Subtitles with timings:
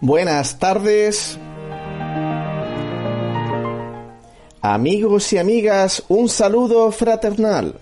[0.00, 1.38] Buenas tardes.
[4.60, 7.80] Amigos y amigas, un saludo fraternal.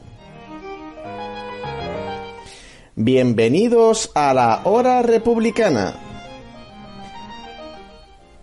[2.94, 5.94] Bienvenidos a la Hora Republicana,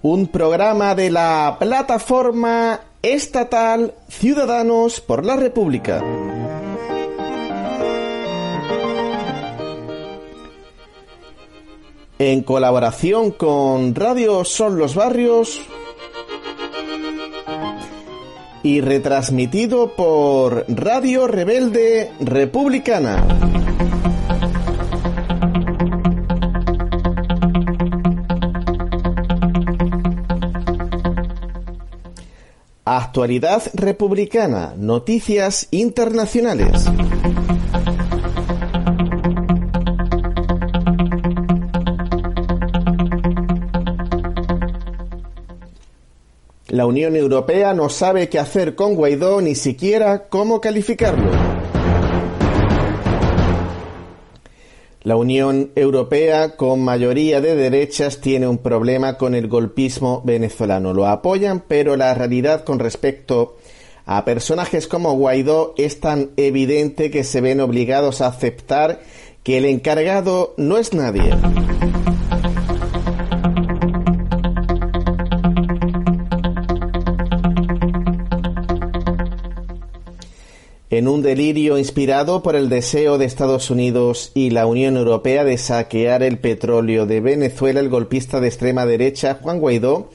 [0.01, 6.03] un programa de la plataforma estatal Ciudadanos por la República.
[12.19, 15.61] En colaboración con Radio Son los Barrios
[18.63, 23.23] y retransmitido por Radio Rebelde Republicana.
[32.83, 36.85] Actualidad republicana, noticias internacionales.
[46.77, 51.31] La Unión Europea no sabe qué hacer con Guaidó ni siquiera cómo calificarlo.
[55.01, 60.93] La Unión Europea, con mayoría de derechas, tiene un problema con el golpismo venezolano.
[60.93, 63.57] Lo apoyan, pero la realidad con respecto
[64.05, 69.01] a personajes como Guaidó es tan evidente que se ven obligados a aceptar
[69.41, 71.31] que el encargado no es nadie.
[80.89, 85.57] En un delirio inspirado por el deseo de Estados Unidos y la Unión Europea de
[85.57, 90.09] saquear el petróleo de Venezuela, el golpista de extrema derecha Juan Guaidó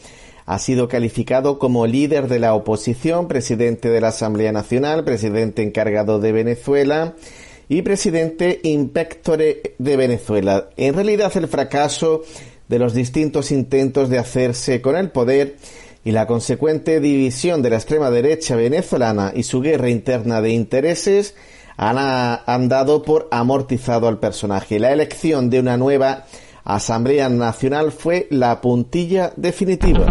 [0.46, 6.20] ha sido calificado como líder de la oposición, presidente de la Asamblea Nacional, presidente encargado
[6.20, 7.14] de Venezuela
[7.68, 10.70] y presidente inspectore de Venezuela.
[10.76, 12.22] En realidad el fracaso
[12.68, 15.56] de los distintos intentos de hacerse con el poder
[16.04, 21.34] y la consecuente división de la extrema derecha venezolana y su guerra interna de intereses
[21.76, 24.78] han, dado por amortizado al personaje.
[24.78, 26.26] La elección de una nueva
[26.64, 30.06] Asamblea Nacional fue la puntilla definitiva.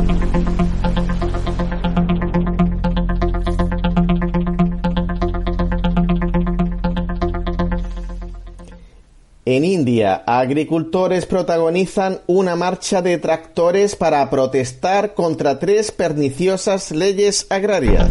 [9.54, 18.10] En India, agricultores protagonizan una marcha de tractores para protestar contra tres perniciosas leyes agrarias.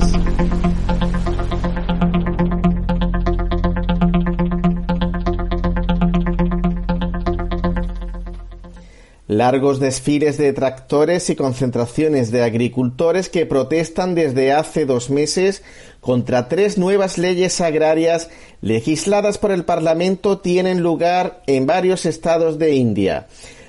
[9.28, 15.62] Largos desfiles de tractores y concentraciones de agricultores que protestan desde hace dos meses
[16.00, 18.28] contra tres nuevas leyes agrarias
[18.60, 23.26] legisladas por el Parlamento tienen lugar en varios estados de India.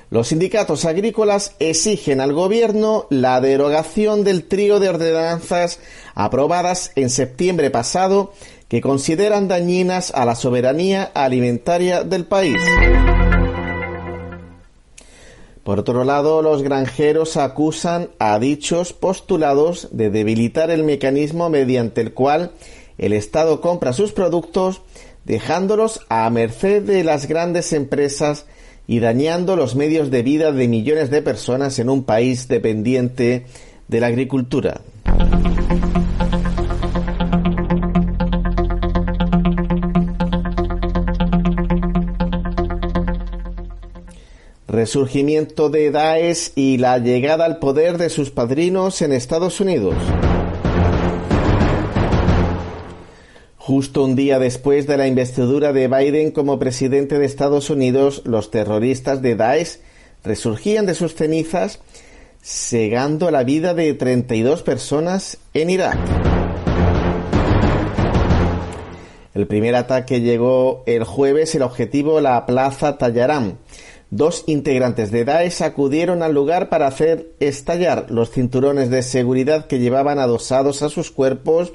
[0.09, 5.79] Los sindicatos agrícolas exigen al gobierno la derogación del trío de ordenanzas
[6.15, 8.33] aprobadas en septiembre pasado
[8.67, 12.57] que consideran dañinas a la soberanía alimentaria del país.
[15.63, 22.13] Por otro lado, los granjeros acusan a dichos postulados de debilitar el mecanismo mediante el
[22.13, 22.51] cual
[22.97, 24.81] el Estado compra sus productos
[25.25, 28.45] dejándolos a merced de las grandes empresas
[28.87, 33.45] y dañando los medios de vida de millones de personas en un país dependiente
[33.87, 34.81] de la agricultura.
[44.81, 49.93] Resurgimiento de Daesh y la llegada al poder de sus padrinos en Estados Unidos.
[53.57, 58.49] Justo un día después de la investidura de Biden como presidente de Estados Unidos, los
[58.49, 59.77] terroristas de Daesh
[60.23, 61.79] resurgían de sus cenizas,
[62.41, 65.99] segando la vida de 32 personas en Irak.
[69.35, 73.57] El primer ataque llegó el jueves, el objetivo la plaza Tayaram,
[74.11, 79.79] Dos integrantes de Daesh acudieron al lugar para hacer estallar los cinturones de seguridad que
[79.79, 81.71] llevaban adosados a sus cuerpos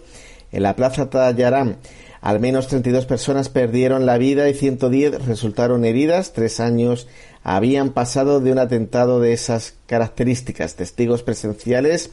[0.53, 1.77] en la plaza Tayaram.
[2.21, 6.35] Al menos 32 personas perdieron la vida y 110 resultaron heridas.
[6.35, 7.09] Tres años
[7.43, 10.75] habían pasado de un atentado de esas características.
[10.75, 12.11] Testigos presenciales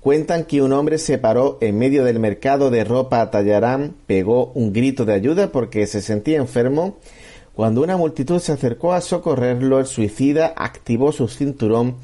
[0.00, 4.72] cuentan que un hombre se paró en medio del mercado de ropa Tayaram, pegó un
[4.72, 6.96] grito de ayuda porque se sentía enfermo
[7.54, 11.96] cuando una multitud se acercó a socorrerlo, el suicida activó su cinturón.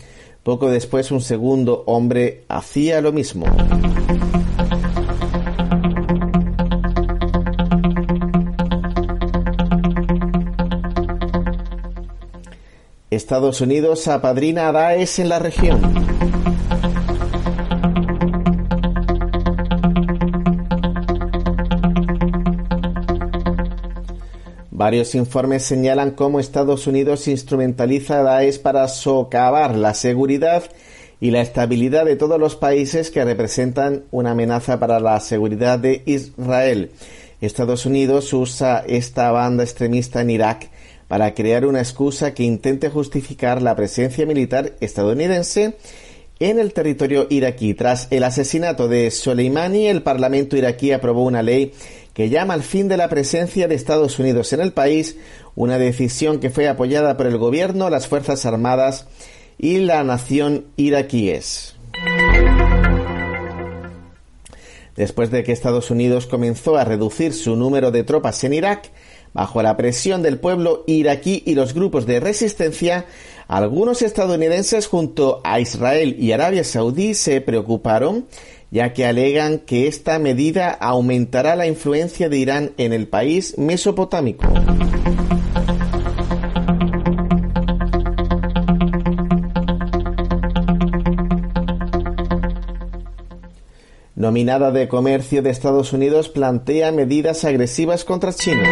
[0.42, 3.46] Poco después un segundo hombre hacía lo mismo.
[13.10, 16.35] Estados Unidos apadrina a Daesh en la región.
[24.76, 30.64] Varios informes señalan cómo Estados Unidos instrumentaliza a Daesh para socavar la seguridad
[31.18, 36.02] y la estabilidad de todos los países que representan una amenaza para la seguridad de
[36.04, 36.90] Israel.
[37.40, 40.68] Estados Unidos usa esta banda extremista en Irak
[41.08, 45.78] para crear una excusa que intente justificar la presencia militar estadounidense
[46.38, 47.72] en el territorio iraquí.
[47.72, 51.72] Tras el asesinato de Soleimani, el Parlamento iraquí aprobó una ley
[52.16, 55.18] que llama al fin de la presencia de Estados Unidos en el país,
[55.54, 59.06] una decisión que fue apoyada por el gobierno, las Fuerzas Armadas
[59.58, 61.74] y la nación iraquíes.
[64.96, 68.92] Después de que Estados Unidos comenzó a reducir su número de tropas en Irak,
[69.34, 73.04] bajo la presión del pueblo iraquí y los grupos de resistencia,
[73.46, 78.24] algunos estadounidenses junto a Israel y Arabia Saudí se preocuparon
[78.70, 84.46] ya que alegan que esta medida aumentará la influencia de Irán en el país mesopotámico.
[94.14, 98.64] Nominada de Comercio de Estados Unidos plantea medidas agresivas contra China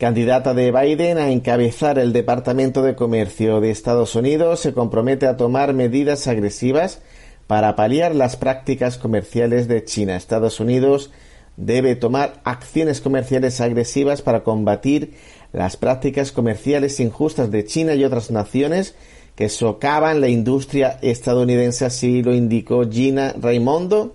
[0.00, 5.36] candidata de Biden a encabezar el Departamento de Comercio de Estados Unidos, se compromete a
[5.36, 7.02] tomar medidas agresivas
[7.50, 10.14] para paliar las prácticas comerciales de China.
[10.14, 11.10] Estados Unidos
[11.56, 15.14] debe tomar acciones comerciales agresivas para combatir
[15.52, 18.94] las prácticas comerciales injustas de China y otras naciones
[19.34, 24.14] que socavan la industria estadounidense, así lo indicó Gina Raimondo,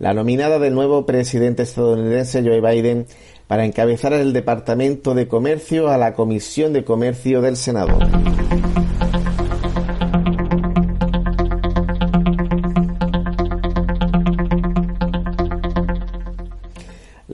[0.00, 3.06] la nominada del nuevo presidente estadounidense Joe Biden
[3.46, 7.96] para encabezar el Departamento de Comercio a la Comisión de Comercio del Senado.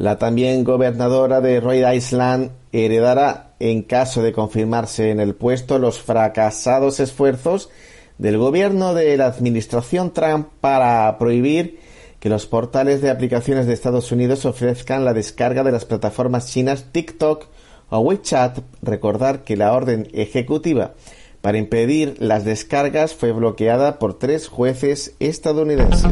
[0.08, 6.00] La también gobernadora de Rhode Island heredará, en caso de confirmarse en el puesto, los
[6.00, 7.68] fracasados esfuerzos
[8.16, 11.80] del gobierno de la administración Trump para prohibir
[12.20, 16.86] que los portales de aplicaciones de Estados Unidos ofrezcan la descarga de las plataformas chinas
[16.90, 17.44] TikTok
[17.90, 18.60] o WeChat.
[18.80, 20.94] Recordar que la orden ejecutiva
[21.42, 26.10] para impedir las descargas fue bloqueada por tres jueces estadounidenses.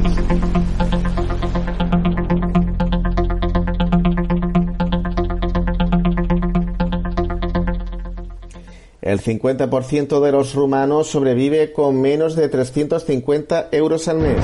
[9.07, 14.41] El 50% de los rumanos sobrevive con menos de 350 euros al mes.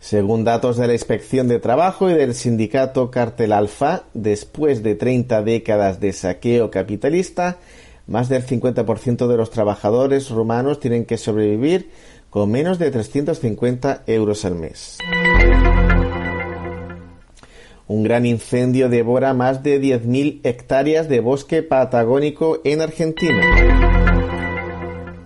[0.00, 5.42] Según datos de la Inspección de Trabajo y del sindicato Cartel Alfa, después de 30
[5.42, 7.58] décadas de saqueo capitalista,
[8.08, 11.88] más del 50% de los trabajadores rumanos tienen que sobrevivir
[12.30, 14.98] con menos de 350 euros al mes.
[17.88, 23.42] Un gran incendio devora más de 10.000 hectáreas de bosque patagónico en Argentina.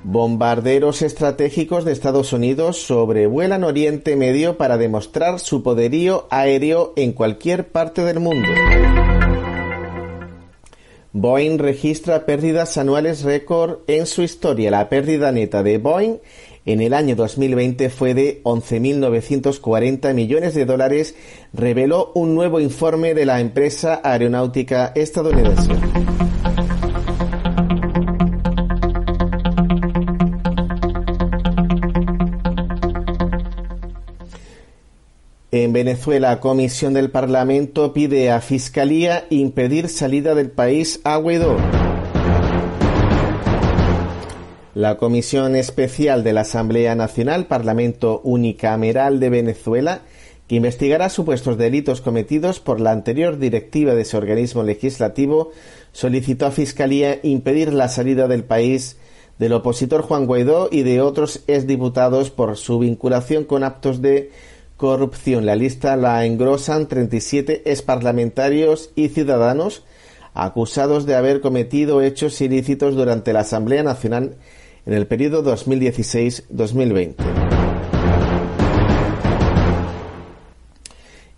[0.05, 7.67] Bombarderos estratégicos de Estados Unidos sobrevuelan Oriente Medio para demostrar su poderío aéreo en cualquier
[7.67, 8.48] parte del mundo.
[11.15, 14.70] Boeing registra pérdidas anuales récord en su historia.
[14.70, 16.19] La pérdida neta de Boeing
[16.65, 21.15] en el año 2020 fue de 11.940 millones de dólares,
[21.53, 25.73] reveló un nuevo informe de la empresa aeronáutica estadounidense.
[35.55, 41.59] En Venezuela, Comisión del Parlamento pide a Fiscalía impedir salida del país a Guaidó.
[44.74, 50.00] La Comisión Especial de la Asamblea Nacional, Parlamento Unicameral de Venezuela,
[50.48, 55.50] que investigará supuestos delitos cometidos por la anterior directiva de ese organismo legislativo,
[55.93, 58.96] solicitó a Fiscalía impedir la salida del país
[59.38, 64.31] del opositor Juan Guaidó y de otros exdiputados por su vinculación con actos de
[64.79, 65.44] corrupción.
[65.44, 69.84] La lista la engrosan 37 exparlamentarios y ciudadanos
[70.32, 74.36] acusados de haber cometido hechos ilícitos durante la Asamblea Nacional
[74.86, 77.15] en el periodo 2016-2020.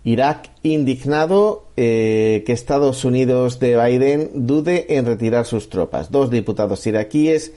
[0.05, 6.11] Irak indignado eh, que Estados Unidos de Biden dude en retirar sus tropas.
[6.11, 7.53] Dos diputados iraquíes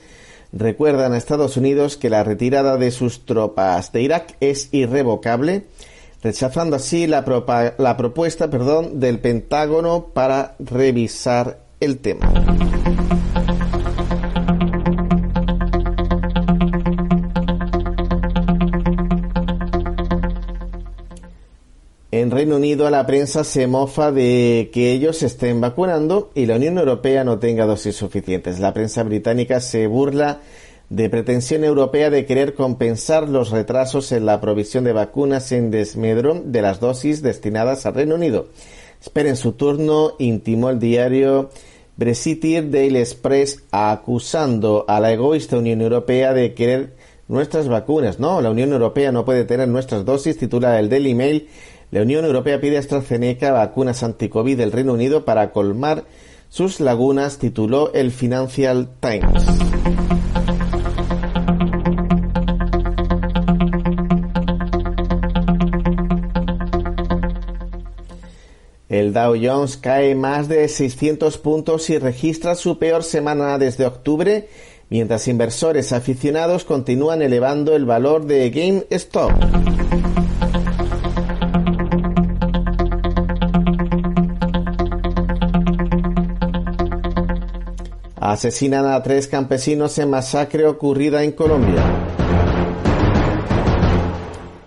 [0.51, 5.65] recuerdan a Estados Unidos que la retirada de sus tropas de Irak es irrevocable,
[6.23, 7.23] rechazando así la,
[7.77, 12.33] la propuesta perdón, del Pentágono para revisar el tema.
[22.19, 26.77] En Reino Unido la prensa se mofa de que ellos estén vacunando y la Unión
[26.77, 28.59] Europea no tenga dosis suficientes.
[28.59, 30.41] La prensa británica se burla
[30.89, 36.41] de pretensión europea de querer compensar los retrasos en la provisión de vacunas en desmedro
[36.43, 38.47] de las dosis destinadas al Reino Unido.
[38.99, 41.51] Esperen su turno, intimó el diario
[41.95, 46.95] Brexiteer Daily Express acusando a la egoísta Unión Europea de querer
[47.29, 48.19] nuestras vacunas.
[48.19, 51.47] No, la Unión Europea no puede tener nuestras dosis, titula el Daily Mail.
[51.91, 56.03] La Unión Europea pide a AstraZeneca vacunas anti-COVID del Reino Unido para colmar
[56.47, 59.43] sus lagunas, tituló el Financial Times.
[68.87, 74.47] El Dow Jones cae más de 600 puntos y registra su peor semana desde octubre,
[74.89, 80.08] mientras inversores aficionados continúan elevando el valor de GameStop.
[88.29, 91.83] Asesinan a tres campesinos en masacre ocurrida en Colombia.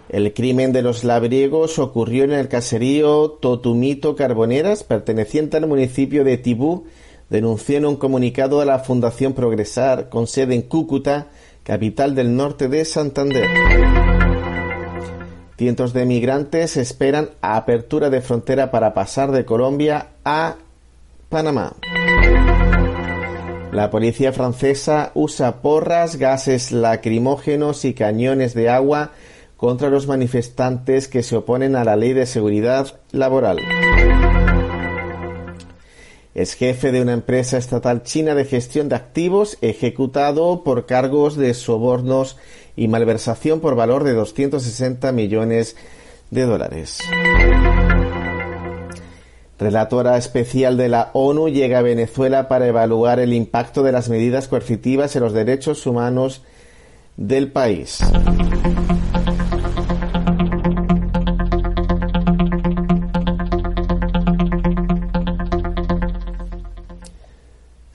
[0.09, 6.39] El crimen de los labriegos ocurrió en el caserío Totumito Carboneras, perteneciente al municipio de
[6.39, 6.87] Tibú,
[7.31, 11.29] denunció en un comunicado a la Fundación Progresar, con sede en Cúcuta,
[11.63, 13.49] capital del norte de Santander.
[15.57, 20.57] Cientos de migrantes esperan apertura de frontera para pasar de Colombia a
[21.29, 21.77] Panamá.
[23.73, 29.13] La policía francesa usa porras, gases lacrimógenos y cañones de agua
[29.57, 33.57] contra los manifestantes que se oponen a la ley de seguridad laboral.
[36.35, 41.55] Es jefe de una empresa estatal china de gestión de activos ejecutado por cargos de
[41.55, 42.37] sobornos
[42.77, 45.77] y malversación por valor de 260 millones
[46.31, 46.99] de dólares.
[49.63, 54.49] Relatora especial de la ONU llega a Venezuela para evaluar el impacto de las medidas
[54.49, 56.43] coercitivas en los derechos humanos
[57.17, 58.01] del país.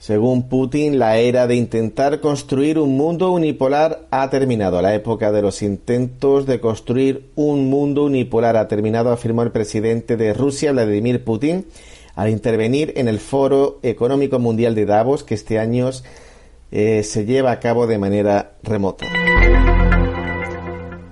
[0.08, 4.80] Según Putin, la era de intentar construir un mundo unipolar ha terminado.
[4.80, 10.16] La época de los intentos de construir un mundo unipolar ha terminado, afirmó el presidente
[10.16, 11.66] de Rusia, Vladimir Putin,
[12.14, 15.90] al intervenir en el Foro Económico Mundial de Davos, que este año
[16.72, 19.04] eh, se lleva a cabo de manera remota.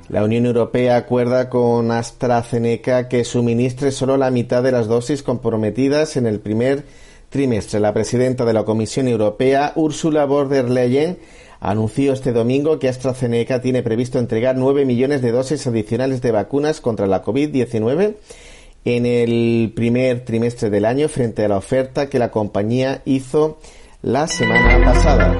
[0.09, 6.17] La Unión Europea acuerda con AstraZeneca que suministre solo la mitad de las dosis comprometidas
[6.17, 6.85] en el primer
[7.37, 7.81] trimestre.
[7.81, 11.19] La presidenta de la Comisión Europea, Ursula von der Leyen,
[11.61, 16.81] anunció este domingo que AstraZeneca tiene previsto entregar 9 millones de dosis adicionales de vacunas
[16.81, 18.15] contra la COVID-19
[18.87, 23.59] en el primer trimestre del año frente a la oferta que la compañía hizo
[24.01, 25.37] la semana pasada.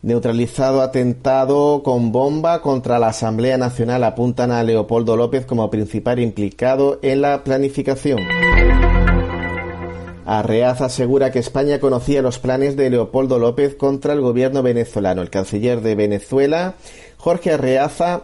[0.00, 6.98] Neutralizado atentado con bomba contra la Asamblea Nacional apuntan a Leopoldo López como principal implicado
[7.02, 8.18] en la planificación.
[10.24, 15.22] Arreaz asegura que España conocía los planes de Leopoldo López contra el gobierno venezolano.
[15.22, 16.74] El canciller de Venezuela,
[17.16, 18.22] Jorge Arreaza,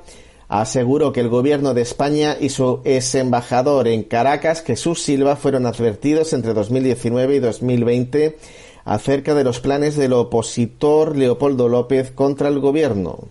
[0.48, 5.66] aseguró que el gobierno de España y su ex embajador en Caracas, Jesús Silva, fueron
[5.66, 8.38] advertidos entre 2019 y 2020
[8.84, 13.28] acerca de los planes del opositor Leopoldo López contra el gobierno.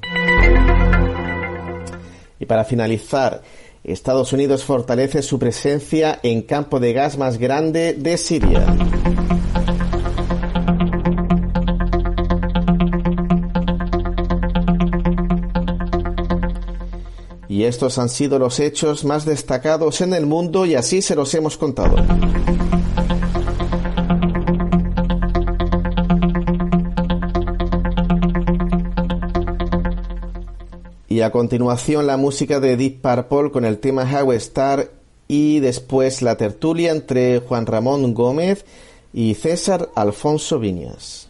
[2.40, 3.42] Y para finalizar,
[3.88, 8.66] Estados Unidos fortalece su presencia en campo de gas más grande de Siria.
[17.48, 21.34] Y estos han sido los hechos más destacados en el mundo y así se los
[21.34, 21.96] hemos contado.
[31.18, 34.92] Y a continuación la música de Deep Purple con el tema How Star
[35.28, 38.66] y después la tertulia entre Juan Ramón Gómez
[39.14, 41.28] y César Alfonso Viñas.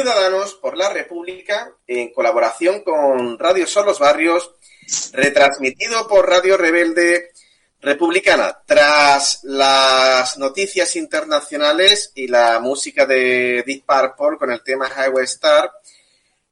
[0.00, 4.50] Ciudadanos por la República, en colaboración con Radio Son los Barrios,
[5.12, 7.32] retransmitido por Radio Rebelde
[7.82, 8.62] Republicana.
[8.64, 15.70] Tras las noticias internacionales y la música de Deep Purple con el tema Highway Star,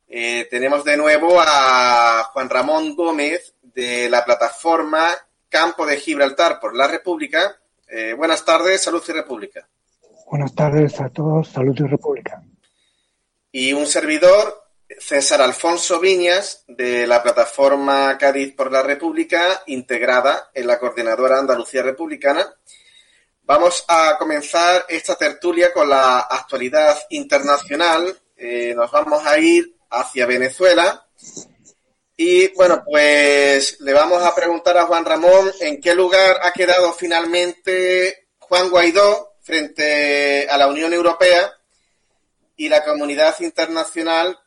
[0.06, 5.08] eh, tenemos de nuevo a Juan Ramón Gómez de la plataforma
[5.48, 7.56] Campo de Gibraltar por la República.
[7.88, 9.66] Eh, buenas tardes, Salud y República.
[10.30, 12.42] Buenas tardes a todos, Salud y República
[13.52, 14.64] y un servidor,
[14.98, 21.82] César Alfonso Viñas, de la plataforma Cádiz por la República, integrada en la Coordinadora Andalucía
[21.82, 22.54] Republicana.
[23.42, 28.18] Vamos a comenzar esta tertulia con la actualidad internacional.
[28.36, 31.06] Eh, nos vamos a ir hacia Venezuela.
[32.16, 36.92] Y bueno, pues le vamos a preguntar a Juan Ramón en qué lugar ha quedado
[36.92, 41.57] finalmente Juan Guaidó frente a la Unión Europea
[42.58, 44.38] y la comunidad internacional,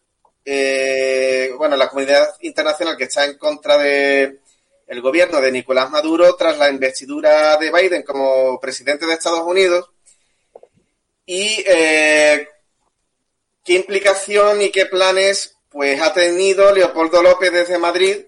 [0.43, 4.41] eh, bueno, la comunidad internacional que está en contra de
[4.85, 9.89] el gobierno de Nicolás Maduro tras la investidura de Biden como presidente de Estados Unidos
[11.25, 12.49] y eh,
[13.63, 18.25] qué implicación y qué planes pues ha tenido Leopoldo López desde Madrid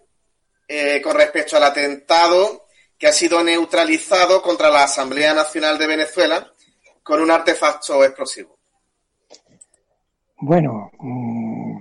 [0.65, 2.67] eh, con respecto al atentado
[2.98, 6.54] que ha sido neutralizado contra la Asamblea Nacional de Venezuela
[7.04, 8.62] con un artefacto explosivo.
[10.45, 11.77] Bueno, mm,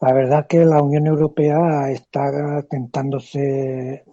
[0.00, 4.04] la verdad que la Unión Europea está tentándose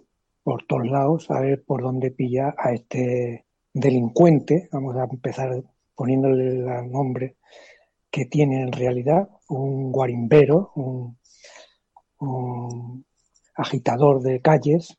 [0.44, 5.60] por todos lados a ver por dónde pilla a este delincuente, vamos a empezar
[5.96, 7.36] poniéndole el nombre
[8.10, 11.18] que tiene en realidad, un guarimbero, un,
[12.20, 13.04] un
[13.56, 14.96] agitador de calles,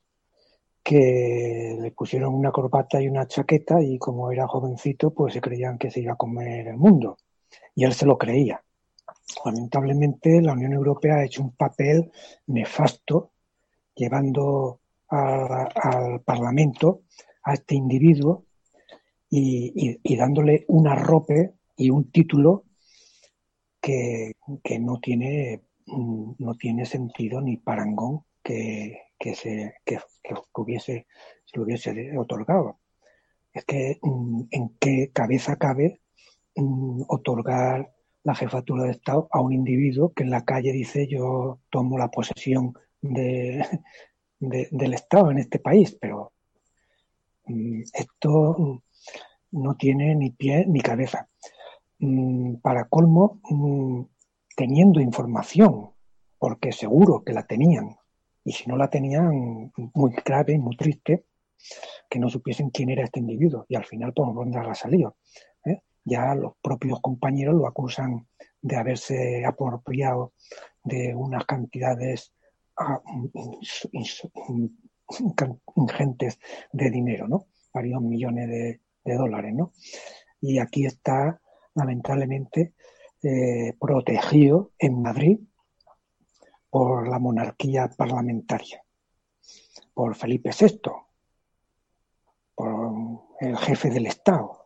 [0.84, 5.78] que le pusieron una corbata y una chaqueta y como era jovencito, pues se creían
[5.78, 7.17] que se iba a comer el mundo
[7.75, 8.63] y él se lo creía.
[9.45, 12.12] Lamentablemente, la Unión Europea ha hecho un papel
[12.47, 13.32] nefasto
[13.95, 17.03] llevando al Parlamento
[17.43, 18.45] a este individuo
[19.29, 22.65] y, dándole un arrope y un título
[23.82, 24.34] que,
[24.79, 29.03] no, tiene, no tiene sentido ni parangón que,
[29.36, 29.99] se, que,
[30.55, 31.08] hubiese,
[31.45, 32.79] se lo hubiese otorgado.
[33.53, 36.01] Es que mm, en qué cabeza cabe
[36.56, 41.60] Mm, otorgar la jefatura de Estado a un individuo que en la calle dice yo
[41.70, 43.64] tomo la posesión de,
[44.40, 46.34] del Estado en este país, pero
[47.46, 48.84] mm, esto
[49.52, 51.30] no tiene ni pie ni cabeza.
[52.00, 53.40] Mm, para colmo,
[54.56, 55.92] teniendo información,
[56.38, 57.96] porque seguro que la tenían,
[58.44, 61.26] y si no la tenían, muy grave, muy triste,
[62.10, 65.18] que no supiesen quién era este individuo, y al final, por dónde ha salido
[66.04, 68.28] ya los propios compañeros lo acusan
[68.62, 70.34] de haberse apropiado
[70.84, 72.34] de unas cantidades
[72.78, 73.02] ah,
[75.76, 76.40] ingentes
[76.72, 77.48] de dinero, ¿no?
[77.74, 78.80] Varios millones de,
[79.16, 79.74] dólares, ¿no?
[80.40, 81.42] Y aquí está,
[81.74, 82.74] lamentablemente,
[83.24, 85.40] eh, protegido en Madrid
[86.70, 88.84] por la monarquía parlamentaria,
[89.96, 90.92] por Felipe VI,
[92.54, 92.92] por
[93.40, 94.59] el jefe del Estado,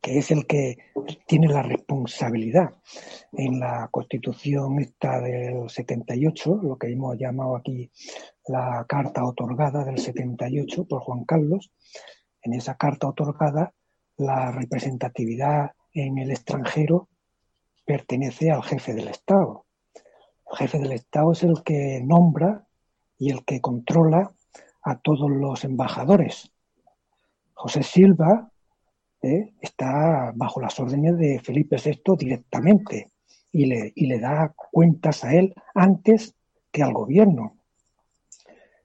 [0.00, 0.78] que es el que
[1.26, 2.74] tiene la responsabilidad
[3.32, 7.90] en la constitución esta del 78, lo que hemos llamado aquí
[8.46, 11.72] la carta otorgada del 78 por Juan Carlos.
[12.42, 13.72] En esa carta otorgada,
[14.16, 17.08] la representatividad en el extranjero
[17.84, 19.66] pertenece al jefe del Estado.
[20.50, 22.66] El jefe del Estado es el que nombra
[23.18, 24.32] y el que controla
[24.82, 26.52] a todos los embajadores.
[27.54, 28.52] José Silva
[29.60, 33.12] está bajo las órdenes de Felipe VI directamente
[33.52, 36.34] y le, y le da cuentas a él antes
[36.70, 37.58] que al gobierno,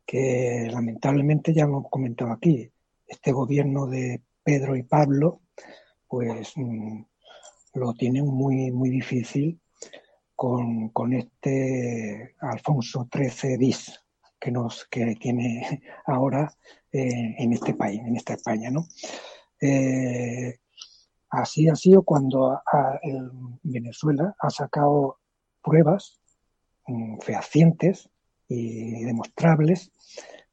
[0.06, 2.72] que lamentablemente ya hemos comentado aquí,
[3.08, 5.42] este gobierno de Pedro y Pablo,
[6.08, 7.02] pues mm,
[7.76, 9.60] lo tienen muy, muy difícil
[10.36, 14.00] con, este Alfonso XIII bis
[14.40, 16.50] que nos que tiene ahora
[16.92, 18.88] eh, en este país, en esta España, ¿no?
[19.62, 20.60] Eh,
[21.30, 22.62] así ha sido cuando
[23.64, 25.18] Venezuela ha sacado
[25.62, 26.20] pruebas
[26.88, 28.10] mm, fehacientes
[28.48, 29.92] y demostrables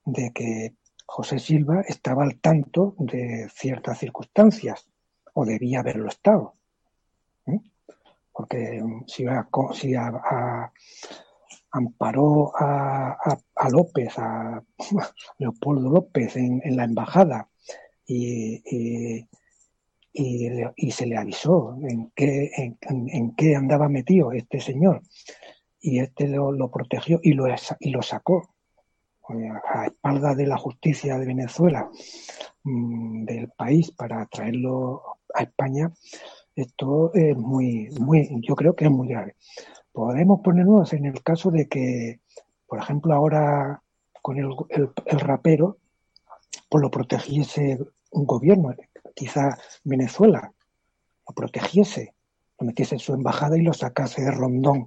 [0.05, 0.75] de que
[1.07, 4.89] José Silva estaba al tanto de ciertas circunstancias
[5.35, 6.55] o debía haberlo estado.
[8.33, 9.95] Porque mm, si,
[11.71, 13.39] amparó a,
[13.71, 14.63] López, a
[15.39, 17.49] Leopoldo López en la embajada
[18.07, 19.27] y,
[20.13, 25.03] y, se le avisó en qué, en, qué andaba metido este señor.
[25.81, 27.47] Y este lo, protegió y lo,
[27.81, 28.49] y lo sacó
[29.29, 31.91] a espalda de la justicia de Venezuela
[32.63, 35.03] mm, del país para traerlo
[35.35, 35.93] a España,
[36.55, 39.37] esto es muy, muy, yo creo que es muy grave.
[39.93, 42.21] Podemos ponernos en el caso de que,
[42.67, 43.83] por ejemplo, ahora
[44.23, 45.79] con el, el rapero,
[46.69, 47.79] pues lo protegiese
[48.11, 48.75] un gobierno
[49.15, 50.53] quizá Venezuela
[51.27, 52.15] lo protegiese,
[52.59, 54.87] lo metiese en su embajada y lo sacase de rondón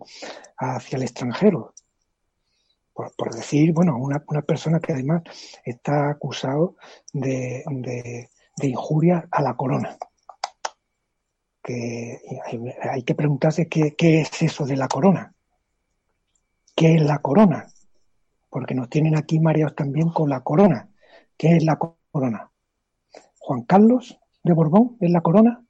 [0.58, 1.74] hacia el extranjero.
[2.94, 5.24] Por, decir, bueno, una, una, persona que además
[5.64, 6.76] está acusado
[7.14, 7.64] de,
[8.62, 9.98] injuria a la corona.
[11.64, 12.20] Que
[12.92, 15.34] hay, que preguntarse qué, qué es eso de la corona.
[16.76, 17.68] ¿Qué es la corona?
[18.50, 20.90] Porque nos tienen aquí mareados también con la corona.
[21.40, 22.52] ¿Qué es la corona?
[23.40, 25.64] Juan Carlos de Borbón es la corona,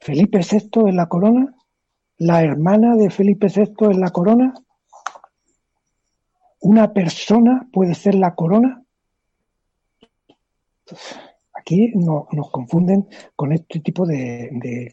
[0.00, 1.54] Felipe VI es la corona,
[2.18, 4.52] la hermana de Felipe VI es la corona,
[6.62, 8.82] una persona puede ser la corona.
[11.54, 14.92] Aquí nos confunden con este tipo de,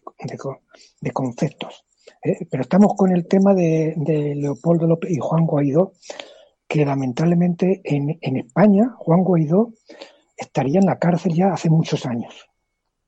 [1.12, 1.84] conceptos.
[2.24, 2.46] ¿eh?
[2.52, 3.96] Pero estamos con el tema de,
[4.36, 5.94] Leopoldo López y Juan Guaidó,
[6.68, 9.74] que lamentablemente en, en España, Juan Guaidó
[10.36, 12.48] estaría en la cárcel ya hace muchos años.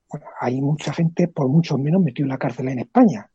[0.10, 3.30] Bueno, hay mucha gente, por mucho menos, metido en la cárcel en España.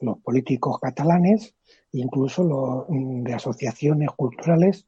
[0.00, 1.54] Los políticos catalanes,
[1.92, 4.86] incluso los mm, de asociaciones culturales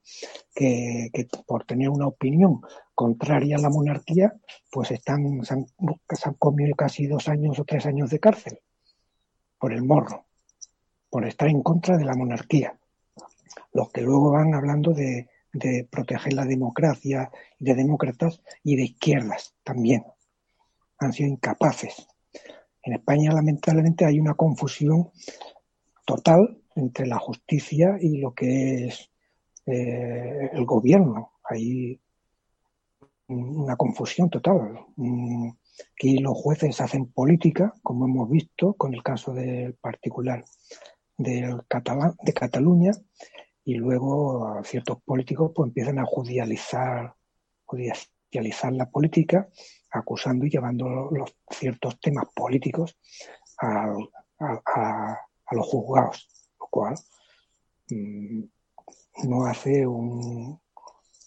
[0.54, 1.10] que,
[1.46, 2.60] por tener una opinión
[2.94, 4.34] contraria a la monarquía,
[4.70, 5.66] pues están, se han,
[6.10, 8.58] se han comido casi dos años o tres años de cárcel
[9.58, 10.26] por el morro,
[11.10, 12.77] por estar en contra de la monarquía.
[13.72, 15.28] Los que luego van hablando de,
[15.90, 20.04] proteger la democracia, de demócratas y de izquierdas también.
[20.98, 22.06] Han sido incapaces.
[22.82, 25.10] En España, lamentablemente, hay una confusión
[26.06, 29.10] total entre la justicia y lo que es
[29.66, 31.32] eh, el gobierno.
[31.44, 32.00] Hay
[33.28, 34.78] una confusión total.
[35.94, 40.44] Aquí los jueces hacen política, como hemos visto con el caso del particular
[41.16, 41.62] del
[42.22, 42.92] de Cataluña,
[43.68, 47.14] y luego ciertos políticos pues empiezan a judicializar,
[47.66, 49.46] judicializar la política,
[49.90, 52.96] acusando y llevando los ciertos temas políticos
[53.60, 53.94] a,
[55.50, 56.94] los juzgados, lo cual
[57.90, 58.42] mm,
[59.24, 60.58] no hace un,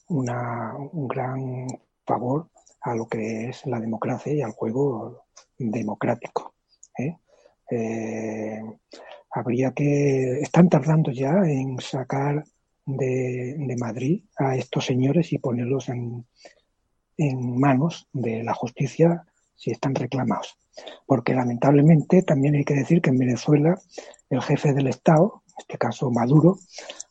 [0.08, 1.68] un gran
[2.08, 2.50] favor
[2.82, 5.26] a lo que es la democracia y al juego
[5.60, 6.56] democrático.
[6.98, 7.20] ¿eh?
[7.70, 8.64] Eh,
[9.32, 10.42] habría que.
[10.42, 12.44] Están tardando ya en sacar
[12.86, 16.26] de, Madrid a estos señores y ponerlos en,
[17.18, 20.58] en manos de la justicia si están reclamados.
[21.06, 23.80] Porque lamentablemente también hay que decir que en Venezuela
[24.30, 26.60] el jefe del Estado, en este caso Maduro,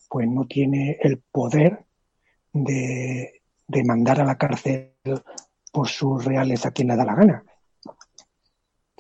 [0.09, 1.85] pues no tiene el poder
[2.53, 4.95] de, de mandar a la cárcel
[5.73, 7.45] por sus reales a quien le da la gana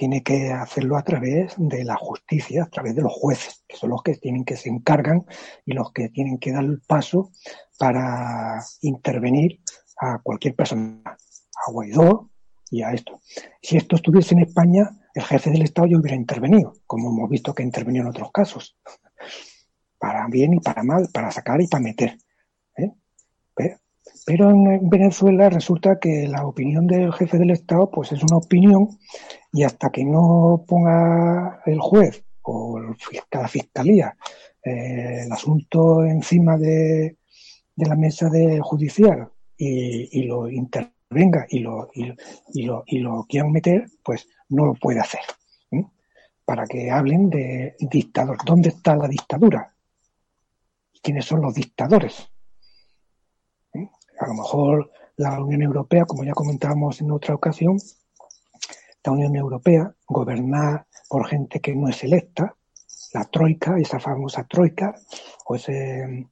[0.00, 3.90] tiene que hacerlo a través de la justicia, a través de los jueces, que son
[3.90, 5.26] los que tienen que se encargan
[5.66, 7.32] y los que tienen que dar el paso
[7.78, 9.60] para intervenir
[9.98, 12.30] a cualquier persona, a Guaidó
[12.70, 13.20] y a esto.
[13.60, 17.54] Si esto estuviese en España, el jefe del Estado ya hubiera intervenido, como hemos visto
[17.54, 18.78] que intervenido en otros casos,
[19.98, 22.16] para bien y para mal, para sacar y para meter.
[22.78, 22.90] ¿eh?
[24.26, 28.98] Pero en Venezuela resulta que la opinión del jefe del Estado pues es una opinión
[29.52, 32.78] y hasta que no ponga el juez o
[33.32, 34.16] la fiscalía
[34.62, 37.16] eh, el asunto encima de,
[37.76, 43.86] la mesa de judicial y, lo intervenga y lo, y, lo, y lo quieran meter,
[44.04, 45.20] pues no lo puede hacer.
[46.44, 48.38] Para que hablen de dictador.
[48.44, 49.72] ¿Dónde está la dictadura?
[51.00, 52.29] ¿Quiénes son los dictadores?
[54.20, 57.78] A lo mejor la Unión Europea, como ya comentábamos en otra ocasión,
[59.02, 62.54] la Unión Europea, gobernada por gente que no es electa,
[63.14, 64.94] la troika, esa famosa troika,
[65.46, 66.28] o ese,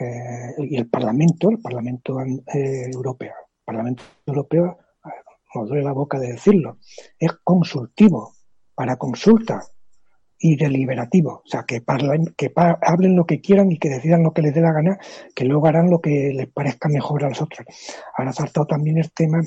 [0.00, 3.32] eh, y el Parlamento, el Parlamento eh, Europeo.
[3.32, 4.78] El Parlamento Europeo,
[5.54, 6.78] nos duele la boca de decirlo,
[7.18, 8.34] es consultivo,
[8.74, 9.62] para consulta,
[10.42, 14.32] y deliberativo, o sea, que, parlen, que hablen lo que quieran y que decidan lo
[14.32, 14.98] que les dé la gana,
[15.34, 17.66] que luego harán lo que les parezca mejor a los otros.
[18.16, 19.42] Ahora ha saltado también el tema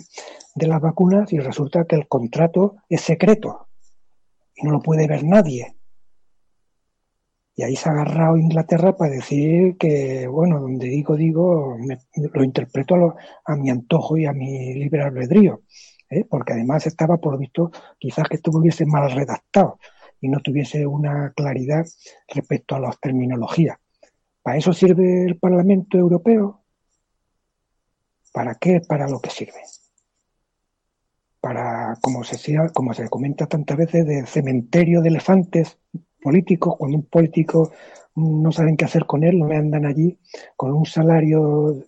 [0.54, 3.70] de las vacunas y resulta que el contrato es secreto
[4.56, 5.76] y no lo puede ver nadie.
[7.56, 11.76] Y ahí se ha agarrado Inglaterra para decir que, bueno, donde digo, digo,
[12.34, 15.62] lo interpreto a, a mi antojo y a mi libre albedrío.
[16.14, 16.26] ¿eh?
[16.30, 19.80] porque además estaba por visto quizás que estuviese mal redactado
[20.24, 21.86] y no tuviese una claridad
[22.30, 23.78] respecto a las terminologías.
[24.42, 26.64] ¿Para eso sirve el Parlamento Europeo?
[28.32, 28.80] ¿Para qué?
[28.80, 29.62] Para lo que sirve.
[31.42, 35.78] Para, como se, como se comenta tantas veces, de cementerio de elefantes
[36.22, 37.74] políticos, cuando un político
[38.16, 40.18] no saben qué hacer con él, lo andan allí
[40.56, 41.84] con un salario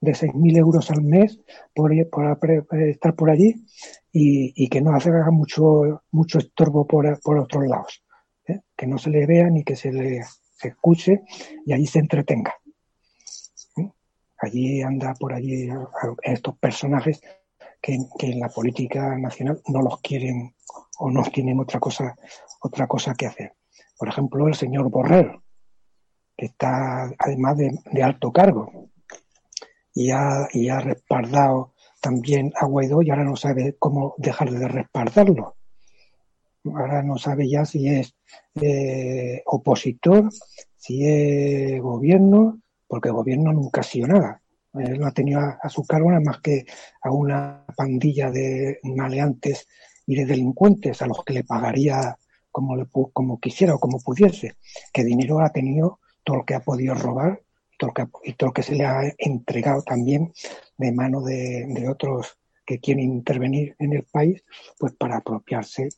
[0.00, 1.40] de 6.000 euros al mes
[1.74, 3.64] por, estar por allí
[4.12, 8.04] y, que no haga mucho, mucho estorbo por, por otros lados.
[8.46, 8.60] ¿eh?
[8.76, 10.20] Que no se le vea ni que se le
[10.62, 11.22] escuche
[11.66, 12.54] y allí se entretenga.
[13.76, 13.90] ¿eh?
[14.38, 15.68] Allí anda por allí
[16.22, 17.20] estos personajes
[17.80, 20.54] que, en la política nacional no los quieren
[20.98, 22.16] o no tienen otra cosa,
[22.60, 23.54] otra cosa que hacer.
[23.96, 25.40] Por ejemplo, el señor Borrell,
[26.36, 28.90] que está además de alto cargo,
[29.98, 30.10] y
[30.68, 35.56] ha, respaldado también a Guaidó y ahora no sabe cómo dejar de respaldarlo.
[36.66, 38.14] Ahora no sabe ya si es
[38.60, 40.30] eh, opositor,
[40.76, 44.40] si es gobierno, porque el gobierno nunca ha sido nada.
[44.74, 46.64] Él no ha tenido a, su cargo nada más que
[47.02, 49.66] a una pandilla de maleantes
[50.06, 52.16] y de delincuentes a los que le pagaría
[52.52, 54.58] como, le, como quisiera o como pudiese.
[54.92, 57.42] Que dinero ha tenido todo lo que ha podido robar
[58.24, 60.32] y todo lo que se le ha entregado también
[60.76, 64.44] de mano de, otros que quieren intervenir en el país,
[64.78, 65.88] pues para apropiarse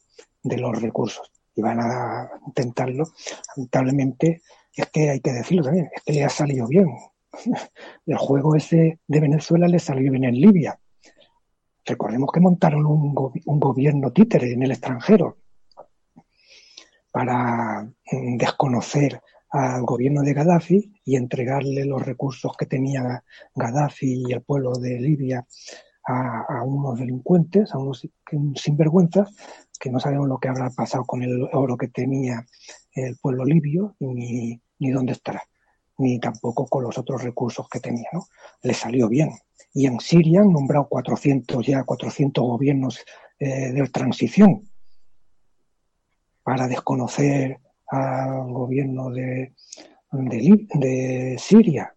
[0.42, 1.30] de los recursos.
[1.54, 3.04] Y van a intentarlo.
[3.56, 4.42] Lamentablemente,
[4.74, 6.88] es que hay que decirlo también, es que le ha salido bien.
[8.06, 10.78] El juego ese de Venezuela le salió bien en Libia.
[11.84, 15.38] Recordemos que montaron un, gobierno títere en el extranjero
[17.10, 24.32] para mm, desconocer al gobierno de Gaddafi y entregarle los recursos que tenía Gaddafi y
[24.32, 25.46] el pueblo de Libia
[26.06, 28.08] a, unos delincuentes, a unos
[28.56, 29.34] sinvergüenzas,
[29.78, 32.44] que no sabemos lo que habrá pasado con el oro que tenía
[32.92, 35.42] el pueblo libio ni, ni dónde estará,
[35.98, 38.08] ni tampoco con los otros recursos que tenía.
[38.12, 38.26] ¿no?
[38.62, 39.30] Le salió bien.
[39.72, 43.04] Y en Siria han nombrado 400 ya, 400 gobiernos
[43.38, 44.68] eh, de transición
[46.42, 47.60] para desconocer
[47.90, 49.54] al gobierno de,
[50.12, 51.94] de, Siria.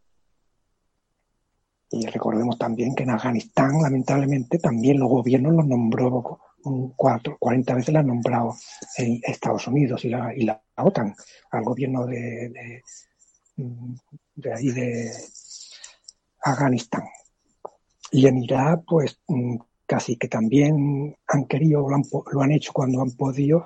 [1.91, 6.39] Y recordemos también que en Afganistán, lamentablemente, también los gobiernos los nombró
[6.95, 8.55] cuatro, 40 veces la han nombrado
[8.97, 11.13] Estados Unidos y la, y la OTAN
[11.51, 12.81] al gobierno de,
[14.35, 15.11] de, ahí de
[16.41, 17.03] Afganistán.
[18.11, 19.19] Y en Irak, pues
[19.85, 21.85] casi que también han querido,
[22.31, 23.65] lo han hecho cuando han podido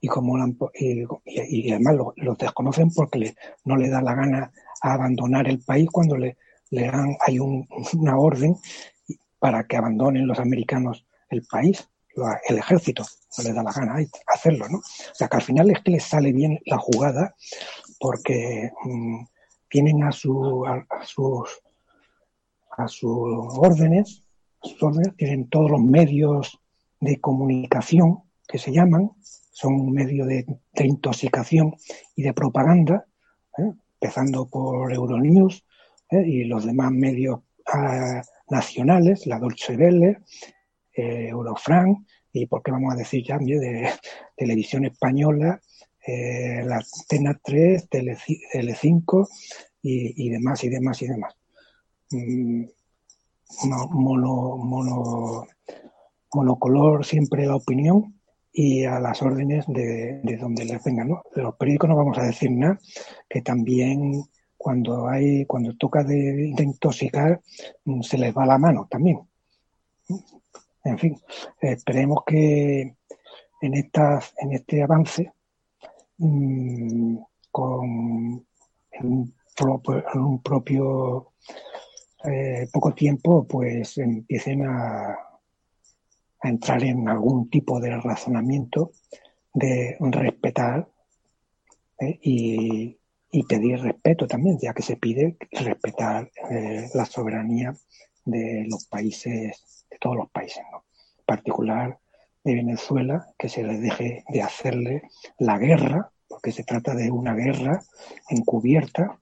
[0.00, 0.36] y como
[0.74, 3.34] y, además los desconocen porque
[3.64, 6.36] no le da la gana a abandonar el país cuando le,
[6.70, 8.56] le dan hay una orden
[9.38, 11.88] para que abandonen los americanos el país
[12.48, 13.04] el ejército
[13.38, 13.96] no le da la gana
[14.26, 17.34] hacerlo no o sea que al final es que les sale bien la jugada
[18.00, 19.24] porque mm,
[19.68, 21.60] tienen a su a, sus
[22.78, 24.24] a sus órdenes,
[24.62, 26.60] sus órdenes tienen todos los medios
[27.00, 29.10] de comunicación que se llaman
[29.58, 30.46] son un medio de,
[30.84, 31.74] intoxicación
[32.14, 33.06] y de propaganda,
[33.58, 33.72] ¿eh?
[34.00, 35.64] empezando por Euronews
[36.10, 36.22] ¿eh?
[36.24, 40.20] y los demás medios ah, nacionales, la Deutsche Welle,
[40.94, 43.90] eh, Eurofranc y, ¿por qué vamos a decir ya, de
[44.36, 45.60] televisión española,
[46.06, 49.28] la Antena 3, Tele5
[49.82, 51.34] y, demás y demás y demás.
[52.12, 52.64] Mm,
[53.90, 55.46] mono, mono,
[56.32, 58.17] monocolor siempre la opinión
[58.60, 61.08] y a las órdenes de, donde les vengan.
[61.10, 61.22] ¿no?
[61.32, 62.76] De los periódicos no vamos a decir nada,
[63.28, 64.24] que también
[64.56, 67.40] cuando hay, cuando toca de, intoxicar,
[67.84, 69.20] mm, se les va la mano también.
[70.82, 71.16] En fin,
[71.60, 72.96] esperemos que
[73.60, 75.32] en estas, en este avance,
[76.16, 77.16] mm,
[77.52, 79.34] con un,
[80.14, 81.32] un propio
[82.24, 85.27] eh, poco tiempo, pues empiecen a
[86.40, 88.92] a entrar en algún tipo de razonamiento
[89.54, 90.88] de respetar
[92.00, 92.18] ¿eh?
[92.22, 92.94] y,
[93.48, 97.74] pedir respeto también, ya que se pide respetar eh, la soberanía
[98.24, 100.84] de los países, de todos los países, ¿no?
[101.18, 101.98] en particular
[102.44, 105.02] de Venezuela, que se les deje de hacerle
[105.38, 107.80] la guerra, porque se trata de una guerra
[108.28, 109.18] encubierta,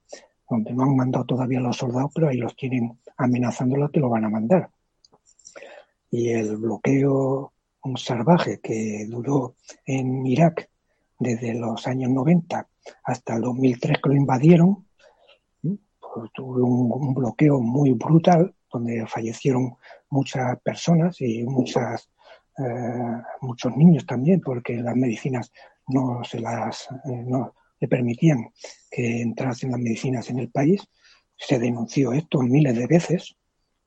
[0.49, 4.25] donde no han mandado todavía los soldados, pero ahí los tienen amenazándolos que lo van
[4.25, 4.69] a mandar
[6.09, 7.53] y el bloqueo
[7.95, 9.55] salvaje que duró
[9.85, 10.69] en Irak
[11.19, 12.67] desde los años 90
[13.03, 14.85] hasta el 2003 que lo invadieron,
[15.61, 19.75] pues tuvo un, bloqueo muy brutal donde fallecieron
[20.09, 22.09] muchas personas y muchas
[22.57, 25.51] eh, muchos niños también, porque las medicinas
[25.87, 28.51] no se las eh, no le permitían
[28.89, 30.81] que entrasen las medicinas en el país.
[31.37, 33.37] Se denunció esto miles de veces,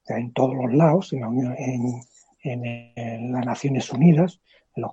[0.07, 2.01] en todos los lados, en, en,
[2.43, 4.41] las Naciones Unidas,
[4.75, 4.93] en, los,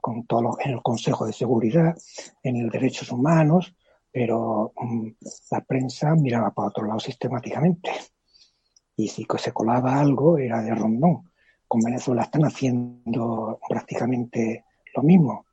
[0.66, 1.95] en el Consejo de Seguridad,
[2.43, 3.76] en el Derechos Humanos,
[4.12, 5.08] pero mm,
[5.52, 7.91] la prensa miraba para otro lado sistemáticamente.
[8.95, 11.32] Y si se colaba algo, era de rondón.
[11.68, 15.45] Con Venezuela están haciendo prácticamente lo mismo.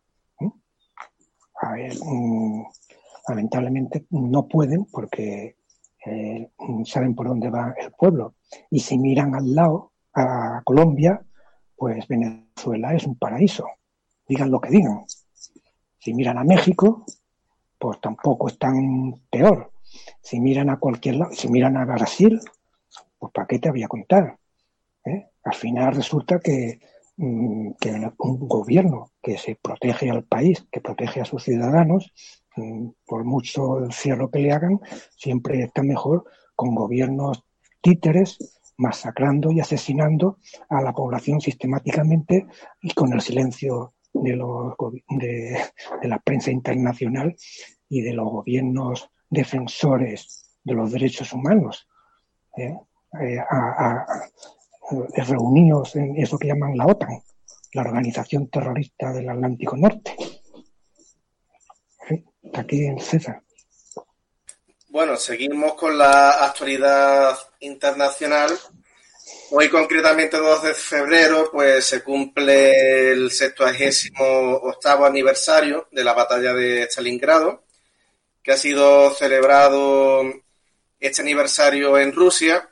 [1.61, 2.65] A ver, mm,
[3.29, 5.57] lamentablemente no pueden porque
[6.07, 6.51] eh,
[6.85, 8.35] saben por dónde va el pueblo.
[8.71, 11.21] Y si miran al lado, a Colombia,
[11.77, 13.67] pues Venezuela es un paraíso.
[14.27, 15.05] Digan lo que digan.
[15.99, 17.05] Si miran a México,
[17.79, 19.73] pues tampoco es tan peor.
[20.21, 22.41] Si miran a cualquier lado, si miran a Brasil,
[23.19, 24.39] pues ¿para qué te voy a contar?
[25.05, 25.27] ¿Eh?
[25.45, 26.81] Al final resulta que,
[27.17, 32.13] mm, que, un gobierno que se protege al país, que protege a sus ciudadanos,
[32.57, 34.81] mm, por mucho cierre que le hagan,
[35.17, 37.45] siempre está mejor con gobiernos
[37.81, 42.47] títeres masacrando y asesinando a la población sistemáticamente
[42.83, 44.75] y con el silencio de, los,
[45.09, 45.59] de,
[46.03, 47.35] la prensa internacional
[47.89, 51.89] y de los gobiernos defensores de los derechos humanos,
[52.57, 52.75] ¿eh?
[53.21, 53.39] Eh,
[55.27, 57.23] reunidos en eso que llaman la OTAN,
[57.73, 60.17] la Organización Terrorista del Atlántico Norte.
[62.53, 63.43] Aquí en César.
[64.89, 67.35] Bueno, seguimos con la actualidad
[67.65, 68.59] internacional.
[69.51, 76.85] Hoy, concretamente, 2 de febrero, pues se cumple el 78 aniversario de la batalla de
[76.85, 77.65] Stalingrado,
[78.43, 80.23] que ha sido celebrado
[81.01, 82.69] este aniversario en Rusia,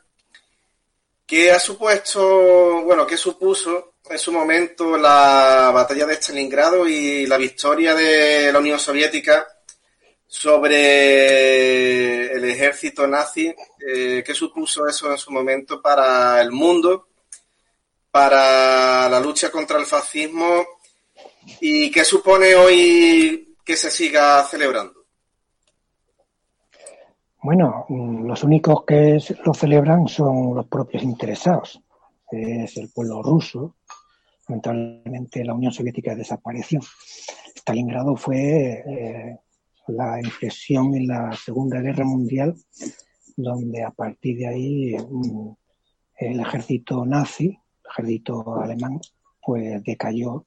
[1.26, 7.38] que ha supuesto, bueno, que supuso en su momento la batalla de Stalingrado y la
[7.38, 9.46] victoria de la Unión Soviética
[10.32, 13.54] sobre el ejército nazi,
[13.86, 17.08] eh, qué supuso eso en su momento para el mundo,
[18.10, 20.64] para la lucha contra el fascismo
[21.60, 25.04] y qué supone hoy que se siga celebrando.
[27.42, 27.84] Bueno,
[28.24, 31.78] los únicos que lo celebran son los propios interesados.
[32.30, 33.76] Es el pueblo ruso.
[34.48, 36.80] Lamentablemente la Unión Soviética desapareció.
[37.54, 39.38] Stalingrado fue eh,
[39.88, 42.54] la inflexión en la Segunda Guerra Mundial,
[43.36, 45.50] donde a partir de ahí mm,
[46.18, 49.00] el ejército nazi, el ejército alemán,
[49.40, 50.46] pues decayó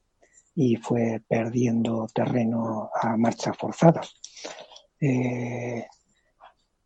[0.54, 4.14] y fue perdiendo terreno a marchas forzadas.
[5.00, 5.84] Eh,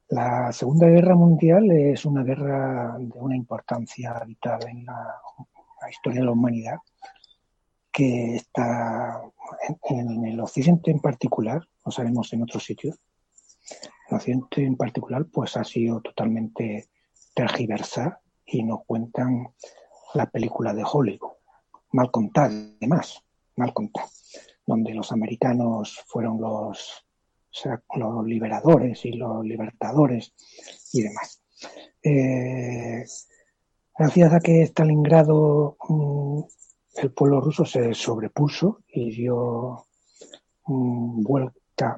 [0.08, 6.26] la Segunda Guerra Mundial es una guerra de una importancia vital en la historia de
[6.26, 6.78] la humanidad
[7.92, 9.20] que está
[9.88, 12.98] en, el occidente en particular, sabemos en otros sitios,
[14.08, 16.88] el occidente en particular pues ha sido totalmente
[17.34, 19.48] tergiversada y nos cuentan
[20.14, 21.32] la película de Hollywood,
[21.92, 23.22] mal contada además,
[23.56, 24.08] mal contada,
[24.66, 27.06] donde los americanos fueron los,
[27.94, 30.32] los liberadores y los libertadores
[30.92, 31.42] y demás.
[32.02, 33.04] Eh,
[33.96, 36.40] gracias a que Stalingrado mm,
[36.96, 39.86] el pueblo ruso se sobrepuso y dio
[40.64, 41.22] un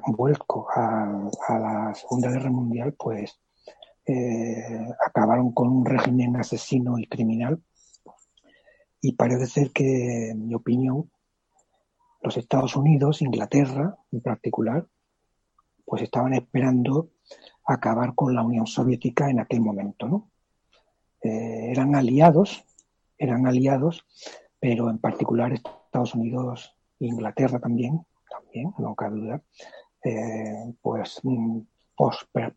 [0.07, 3.39] vuelco a, la Segunda Guerra Mundial, pues
[4.05, 7.61] eh, acabaron con un régimen asesino y criminal.
[9.01, 11.11] Y parece ser que, en mi opinión,
[12.21, 14.87] los Estados Unidos, Inglaterra en particular,
[15.85, 17.09] pues estaban esperando
[17.65, 20.29] acabar con la Unión Soviética en aquel momento, ¿no?
[21.21, 22.65] Eh, eran aliados,
[23.17, 24.05] eran aliados,
[24.59, 29.41] pero en particular Estados Unidos e Inglaterra también, también, no cabe duda,
[30.03, 31.59] eh, pues mm,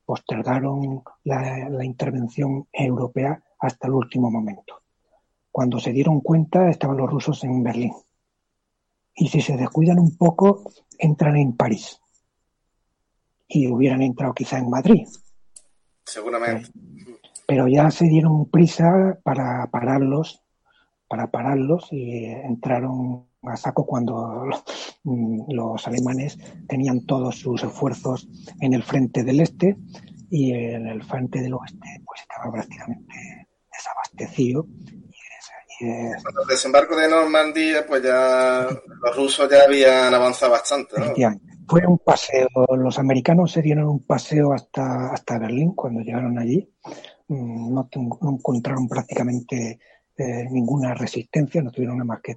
[0.05, 4.83] postergaron la, intervención europea hasta el último momento.
[5.51, 7.93] Cuando se dieron cuenta estaban los rusos en Berlín.
[9.15, 12.01] Y si se descuidan un poco, entran en París.
[13.49, 15.07] Y hubieran entrado quizá en Madrid.
[16.05, 16.71] Seguramente.
[17.47, 20.43] Pero ya se dieron prisa para pararlos
[21.09, 24.45] para pararlos y entraron a saco cuando
[25.49, 26.39] los alemanes
[26.69, 28.29] tenían todos sus esfuerzos
[28.61, 29.77] en el frente del este
[30.31, 34.67] y en el frente del oeste pues estaba prácticamente desabastecido.
[35.79, 38.67] Y el desembarco de Normandía, pues ya
[39.03, 40.97] los rusos ya habían avanzado bastante.
[41.69, 46.73] Fue un paseo, los americanos se dieron un paseo hasta, hasta Berlín cuando llegaron allí.
[47.29, 47.89] Mm, no,
[48.21, 49.81] no encontraron prácticamente
[50.17, 52.37] eh, ninguna resistencia, no tuvieron nada más que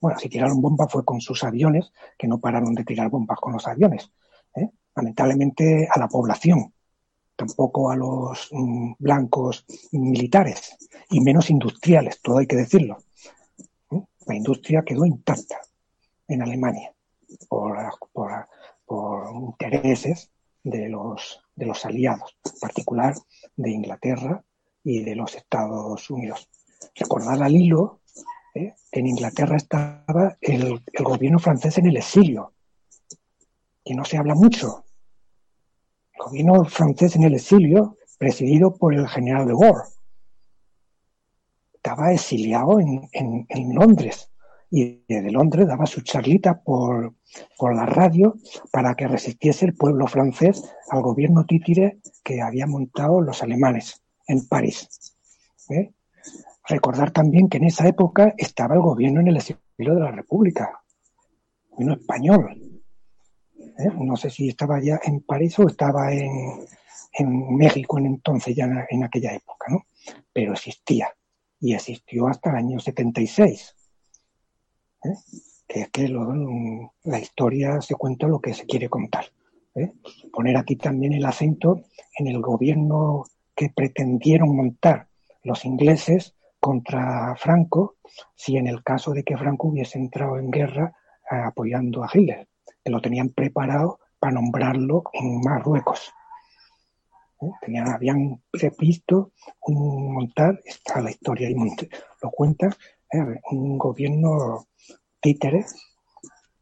[0.00, 3.52] Bueno, si tiraron bombas fue con sus aviones, que no pararon de tirar bombas con
[3.52, 4.10] los aviones.
[4.54, 4.68] ¿eh?
[4.94, 6.72] Lamentablemente a la población,
[7.34, 10.76] tampoco a los mm, blancos militares,
[11.10, 12.98] y menos industriales, todo hay que decirlo.
[13.90, 14.02] ¿eh?
[14.26, 15.60] La industria quedó intacta
[16.28, 16.92] en Alemania
[17.48, 17.76] por,
[19.40, 20.30] intereses
[20.62, 23.14] de los, de los aliados, en particular
[23.56, 24.44] de Inglaterra
[24.84, 26.48] y de los Estados Unidos.
[26.94, 27.97] Recordar al hilo
[28.58, 28.74] ¿eh?
[28.92, 32.52] en Inglaterra estaba el, gobierno francés en el exilio,
[33.84, 34.84] y no se habla mucho.
[36.12, 39.82] El gobierno francés en el exilio, presidido por el general de Gaulle,
[41.74, 44.30] estaba exiliado en, Londres
[44.70, 47.14] y desde Londres daba su charlita por,
[47.56, 48.34] por la radio
[48.70, 54.46] para que resistiese el pueblo francés al gobierno títere que había montado los alemanes en
[54.46, 55.16] París.
[55.70, 55.92] ¿eh?
[56.68, 60.82] Recordar también que en esa época estaba el gobierno en el exilio de la República,
[61.70, 62.82] gobierno español.
[63.56, 63.90] ¿eh?
[63.98, 66.66] No sé si estaba ya en París o estaba en,
[67.14, 69.86] en México en entonces, ya en, aquella época, ¿no?
[70.32, 71.08] Pero existía
[71.60, 73.74] y existió hasta el año 76.
[75.04, 75.08] ¿eh?
[75.68, 79.26] que es que la historia se cuenta lo que se quiere contar.
[79.74, 79.92] ¿eh?
[80.32, 81.82] Poner aquí también el acento
[82.18, 85.08] en el gobierno que pretendieron montar
[85.42, 87.96] los ingleses contra Franco,
[88.34, 90.94] si en el caso de que Franco hubiese entrado en guerra
[91.30, 92.48] eh, apoyando a Hitler,
[92.84, 96.12] que lo tenían preparado para nombrarlo en Marruecos.
[97.60, 102.68] Tenían, habían previsto un montar, está la historia y lo cuenta,
[103.52, 104.66] un gobierno
[105.20, 105.74] títeres,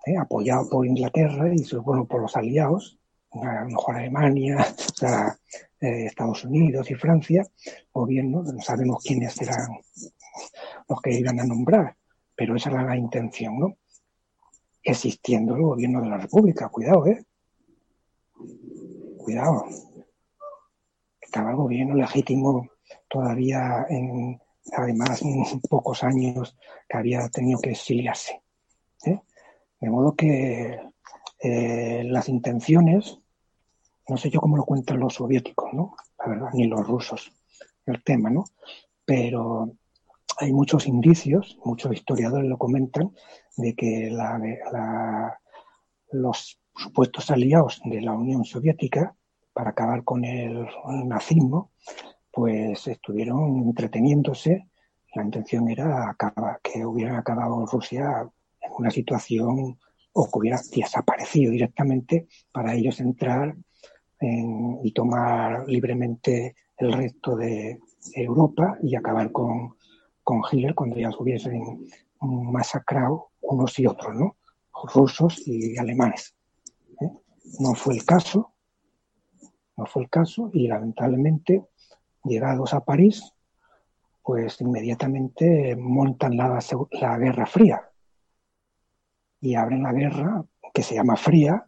[0.05, 0.17] ¿eh?
[0.19, 2.96] apoyado por Inglaterra y bueno, por los aliados,
[3.43, 4.57] a lo mejor Alemania,
[5.81, 7.47] eh, Estados Unidos y Francia,
[7.93, 9.79] gobierno, no sabemos quiénes serán
[10.89, 11.97] los que iban a nombrar,
[12.35, 13.77] pero esa era la intención, ¿no?
[14.83, 17.25] Existiendo el gobierno de la República, cuidado, ¿eh?
[19.19, 19.65] Cuidado.
[21.21, 22.69] Estaba el gobierno legítimo
[23.09, 24.41] todavía en,
[24.73, 25.23] además,
[25.69, 26.57] pocos años
[26.89, 28.43] que había tenido que exiliarse.
[29.05, 29.21] ¿eh?
[29.81, 30.81] De modo que
[31.41, 33.19] eh, las intenciones,
[34.09, 35.97] no sé yo cómo lo cuentan los soviéticos, ¿no?
[36.19, 37.33] La verdad, ni los rusos,
[37.87, 38.45] el tema, ¿no?
[39.05, 39.73] Pero
[40.39, 43.13] hay muchos indicios, muchos historiadores lo comentan,
[43.57, 44.15] de que
[46.13, 49.17] los supuestos aliados de la Unión Soviética
[49.53, 50.67] para acabar con el,
[51.07, 51.73] nazismo,
[52.31, 54.69] pues estuvieron entreteniéndose.
[55.15, 58.29] La intención era acabar, que hubieran acabado Rusia
[58.77, 59.79] una situación
[60.13, 63.57] o que hubiera desaparecido directamente para ellos entrar
[64.21, 67.79] y tomar libremente el resto de
[68.15, 69.77] Europa y acabar con,
[70.23, 71.87] con Hitler cuando ya hubiesen
[72.21, 74.37] masacrado unos y otros, ¿no?
[74.93, 76.35] rusos y alemanes.
[77.01, 77.11] ¿eh?
[77.61, 78.53] No fue el caso,
[79.77, 81.65] no fue el caso y lamentablemente
[82.25, 83.33] llegados a París,
[84.23, 86.59] pues inmediatamente montan la,
[86.91, 87.91] la Guerra Fría,
[89.41, 90.45] y abren la guerra
[90.75, 91.67] que se llama fría,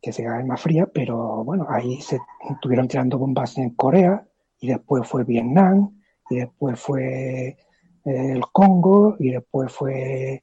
[0.00, 2.18] que se llama fría, pero bueno, ahí se
[2.48, 4.26] estuvieron tirando bombas en Corea
[4.60, 7.56] y después fue Vietnam y después fue eh,
[8.04, 10.42] el Congo y después fue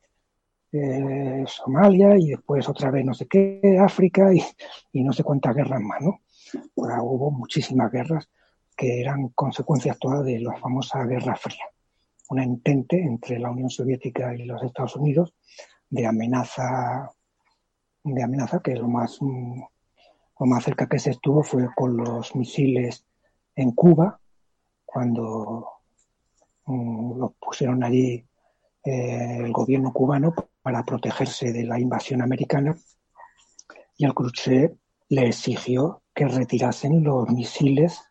[0.71, 4.43] eh, Somalia y después otra vez no sé qué, África y,
[4.91, 6.19] y no sé cuántas guerras más, ¿no?
[6.75, 8.29] hubo muchísimas guerras
[8.75, 11.65] que eran consecuencias todas de la famosa Guerra Fría,
[12.29, 15.33] una entente entre la Unión Soviética y los Estados Unidos
[15.89, 17.11] de amenaza,
[18.05, 19.61] de amenaza que lo más, mm,
[20.39, 23.05] lo más cerca que se estuvo fue con los misiles
[23.55, 24.19] en Cuba,
[24.85, 25.67] cuando
[26.65, 28.25] mm, los pusieron allí
[28.83, 32.75] eh, el gobierno cubano para protegerse de la invasión americana.
[33.97, 34.77] Y el Khrushchev
[35.09, 38.01] le exigió que retirasen los misiles,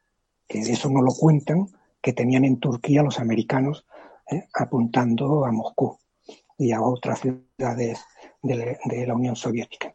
[0.48, 1.68] que de eso no lo cuentan,
[2.02, 3.86] que tenían en Turquía los americanos
[4.30, 5.98] eh, apuntando a Moscú
[6.58, 8.04] y a otras ciudades
[8.44, 9.94] de, la Unión Soviética.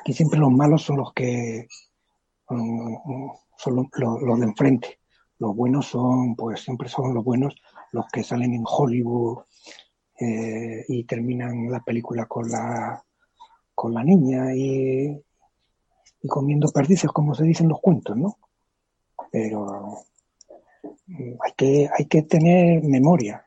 [0.00, 1.66] Aquí siempre los malos son los que
[2.48, 2.96] mm,
[3.56, 5.00] son los, de enfrente.
[5.38, 7.54] Los buenos son, pues siempre son los buenos
[7.92, 9.44] los que salen en Hollywood
[10.18, 13.02] eh, y terminan la película con la
[13.74, 15.18] con la niña y,
[16.20, 18.38] y comiendo perdices, como se dicen los cuentos, ¿no?
[19.30, 20.04] Pero
[21.06, 23.44] mm, hay que, hay que tener memoria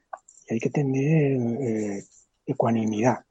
[0.47, 2.03] y hay que tener eh,
[2.45, 3.24] ecuanimidad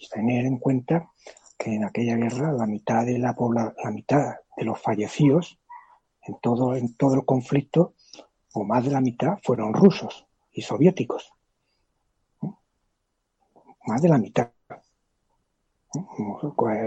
[0.00, 1.10] y tener en cuenta
[1.58, 3.34] que en aquella guerra la mitad de la
[3.82, 5.58] la mitad de los fallecidos
[6.22, 7.94] en todo, en todo el conflicto,
[8.52, 11.32] o más de la mitad, fueron rusos y soviéticos.
[13.86, 14.50] más de la mitad,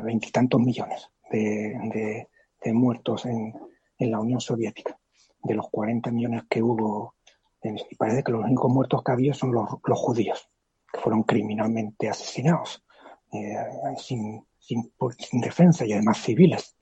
[0.03, 2.27] veintitantos millones de,
[2.73, 3.53] muertos en,
[3.99, 4.97] la Unión Soviética,
[5.43, 7.15] de los 40 millones que hubo.
[7.63, 9.67] Y parece que los únicos muertos que había son los,
[9.99, 10.49] judíos,
[10.91, 12.83] que fueron criminalmente asesinados,
[13.31, 13.55] eh,
[13.97, 16.75] sin, sin, sin defensa y además civiles.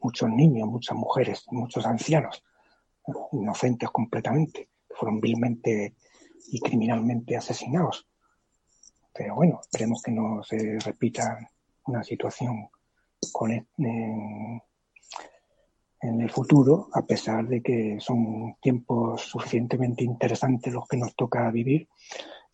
[0.00, 2.42] Muchos niños, muchas mujeres, muchos ancianos,
[3.32, 5.94] inocentes completamente, fueron vilmente
[6.48, 8.06] y criminalmente asesinados.
[9.12, 11.38] Pero bueno, esperemos que no se repita
[11.86, 12.68] una situación
[13.32, 14.60] con, e, en,
[16.20, 21.88] el futuro, a pesar de que son tiempos suficientemente interesantes los que nos toca vivir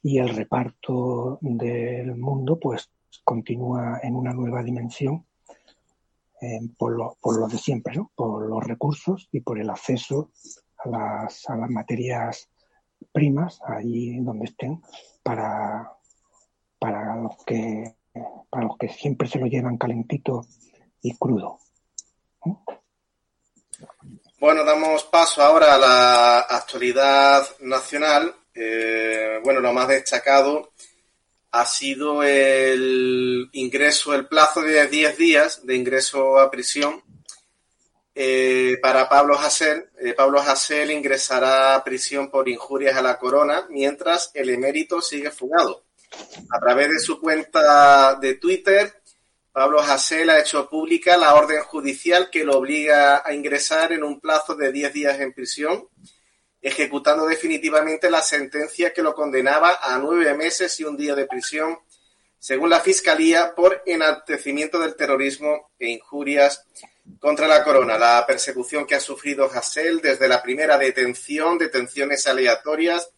[0.03, 2.91] y el reparto del mundo pues
[3.25, 5.25] continúa en una nueva dimensión
[6.41, 8.11] eh, por, lo, por lo de siempre, ¿no?
[8.15, 10.31] por los recursos y por el acceso
[10.79, 12.49] a las, a las materias
[13.13, 14.81] primas allí donde estén
[15.23, 15.93] para,
[16.79, 17.95] para los que
[18.51, 20.45] para los que siempre se lo llevan calentito
[21.03, 21.59] y crudo.
[24.41, 28.35] Bueno, damos paso ahora a la actualidad nacional.
[28.55, 30.73] Eh, bueno, lo más destacado
[31.53, 37.03] ha sido el ingreso, el plazo de 10 días de ingreso a prisión
[38.15, 39.89] eh, para Pablo Hasél.
[39.99, 45.31] Eh, Pablo Hasél ingresará a prisión por injurias a la corona mientras el emérito sigue
[45.31, 45.85] fugado.
[46.51, 49.01] A través de su cuenta de Twitter,
[49.53, 54.21] Pablo Hasél ha hecho pública la orden judicial que lo obliga a ingresar en un
[54.21, 55.89] plazo de 10 días en prisión,
[56.63, 61.79] ejecutando definitivamente la sentencia que lo condenaba a nueve meses y un día de prisión,
[62.39, 66.65] según la Fiscalía, por enaltecimiento del terrorismo e injurias
[67.19, 67.99] contra la corona.
[67.99, 73.11] La persecución que ha sufrido Hasél desde la primera detención, detenciones aleatorias,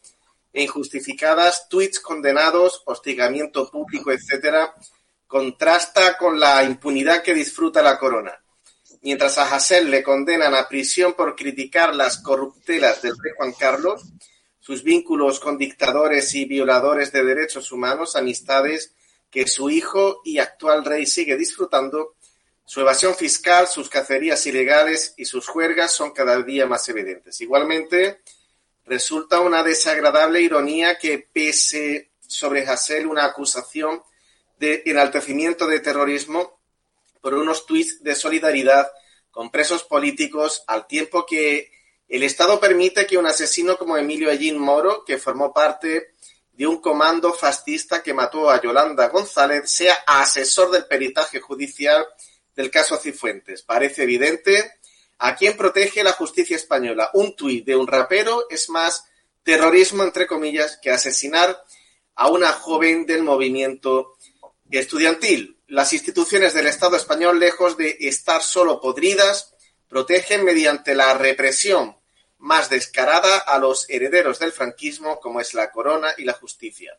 [0.53, 4.75] e injustificadas, tweets condenados, hostigamiento público, etcétera,
[5.27, 8.42] contrasta con la impunidad que disfruta la corona.
[9.03, 14.03] Mientras a Hassel le condenan a prisión por criticar las corruptelas del rey Juan Carlos,
[14.61, 18.95] sus vínculos con dictadores y violadores de derechos humanos, amistades
[19.31, 22.15] que su hijo y actual rey sigue disfrutando,
[22.65, 27.41] su evasión fiscal, sus cacerías ilegales y sus juergas son cada día más evidentes.
[27.41, 28.21] Igualmente,
[28.85, 34.03] Resulta una desagradable ironía que pese sobre Hassel una acusación
[34.59, 36.59] de enaltecimiento de terrorismo
[37.23, 38.93] por unos tuits de solidaridad
[39.31, 41.73] con presos políticos, al tiempo que
[42.09, 46.13] el Estado permite que un asesino como Emilio Allín Moro, que formó parte
[46.53, 52.07] de un comando fascista que mató a Yolanda González, sea asesor del peritaje judicial
[52.55, 53.63] del caso Cifuentes.
[53.63, 54.83] Parece evidente
[55.25, 57.09] ¿A quién protege la justicia española?
[57.15, 59.05] Un tuit de un rapero es más
[59.45, 61.63] terrorismo, entre comillas, que asesinar
[62.17, 64.17] a una joven del movimiento
[64.69, 65.57] estudiantil.
[65.73, 69.55] Las instituciones del Estado español, lejos de estar solo podridas,
[69.89, 71.97] protegen mediante la represión
[72.37, 76.99] más descarada a los herederos del franquismo, como es la corona y la justicia.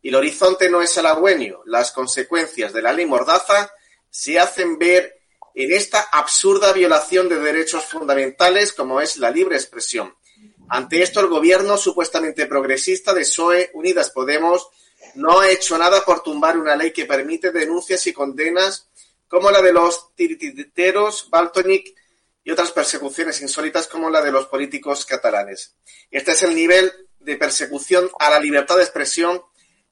[0.00, 1.62] Y el horizonte no es halagüeño.
[1.66, 3.72] Las consecuencias de la ley Mordaza
[4.08, 5.18] se hacen ver
[5.56, 10.14] en esta absurda violación de derechos fundamentales como es la libre expresión.
[10.68, 14.68] Ante esto, el gobierno supuestamente progresista de PSOE Unidas Podemos
[15.14, 18.88] no ha hecho nada por tumbar una ley que permite denuncias y condenas
[19.28, 21.94] como la de los tirititeros, Baltonic
[22.44, 25.74] y otras persecuciones insólitas como la de los políticos catalanes.
[26.10, 29.42] Este es el nivel de persecución a la libertad de expresión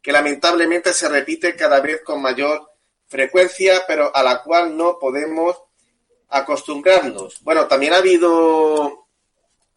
[0.02, 2.70] que lamentablemente se repite cada vez con mayor
[3.06, 5.56] frecuencia, pero a la cual no podemos
[6.28, 7.42] acostumbrarnos.
[7.42, 9.06] Bueno, también ha habido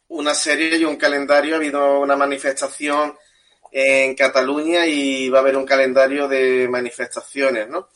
[0.07, 3.17] una serie y un calendario, ha habido una manifestación
[3.75, 7.89] en Cataluña y va a haber un calendario de manifestaciones, ¿no?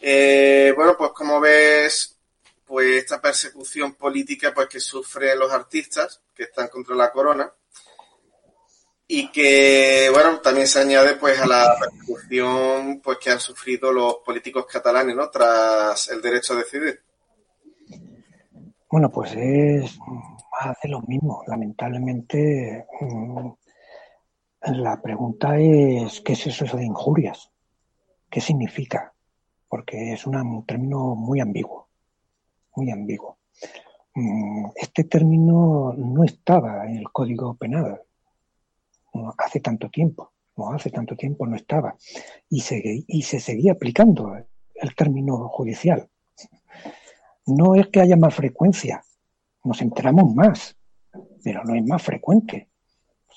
[0.00, 2.16] Eh, bueno, pues como ves,
[2.64, 7.52] pues esta persecución política pues que sufren los artistas que están contra la corona
[9.08, 14.18] y que bueno también se añade pues a la persecución pues que han sufrido los
[14.24, 17.02] políticos catalanes no tras el derecho a decidir
[18.88, 23.50] bueno pues es más de lo mismo lamentablemente mm,
[24.62, 27.50] la pregunta es qué es eso de injurias
[28.28, 29.12] qué significa
[29.68, 31.90] porque es un término muy ambiguo
[32.76, 33.38] muy ambiguo.
[34.14, 38.00] Mm, este término no estaba en el código penal.
[39.38, 41.96] Hace tanto tiempo, no hace tanto tiempo no estaba,
[42.48, 44.36] y se, y se seguía aplicando
[44.74, 46.08] el término judicial.
[47.46, 49.02] No es que haya más frecuencia,
[49.64, 50.76] nos enteramos más,
[51.42, 52.69] pero no es más frecuente.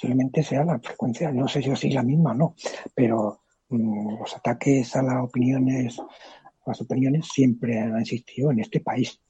[0.03, 2.55] Posiblemente sea la frecuencia, no sé si es la misma o no,
[2.93, 3.39] pero
[3.69, 5.97] mm, los ataques a las opiniones,
[6.65, 9.21] las opiniones siempre han existido en este país.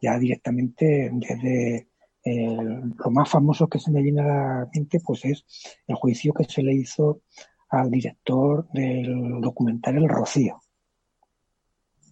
[0.00, 1.88] Ya directamente desde
[2.24, 5.44] lo más famoso que se me viene a la mente pues es
[5.88, 7.22] el juicio que se le hizo
[7.70, 10.60] al director del documental El Rocío.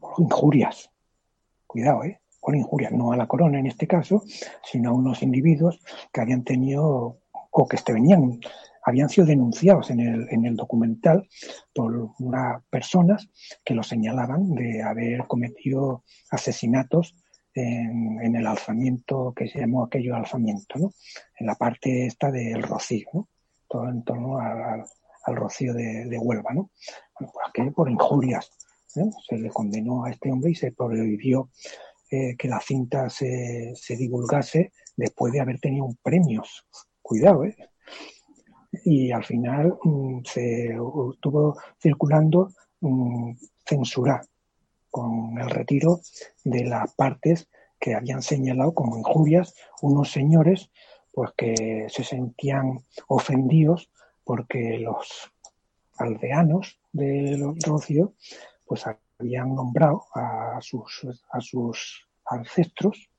[0.00, 0.90] Por injurias.
[1.68, 2.20] Cuidado, ¿eh?
[2.40, 4.24] Por injurias, no a la corona en este caso,
[4.64, 5.78] sino a unos individuos
[6.12, 8.40] que habían tenido o que este, venían,
[8.82, 11.28] habían sido denunciados en el, en el documental
[11.74, 13.28] por unas personas
[13.64, 17.14] que lo señalaban de haber cometido asesinatos
[17.54, 20.92] en, el alzamiento que se llamó aquello alzamiento, ¿no?
[21.38, 23.28] En la parte esta del Rocío, ¿no?
[23.68, 24.84] Todo en torno al,
[25.26, 26.70] Rocío de, Huelva, ¿no?
[27.18, 28.50] Bueno, pues por injurias.
[28.96, 29.10] ¿eh?
[29.28, 31.50] Se le condenó a este hombre y se prohibió
[32.10, 36.66] eh, que la cinta se, se, divulgase después de haber tenido premios.
[37.10, 37.56] Cuidado, ¿eh?
[38.84, 40.76] Y al final mm, se
[41.12, 42.52] estuvo circulando
[42.82, 43.32] mm,
[43.66, 44.22] censura
[44.92, 45.98] con el retiro
[46.44, 47.48] de las partes
[47.80, 50.70] que habían señalado como injurias unos señores
[51.10, 53.90] pues que se sentían ofendidos
[54.22, 55.32] porque los
[55.98, 58.14] aldeanos de Rocío
[58.64, 58.84] pues
[59.18, 63.10] habían nombrado a sus, a sus ancestros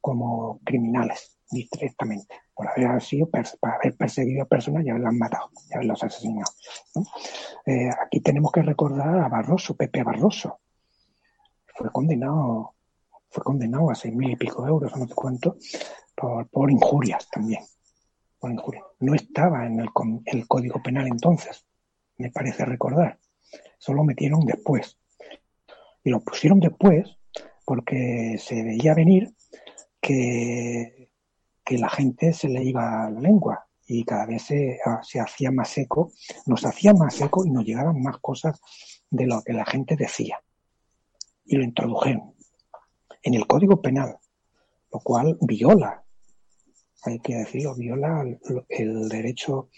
[0.00, 5.74] como criminales directamente por haber sido para haber perseguido a personas y haberlas matado y
[5.74, 6.52] haberlos asesinado
[7.66, 10.60] eh, aquí tenemos que recordar a Barroso Pepe Barroso
[11.80, 12.74] fue condenado,
[13.30, 15.56] fue condenado a seis mil y pico euros, no sé cuánto,
[16.14, 17.62] por, por injurias también.
[18.38, 18.84] Por injurias.
[18.98, 19.88] No estaba en el,
[20.26, 21.64] el código penal entonces,
[22.18, 23.18] me parece recordar.
[23.78, 24.98] Solo metieron después.
[26.04, 27.16] Y lo pusieron después
[27.64, 29.32] porque se veía venir
[30.02, 30.99] que,
[31.70, 35.68] que la gente se le iba la lengua y cada vez se, se, hacía más
[35.68, 36.10] seco,
[36.46, 38.60] nos hacía más seco y nos llegaban más cosas
[39.08, 40.42] de lo que la gente decía
[41.44, 42.34] y lo introdujeron
[43.22, 44.18] en el Código Penal,
[44.92, 46.02] lo cual viola,
[47.04, 48.24] hay que decirlo, viola
[48.68, 49.68] el, derecho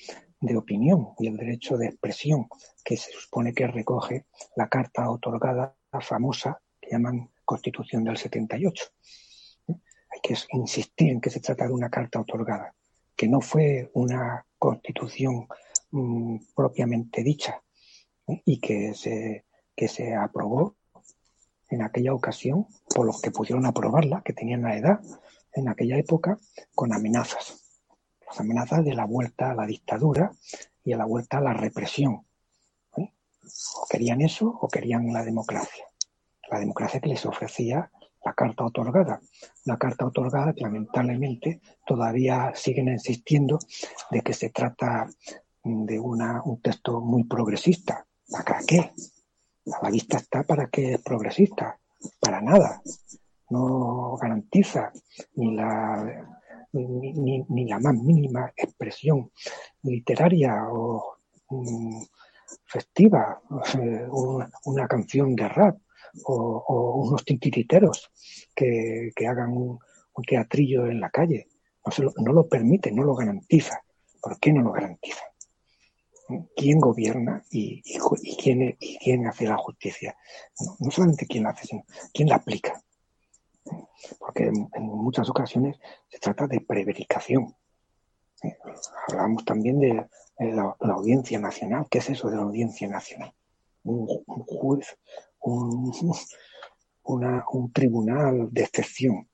[0.41, 2.47] de opinión y el derecho de expresión
[2.83, 4.25] que se supone que recoge
[4.57, 8.83] la carta otorgada, la famosa, que llaman Constitución del 78.
[10.23, 12.75] Que insistir en que se trata de una carta otorgada,
[13.17, 15.49] que no fue una constitución
[15.91, 17.61] mm, propiamente dicha
[18.29, 18.41] ¿eh?
[18.45, 19.45] y que se,
[19.75, 20.77] que se aprobó
[21.71, 25.01] en aquella ocasión por los que pudieron aprobarla, que tenían la edad
[25.55, 26.39] en aquella época,
[26.75, 27.81] con amenazas.
[28.27, 30.33] Las amenazas de la vuelta a la dictadura
[30.85, 32.27] y a la vuelta a la represión.
[32.97, 33.13] ¿eh?
[33.77, 35.85] O querían eso o querían la democracia.
[36.51, 37.91] La democracia que les ofrecía
[38.25, 39.21] la carta otorgada.
[39.65, 43.59] La carta otorgada lamentablemente todavía siguen insistiendo
[44.11, 45.09] de que se trata
[45.65, 48.07] de una, un texto muy progresista.
[48.31, 48.93] ¿Para qué?
[49.65, 51.79] la vista está para que es progresista,
[52.21, 52.83] para nada.
[53.51, 54.93] No garantiza
[55.35, 56.27] ni la,
[56.73, 59.31] ni, la más mínima expresión
[59.83, 61.19] literaria o
[61.51, 62.03] mm,
[62.65, 63.41] festiva,
[64.65, 65.79] una, canción de rap
[66.25, 68.11] o, unos tintiriteros
[68.55, 69.79] que, hagan un,
[70.27, 71.49] teatrillo en la calle.
[71.85, 73.83] No, no lo permite, no lo garantiza.
[74.21, 75.25] ¿Por qué no lo garantiza?
[76.57, 77.83] quién gobierna y,
[78.37, 80.17] quién, quién, hace la justicia.
[80.81, 82.83] No, solamente quién la hace, sino quién la aplica.
[84.19, 87.55] Porque en, muchas ocasiones se trata de prevaricación.
[89.09, 90.07] Hablamos también de,
[90.39, 91.87] la, audiencia nacional.
[91.91, 93.33] ¿Qué es eso de la audiencia nacional?
[93.85, 94.97] Un, juez,
[95.43, 95.93] un,
[97.05, 99.29] un tribunal de excepción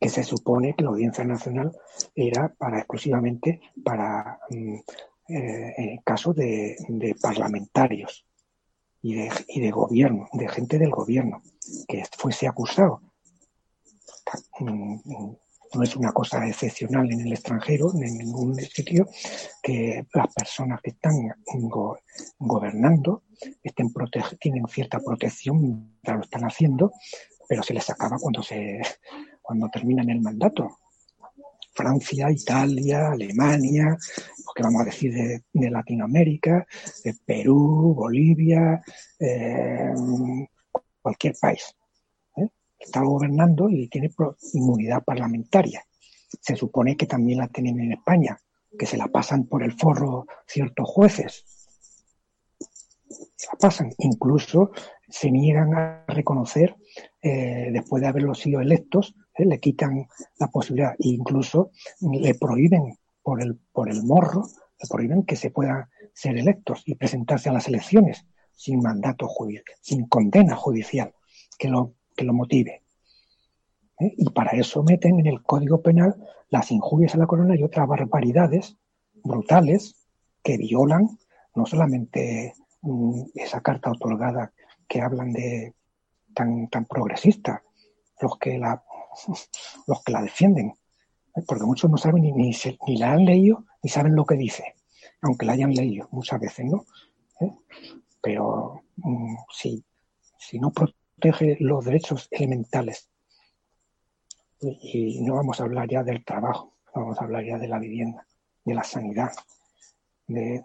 [0.00, 1.72] que se supone que la audiencia nacional
[2.14, 4.76] era para exclusivamente para mm,
[5.28, 6.76] eh, en caso de,
[7.20, 8.24] parlamentarios
[9.02, 11.42] y de, y de gobierno, de gente del gobierno,
[11.86, 13.02] que fuese acusado.
[15.74, 19.06] No es una cosa excepcional en el extranjero, en ningún sitio,
[19.62, 21.14] que las personas que están
[22.38, 23.24] gobernando
[23.62, 23.92] estén
[24.40, 26.92] tienen cierta protección mientras lo están haciendo,
[27.48, 28.80] pero se les acaba cuando se
[29.42, 30.78] cuando terminan el mandato.
[31.72, 33.96] Francia, Italia, Alemania,
[34.54, 36.66] que vamos a decir de, Latinoamérica,
[37.04, 38.82] de Perú, Bolivia,
[39.20, 39.94] eh,
[41.00, 41.77] cualquier país.
[42.78, 42.84] ¿Eh?
[42.84, 44.10] Está gobernando y tiene
[44.52, 45.84] inmunidad parlamentaria.
[46.40, 48.38] Se supone que también la tienen en España,
[48.78, 51.44] que se la pasan por el forro ciertos jueces.
[53.50, 53.92] La pasan.
[53.98, 54.72] Incluso
[55.08, 56.76] se niegan a reconocer,
[57.22, 60.08] eh, después de haberlos sido electos, le quitan
[60.38, 61.70] la posibilidad, e incluso
[62.00, 64.44] le prohíben por el, por el morro
[64.80, 69.64] le prohíben que se puedan ser electos y presentarse a las elecciones sin mandato judicial,
[69.80, 71.14] sin condena judicial
[71.58, 72.82] que lo, que lo motive.
[74.00, 74.12] ¿Eh?
[74.18, 76.16] Y para eso meten en el Código Penal
[76.50, 78.76] las injurias a la corona y otras barbaridades
[79.22, 79.94] brutales
[80.42, 81.08] que violan
[81.54, 84.52] no solamente mm, esa carta otorgada
[84.88, 85.74] que hablan de
[86.34, 87.62] tan, tan progresista,
[88.20, 88.82] los que la,
[89.86, 90.74] los que la defienden,
[91.36, 91.42] ¿eh?
[91.46, 92.52] porque muchos no saben ni, ni,
[92.86, 94.74] ni, la han leído ni saben lo que dice,
[95.22, 96.84] aunque la hayan leído muchas veces, ¿no?
[97.40, 97.52] ¿Eh?
[98.20, 99.84] Pero mm, si,
[100.38, 100.72] si no
[101.18, 103.08] protege los derechos elementales
[104.60, 108.26] y no vamos a hablar ya del trabajo, vamos a hablar ya de la vivienda,
[108.64, 109.32] de la sanidad,
[110.26, 110.62] de,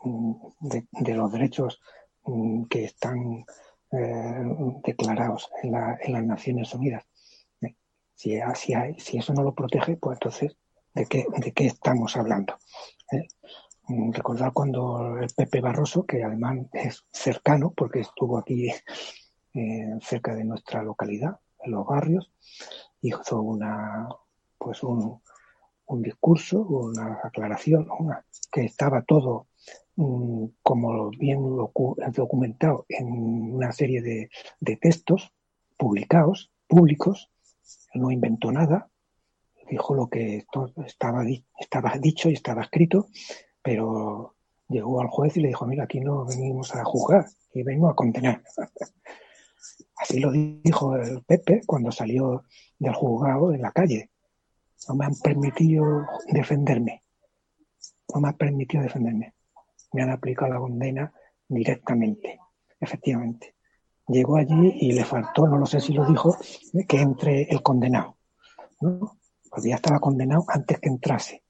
[0.60, 1.80] de, los derechos
[2.24, 3.45] mm, que están
[3.91, 4.45] eh,
[4.84, 7.04] declarados en, la, en, las Naciones Unidas.
[8.16, 10.56] Si, si, si, eso no lo protege, pues entonces,
[10.93, 12.58] ¿de qué, de qué estamos hablando?
[13.12, 13.28] ¿Eh?
[13.88, 18.72] Mm, recordar cuando el Pepe Barroso, que además es cercano, porque estuvo aquí
[19.54, 22.32] eh, cerca de nuestra localidad, en los barrios,
[23.01, 24.10] hizo una,
[24.58, 25.22] pues un,
[25.86, 29.47] un discurso, una aclaración, una, que estaba todo
[29.95, 31.39] um, como bien
[32.14, 33.08] documentado en
[33.54, 34.30] una serie de,
[34.60, 35.32] de, textos
[35.78, 37.30] publicados, públicos,
[37.93, 38.89] no inventó nada,
[39.70, 40.45] dijo lo que
[40.86, 41.26] estaba,
[41.60, 43.08] estaba dicho y estaba escrito,
[43.62, 44.36] pero
[44.68, 47.95] llegó al juez y le dijo, mira, aquí no venimos a juzgar, y vengo a
[47.95, 48.43] condenar.
[49.97, 52.43] Así lo dijo el Pepe cuando salió
[52.78, 54.11] del juzgado en la calle.
[54.88, 57.03] No me han permitido defenderme.
[58.14, 59.34] No me han permitido defenderme.
[59.93, 61.14] Me han aplicado la condena
[61.47, 62.39] directamente,
[62.80, 63.55] efectivamente.
[64.07, 66.36] Llegó allí y le faltó, no lo sé si lo dijo,
[66.88, 68.18] que entre el condenado.
[68.82, 69.18] ¿no?
[69.49, 71.43] Porque ya estaba condenado antes que entrase.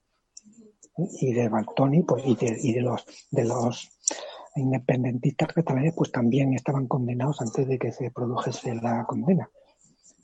[1.19, 3.92] Y de Baltoni pues, y, de, y de los de los
[4.55, 9.49] independentistas catalanes pues también estaban condenados antes de que se produjese la condena,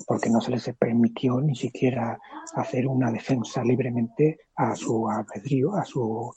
[0.08, 2.20] porque no se les permitió ni siquiera
[2.56, 6.32] hacer una defensa libremente a su albedrío, a su,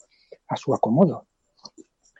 [0.47, 1.27] a su acomodo.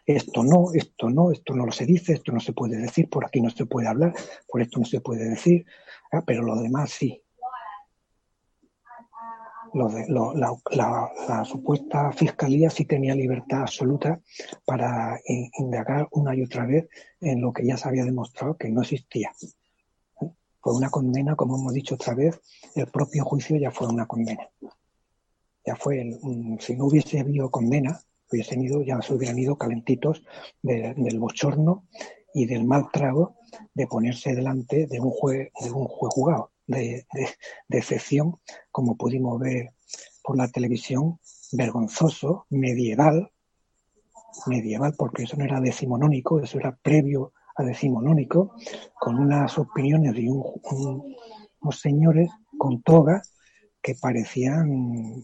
[0.06, 3.26] Esto no, esto no, esto no lo se dice, esto no se puede decir, por
[3.26, 4.14] aquí no se puede hablar,
[4.48, 5.66] por esto no se puede decir,
[6.12, 7.23] ah, pero lo demás sí
[9.74, 14.20] de, la, la, la, supuesta fiscalía sí tenía libertad absoluta
[14.66, 15.20] para
[15.58, 16.88] indagar una y otra vez
[17.22, 19.32] en lo que ya se había demostrado que no existía.
[20.62, 22.40] Fue una condena, como hemos dicho otra vez,
[22.76, 24.48] el propio juicio ya fue una condena.
[25.66, 26.20] Ya fue, el,
[26.60, 28.00] si no hubiese habido condena,
[28.32, 30.24] hubiesen ido, ya se hubieran ido calentitos
[30.62, 31.86] de, del bochorno
[32.34, 33.36] y del mal trago
[33.74, 37.06] de ponerse delante de un juez, de un juez jugado de,
[37.68, 38.40] de, excepción,
[38.72, 39.74] como pudimos ver
[40.24, 41.20] por la televisión,
[41.52, 43.32] vergonzoso, medieval,
[44.48, 48.56] medieval, porque eso no era decimonónico, eso era previo a decimonónico,
[49.00, 51.16] con unas opiniones de un, un,
[51.62, 53.22] unos señores con toga
[53.82, 55.24] que parecían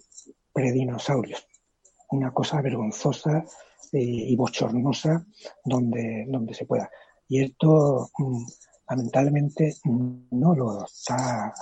[0.54, 1.48] predinosaurios.
[2.12, 3.46] Una cosa vergonzosa
[3.92, 5.26] eh, y bochornosa
[5.64, 6.90] donde, donde se pueda.
[7.28, 8.46] Y esto, mm,
[8.90, 11.54] lamentablemente no lo está,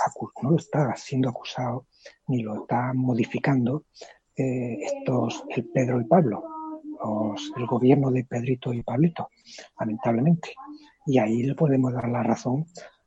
[0.41, 1.87] no lo está siendo acusado
[2.27, 3.85] ni lo está modificando
[4.35, 6.43] eh, estos, el Pedro y Pablo,
[7.03, 9.29] los, el gobierno de Pedrito y Pablito,
[9.79, 10.53] lamentablemente.
[11.05, 12.65] Y ahí le podemos dar la razón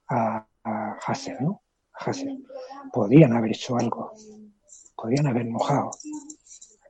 [0.08, 0.98] a, a
[1.40, 1.62] ¿no?
[1.92, 2.44] Hassel.
[2.92, 4.12] Podrían haber hecho algo,
[4.96, 5.90] podrían haber mojado,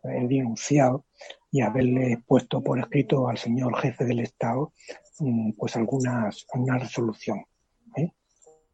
[0.05, 1.05] haber denunciado
[1.51, 4.73] y haberle puesto por escrito al señor jefe del Estado
[5.57, 7.45] pues algunas, una resolución
[7.97, 8.13] ¿eh?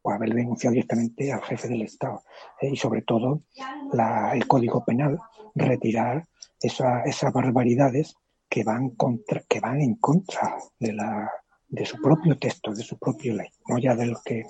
[0.01, 2.23] o haber denunciado directamente al jefe del Estado
[2.61, 2.69] ¿eh?
[2.71, 3.41] y sobre todo
[3.91, 5.19] la, el Código Penal
[5.55, 6.27] retirar
[6.61, 8.15] esa, esas barbaridades
[8.49, 11.29] que van contra que van en contra de la
[11.67, 14.45] de su propio texto de su propia ley no ya del que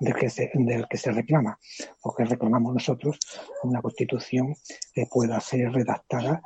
[0.00, 1.58] del que se, del que se reclama
[2.02, 3.18] o que reclamamos nosotros
[3.62, 4.54] una constitución
[4.92, 6.40] que pueda ser redactada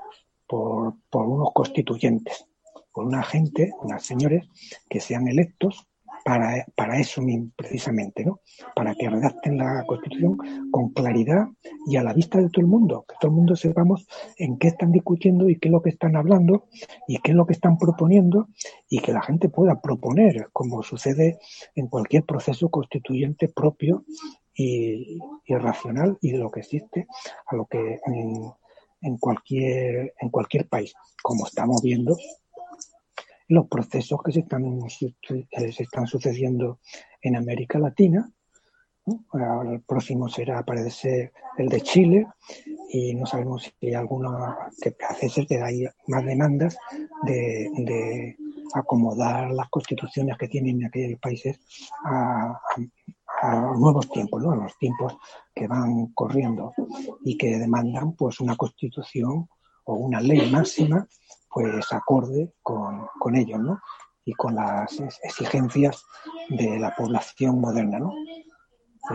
[0.46, 2.49] por, por unos constituyentes
[2.92, 4.48] por una gente, unas señores
[4.88, 5.86] que sean electos
[6.24, 7.22] para, para eso
[7.56, 8.40] precisamente, ¿no?
[8.74, 10.36] Para que redacten la Constitución
[10.70, 11.46] con claridad
[11.86, 14.68] y a la vista de todo el mundo, que todo el mundo sepamos en qué
[14.68, 16.68] están discutiendo y qué es lo que están hablando
[17.06, 18.48] y qué es lo que están proponiendo
[18.88, 21.38] y que la gente pueda proponer, como sucede
[21.74, 24.04] en cualquier proceso constituyente propio
[24.54, 27.06] y, y racional y de lo que existe
[27.46, 27.98] a lo que
[29.02, 32.16] en cualquier en cualquier país, como estamos viendo
[33.50, 36.78] los procesos que se están, se están sucediendo
[37.20, 38.30] en América Latina,
[39.06, 42.26] el próximo será, parece el de Chile,
[42.90, 46.76] y no sabemos si hay alguna que ser que hay más demandas
[47.24, 48.36] de,
[48.72, 51.58] acomodar las constituciones que tienen aquellos países
[52.04, 52.56] a,
[53.76, 55.16] nuevos tiempos, a los tiempos
[55.52, 56.72] que van corriendo
[57.24, 59.48] y que demandan pues una constitución
[59.86, 61.08] o una ley máxima
[61.50, 63.80] pues acorde con, con ellos, ¿no?
[64.24, 66.04] y con las exigencias
[66.48, 67.98] de la población moderna.
[67.98, 68.12] ¿no?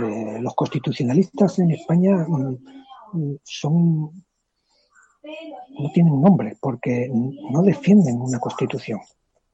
[0.01, 2.57] Eh, los constitucionalistas en España mm,
[3.13, 4.25] mm, son
[5.79, 8.99] no tienen nombre porque no defienden una constitución,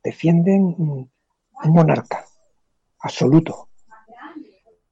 [0.03, 1.09] defienden un
[1.63, 2.25] monarca
[2.99, 3.69] absoluto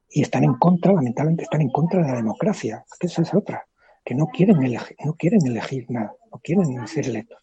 [0.09, 3.67] y están en contra, lamentablemente están en contra de la democracia, que esa es otra,
[4.05, 7.39] que no quieren elegir, no quieren elegir nada, no quieren ser electos,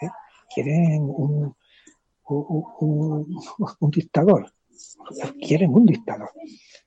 [0.00, 0.08] ¿eh?
[0.54, 1.54] quieren un,
[2.28, 4.52] un, dictador,
[5.40, 6.30] quieren un dictador,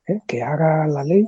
[0.08, 0.22] ¿eh?
[0.28, 1.26] que haga la ley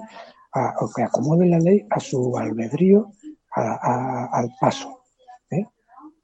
[0.79, 3.11] o que acomode la ley a su albedrío,
[3.55, 5.03] al paso,
[5.49, 5.65] ¿eh?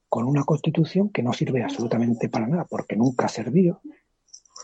[0.07, 3.81] con una constitución que no sirve absolutamente para nada, porque nunca ha servido,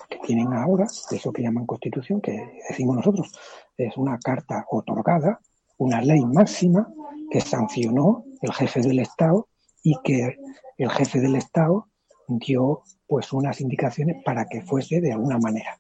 [0.10, 3.32] que tienen ahora, eso que llaman constitución, que decimos nosotros,
[3.78, 5.40] es una carta otorgada,
[5.78, 6.88] una ley máxima
[7.30, 9.48] que sancionó el jefe del Estado
[9.84, 10.38] y que
[10.78, 11.88] el jefe del Estado
[12.28, 15.80] dio pues unas indicaciones para que fuese de alguna manera,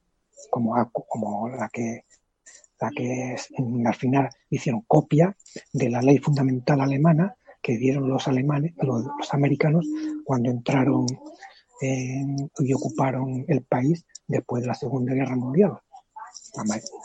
[0.49, 2.05] como, como la que
[2.79, 3.35] la que
[3.85, 5.35] al final hicieron copia
[5.71, 9.87] de la ley fundamental alemana que dieron los alemanes, los, americanos
[10.23, 11.07] cuando entraron
[11.81, 15.79] y ocuparon el país después de la Segunda Guerra Mundial.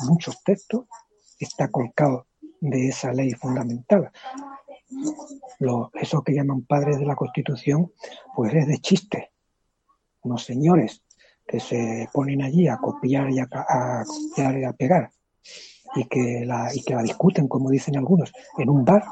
[0.08, 0.86] Muchos textos
[1.38, 2.26] está colgado
[2.60, 4.10] de esa ley fundamental.
[5.58, 7.92] Lo, eso que llaman padres de la Constitución,
[8.34, 9.32] pues es de chiste.
[10.22, 11.02] Unos señores
[11.46, 13.48] que se ponen allí a copiar y a,
[14.36, 15.10] y a pegar
[15.94, 19.04] y que la y que la discuten como dicen algunos en un bar.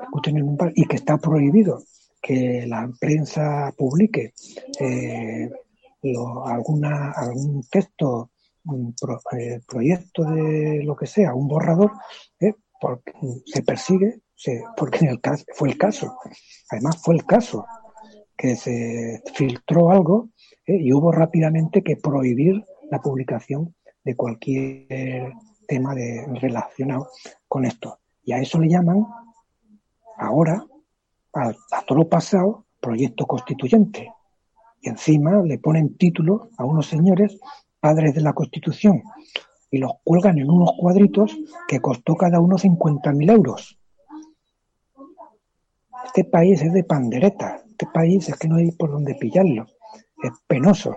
[0.00, 1.82] Discuten en un bar y que está prohibido
[2.20, 4.32] que la prensa publique
[4.80, 5.50] eh,
[6.46, 8.30] alguna algún texto
[8.64, 8.94] un
[9.38, 11.92] eh, proyecto de lo que sea un borrador
[12.40, 13.12] eh, porque
[13.46, 14.20] se persigue
[14.76, 16.16] porque en el caso, fue el caso
[16.70, 17.66] además fue el caso
[18.36, 20.28] que se filtró algo
[20.66, 20.78] ¿eh?
[20.80, 23.74] y hubo rápidamente que prohibir la publicación
[24.04, 25.32] de cualquier
[25.66, 27.08] tema de, relacionado
[27.48, 27.98] con esto.
[28.22, 29.06] Y a eso le llaman
[30.16, 30.64] ahora,
[31.34, 31.52] a,
[31.86, 34.12] todo lo pasado, proyecto constituyente.
[34.80, 37.38] Y encima le ponen título a unos señores
[37.80, 39.02] padres de la Constitución
[39.70, 43.78] y los cuelgan en unos cuadritos que costó cada uno 50.000 euros.
[46.06, 49.66] Este país es de pandereta, este país es que no hay por dónde pillarlo.
[50.22, 50.96] Es penoso.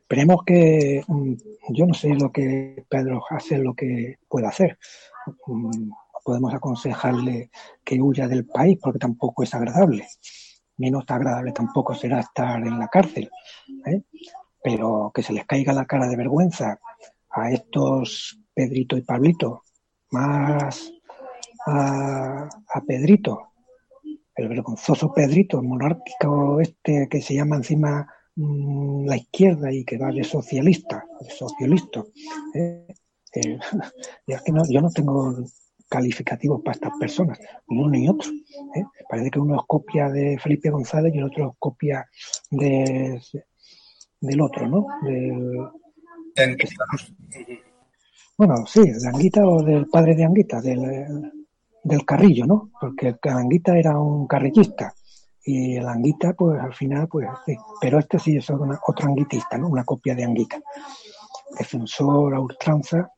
[0.00, 1.32] Esperemos que, mm,
[1.70, 4.78] yo no sé lo que Pedro hace, lo que puede hacer.
[5.46, 5.90] Mm,
[6.24, 7.50] podemos aconsejarle
[7.84, 10.06] que huya del país porque tampoco es agradable.
[10.78, 13.30] Menos agradable tampoco será estar en la cárcel.
[13.86, 14.02] ¿eh?
[14.62, 16.80] Pero que se les caiga la cara de vergüenza
[17.40, 19.62] a estos Pedrito y Pablito,
[20.10, 20.92] más
[21.66, 22.48] a,
[22.86, 23.52] Pedrito,
[24.34, 30.10] el vergonzoso Pedrito monárquico este que se llama encima mm, la izquierda y que va
[30.10, 32.04] de socialista, socialista.
[32.54, 32.86] ¿eh?
[33.34, 33.58] Eh,
[34.44, 35.36] que no, yo no tengo
[35.88, 38.30] calificativos para estas personas, ni uno ni otro.
[38.74, 38.84] ¿eh?
[39.08, 42.06] Parece que uno es copia de Felipe González y el otro es copia
[42.50, 43.20] de,
[44.20, 44.86] del otro, ¿no?
[48.36, 51.32] Bueno, sí, de Anguita o del padre de Anguita, del,
[51.82, 52.70] del carrillo, ¿no?
[52.80, 54.94] Porque Anguita era un carrillista
[55.44, 57.56] y el Anguita, pues al final, pues sí.
[57.80, 59.68] Pero este sí es otro anguitista, ¿no?
[59.68, 60.60] Una copia de Anguita.
[61.58, 63.10] Defensor a ultranza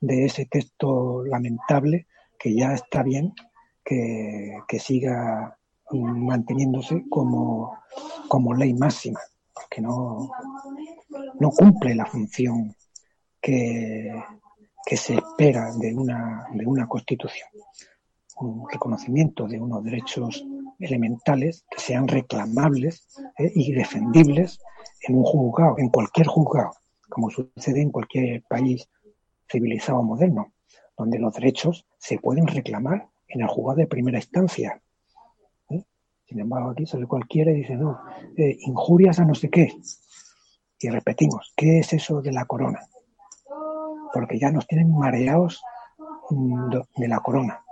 [0.00, 2.06] de ese texto lamentable
[2.38, 3.32] que ya está bien
[3.82, 5.56] que, siga
[5.90, 7.78] manteniéndose como,
[8.28, 9.20] como ley máxima,
[9.60, 10.30] porque no,
[11.40, 12.74] no cumple la función
[13.40, 14.12] que,
[14.84, 17.48] que se espera de una, de una constitución
[18.40, 20.44] un reconocimiento de unos derechos
[20.78, 23.06] elementales que sean reclamables
[23.38, 24.60] eh, y defendibles
[25.02, 26.72] en un juzgado, en cualquier juzgado,
[27.08, 28.88] como sucede en cualquier país
[29.50, 30.52] civilizado moderno,
[30.96, 34.80] donde los derechos se pueden reclamar en el juzgado de primera instancia.
[36.28, 37.98] Sin embargo, aquí sale cualquiera y dice, no,
[38.36, 39.72] eh, injurias a no sé qué.
[40.78, 42.80] Y repetimos, ¿qué es eso de la corona?
[44.12, 45.62] Porque ya nos tienen mareados
[46.30, 47.64] mm, de la corona.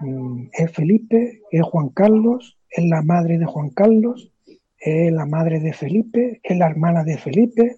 [0.00, 4.32] Mm, es Felipe, es Juan Carlos, es la madre de Juan Carlos,
[4.78, 7.76] es la madre de Felipe, es la hermana de Felipe,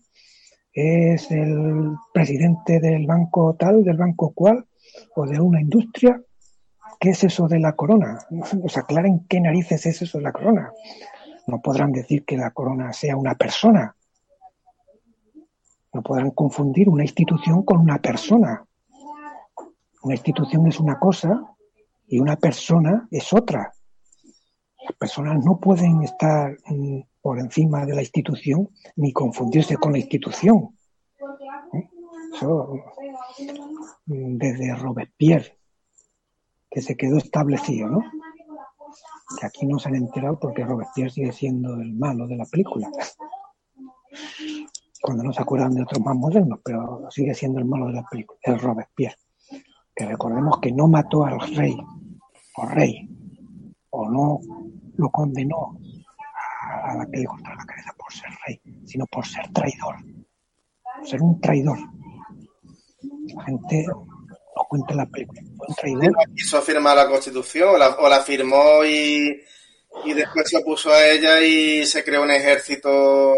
[0.72, 4.64] es el presidente del banco tal, del banco cual,
[5.16, 6.22] o de una industria.
[7.03, 8.20] ¿Qué es eso de la corona?
[8.30, 10.72] Nos aclaren qué narices es eso de la corona.
[11.48, 13.96] No podrán decir que la corona sea una persona.
[15.92, 18.64] No podrán confundir una institución con una persona.
[20.05, 21.42] Una institución es una cosa
[22.07, 23.72] y una persona es otra.
[24.84, 29.98] Las personas no pueden estar mm, por encima de la institución ni confundirse con la
[29.98, 30.78] institución.
[31.72, 31.90] ¿Eh?
[32.32, 32.76] Eso,
[34.07, 35.61] mm, desde Robespierre,
[36.72, 38.00] que se quedó establecido, ¿no?
[39.38, 42.90] Que aquí no se han enterado porque Robespierre sigue siendo el malo de la película.
[45.02, 48.04] Cuando no se acuerdan de otros más modernos, pero sigue siendo el malo de la
[48.04, 49.16] película, el Robespierre.
[49.94, 51.76] Que recordemos que no mató al rey,
[52.56, 53.08] o rey,
[53.90, 54.40] o no
[54.96, 55.78] lo condenó
[56.84, 59.96] a la que le cortó la cabeza por ser rey, sino por ser traidor,
[61.04, 61.78] ser un traidor.
[63.34, 63.86] La gente
[64.55, 65.40] lo cuenta en la película.
[65.42, 66.12] un traidor.
[66.34, 69.40] Quiso firmar la constitución o la, firmó y,
[70.05, 73.34] y, después se opuso a ella y se creó un ejército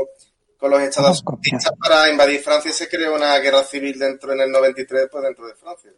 [0.59, 4.41] con los Estados Unidos para invadir Francia y se creó una guerra civil dentro en
[4.41, 5.91] el 93 pues dentro de Francia.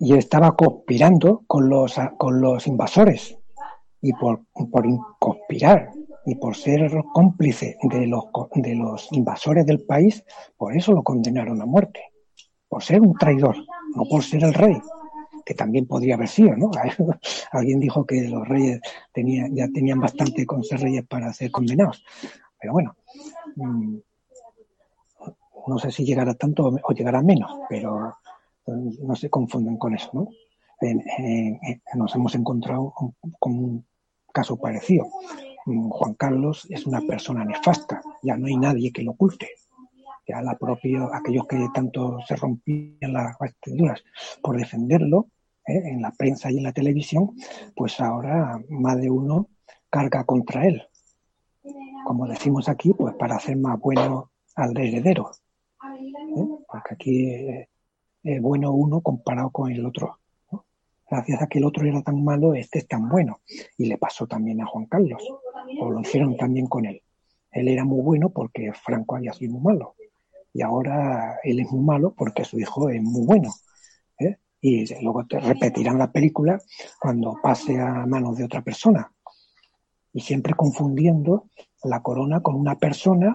[0.00, 3.36] Y estaba conspirando con los, con los invasores
[4.00, 4.84] y por, por
[5.18, 5.90] conspirar
[6.28, 10.22] y por ser cómplice de los, de los invasores del país,
[10.56, 12.00] por eso lo condenaron a muerte,
[12.68, 13.56] por ser un traidor,
[13.94, 14.76] no por ser el rey,
[15.44, 16.70] que también podría haber sido, ¿no?
[17.52, 18.80] Alguien dijo que los reyes
[19.12, 22.04] tenían, ya tenían bastante con ser reyes para ser condenados.
[22.60, 22.96] Pero bueno,
[23.56, 23.96] mm,
[25.66, 28.16] no sé si llegará tanto o llegará menos, pero
[28.66, 30.28] mm, no se confunden con eso, ¿no?
[31.96, 32.94] nos hemos encontrado
[33.40, 33.84] con un
[34.32, 35.06] caso parecido.
[35.66, 39.48] Mm, Juan Carlos es una persona nefasta, ya no hay nadie que lo oculte.
[40.28, 44.02] Ya la propia, aquellos que tanto se rompían las vestiduras
[44.42, 45.28] por defenderlo
[45.66, 45.80] ¿eh?
[45.86, 47.30] en la prensa y en la televisión,
[47.74, 49.48] pues ahora más de uno
[49.88, 50.82] carga contra él.
[52.04, 55.30] Como decimos aquí, pues para hacer más bueno al heredero.
[56.36, 56.46] ¿eh?
[56.68, 57.30] Porque aquí
[58.22, 60.18] es bueno uno comparado con el otro
[61.10, 63.40] gracias a que el otro era tan malo, este es tan bueno.
[63.76, 65.22] Y le pasó también a Juan Carlos,
[65.80, 67.02] o lo hicieron también con él.
[67.50, 69.94] Él era muy bueno porque Franco había sido muy malo.
[70.58, 73.54] Y ahora él es muy malo porque su hijo es muy bueno.
[74.18, 74.38] ¿eh?
[74.60, 76.60] Y luego te repetirán la película
[77.00, 79.08] cuando pase a manos de otra persona.
[80.12, 81.48] Y siempre confundiendo
[81.84, 83.32] la corona con una persona,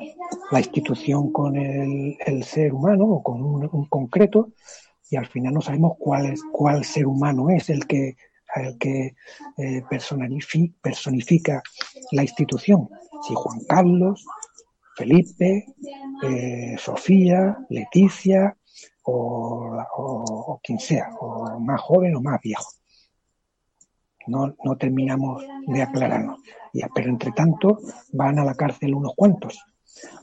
[0.52, 4.50] la institución con el, ser humano o con un, un concreto,
[5.10, 8.18] y al final no sabemos cuál, es, cuál ser humano es el que,
[8.56, 9.16] el que
[9.60, 9.82] eh,
[10.82, 11.64] personifica,
[12.12, 12.90] la institución.
[13.26, 14.26] Si Juan Carlos,
[14.96, 15.66] Felipe,
[16.24, 18.56] eh, Sofía, Leticia
[19.06, 22.70] o, quien sea, o más joven o más viejo.
[24.28, 26.40] No, no terminamos de aclararnos.
[26.96, 27.80] pero entre tanto
[28.14, 29.60] van a la cárcel unos cuantos,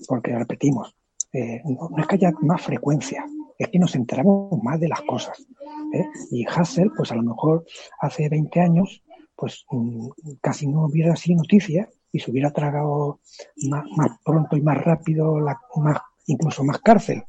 [0.08, 0.94] porque repetimos,
[1.32, 3.24] eh, no, es que haya más frecuencia,
[3.58, 5.46] es que nos enteramos más de las cosas.
[5.92, 6.06] ¿eh?
[6.30, 7.66] Y Hassel, pues a lo mejor
[8.00, 9.02] hace 20 años,
[9.36, 10.08] pues mm,
[10.40, 13.20] casi no hubiera sido noticia y se hubiera tragado
[13.68, 13.84] más,
[14.24, 15.38] pronto y más rápido,
[15.76, 17.22] más, incluso más cárcel.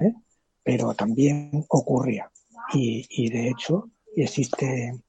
[0.00, 0.14] ¿eh?
[0.62, 2.30] Pero también ocurría.
[2.72, 5.02] Y, de hecho existen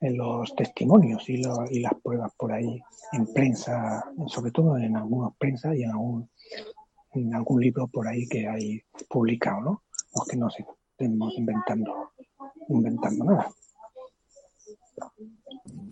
[0.00, 2.80] los testimonios y, y, las pruebas por ahí
[3.12, 6.30] en prensa, sobre todo en algunas prensa y en algún,
[7.12, 9.82] en algún libro por ahí que hay publicado, ¿no?
[10.14, 12.12] los que nos estemos inventando,
[12.68, 13.52] inventando nada.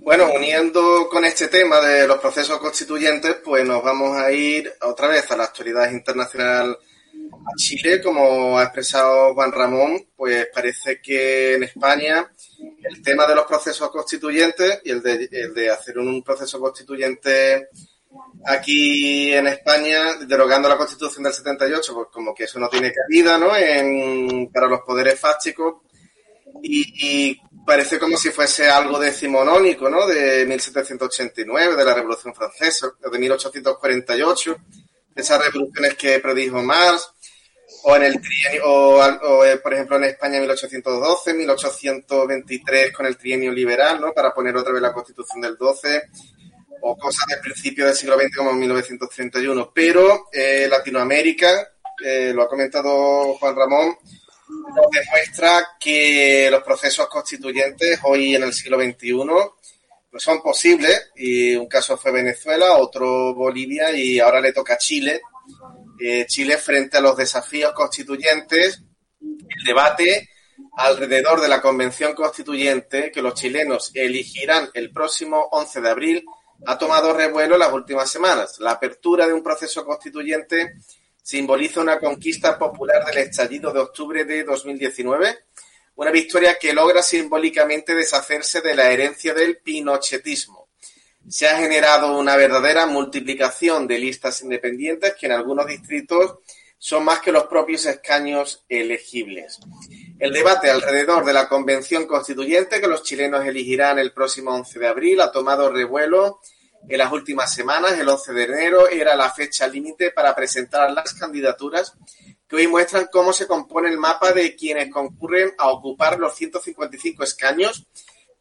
[0.03, 5.09] Bueno, uniendo con este tema de los procesos constituyentes, pues nos vamos a ir otra
[5.09, 8.01] vez a la actualidad internacional a Chile.
[8.03, 12.33] Como ha expresado Juan Ramón, pues parece que en España
[12.83, 17.69] el tema de los procesos constituyentes y el de, el de hacer un proceso constituyente
[18.47, 23.39] aquí en España, derogando la Constitución del 78, pues como que eso no tiene cabida,
[23.39, 23.55] ¿no?
[23.55, 25.83] En, para los poderes fácticos
[26.63, 30.07] y, parece como si fuese algo decimonónico, ¿no?
[30.07, 34.57] De 1789, de la Revolución Francesa, de 1848,
[35.15, 37.13] de esas revoluciones que predijo Marx,
[37.85, 43.53] o en el trienio, o, eh, por ejemplo en España 1812, 1823 con el trienio
[43.53, 44.13] liberal, ¿no?
[44.13, 46.03] Para poner otra vez la Constitución del 12
[46.83, 49.73] o cosas del principio del siglo XX como 1931.
[49.75, 51.73] Pero eh, Latinoamérica,
[52.05, 53.97] eh, lo ha comentado Juan Ramón,
[54.75, 59.55] nos demuestra que los procesos constituyentes hoy en el siglo XXI no
[60.19, 61.11] son posibles.
[61.17, 65.21] Y un caso fue Venezuela, otro Bolivia y ahora le toca a Chile
[66.01, 68.83] eh, Chile frente a los desafíos constituyentes,
[69.21, 70.31] el debate
[70.77, 76.25] alrededor de la Convención Constituyente que los chilenos elegirán el próximo 11 de abril
[76.67, 78.59] ha tomado revuelo las últimas semanas.
[78.61, 80.75] La apertura de un proceso constituyente
[81.31, 85.39] simboliza una conquista popular del estallido de octubre de 2019,
[85.95, 90.71] una victoria que logra simbólicamente deshacerse de la herencia del pinochetismo.
[91.29, 96.39] Se ha generado una verdadera multiplicación de listas independientes que en algunos distritos
[96.77, 99.61] son más que los propios escaños elegibles.
[100.19, 104.89] El debate alrededor de la convención constituyente que los chilenos elegirán el próximo 11 de
[104.89, 106.41] abril ha tomado revuelo
[106.89, 107.99] en las últimas semanas.
[107.99, 111.95] El 11 de enero era la fecha límite para presentar las candidaturas
[112.49, 117.23] que hoy muestran cómo se compone el mapa de quienes concurren a ocupar los 155
[117.23, 117.87] escaños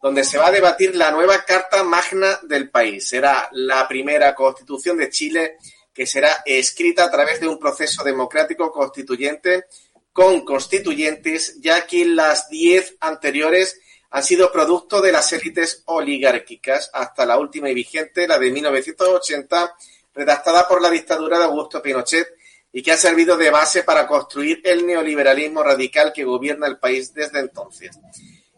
[0.01, 3.07] donde se va a debatir la nueva Carta Magna del país.
[3.07, 5.57] Será la primera constitución de Chile
[5.93, 9.65] que será escrita a través de un proceso democrático constituyente
[10.13, 13.79] con constituyentes, ya que las diez anteriores
[14.11, 19.75] han sido producto de las élites oligárquicas, hasta la última y vigente, la de 1980,
[20.13, 22.27] redactada por la dictadura de Augusto Pinochet
[22.71, 27.13] y que ha servido de base para construir el neoliberalismo radical que gobierna el país
[27.13, 27.97] desde entonces.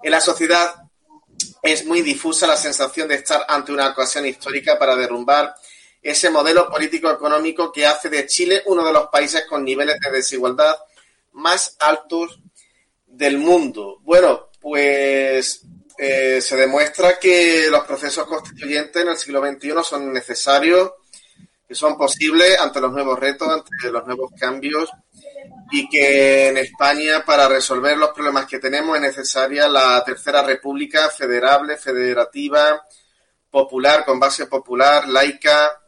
[0.02, 0.74] En la sociedad
[1.62, 5.56] es muy difusa la sensación de estar ante una ocasión histórica para derrumbar
[6.02, 10.76] ese modelo político-económico que hace de Chile uno de los países con niveles de desigualdad
[11.34, 12.40] más altos
[13.06, 14.00] del mundo.
[14.02, 15.66] Bueno, pues
[15.98, 20.92] eh, se demuestra que los procesos constituyentes en el siglo XXI son necesarios,
[21.68, 24.90] que son posibles ante los nuevos retos, ante los nuevos cambios
[25.72, 31.10] y que en España para resolver los problemas que tenemos es necesaria la tercera república
[31.10, 32.86] federable, federativa,
[33.50, 35.82] popular, con base popular, laica,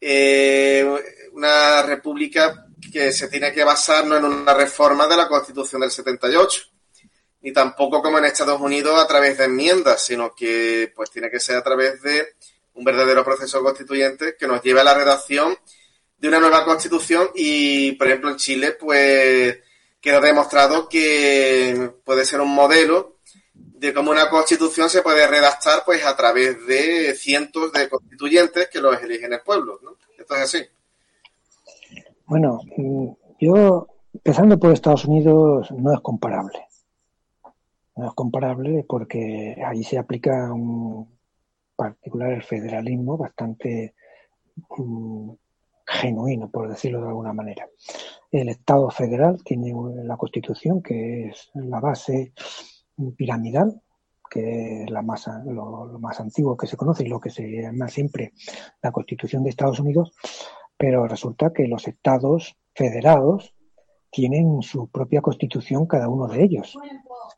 [0.00, 0.84] eh,
[1.32, 5.90] una república que se tiene que basar no en una reforma de la Constitución del
[5.90, 6.62] 78,
[7.46, 11.38] ni tampoco como en Estados Unidos a través de enmiendas, sino que pues tiene que
[11.38, 12.34] ser a través de
[12.74, 15.56] un verdadero proceso constituyente que nos lleve a la redacción
[16.18, 19.60] de una nueva constitución y, por ejemplo, en Chile, pues
[20.00, 23.18] queda demostrado que puede ser un modelo
[23.54, 28.80] de cómo una constitución se puede redactar pues a través de cientos de constituyentes que
[28.80, 29.92] los eligen el pueblo, ¿no?
[30.18, 30.66] Esto es así.
[32.26, 33.08] Bueno, mm,
[33.38, 36.65] yo, empezando por Estados Unidos, no es comparable.
[37.96, 41.18] No es comparable porque ahí se aplica un
[41.74, 43.94] particular el federalismo bastante
[44.76, 45.30] mm,
[45.86, 47.68] genuino, por decirlo de alguna manera.
[48.30, 49.72] El Estado federal tiene
[50.04, 52.32] la Constitución, que es la base
[53.16, 53.80] piramidal,
[54.28, 57.88] que es la más, lo, más antiguo que se conoce y lo que se llama
[57.88, 58.32] siempre
[58.82, 60.12] la Constitución de Estados Unidos,
[60.76, 63.54] pero resulta que los estados federados
[64.10, 66.76] tienen su propia constitución cada uno de ellos,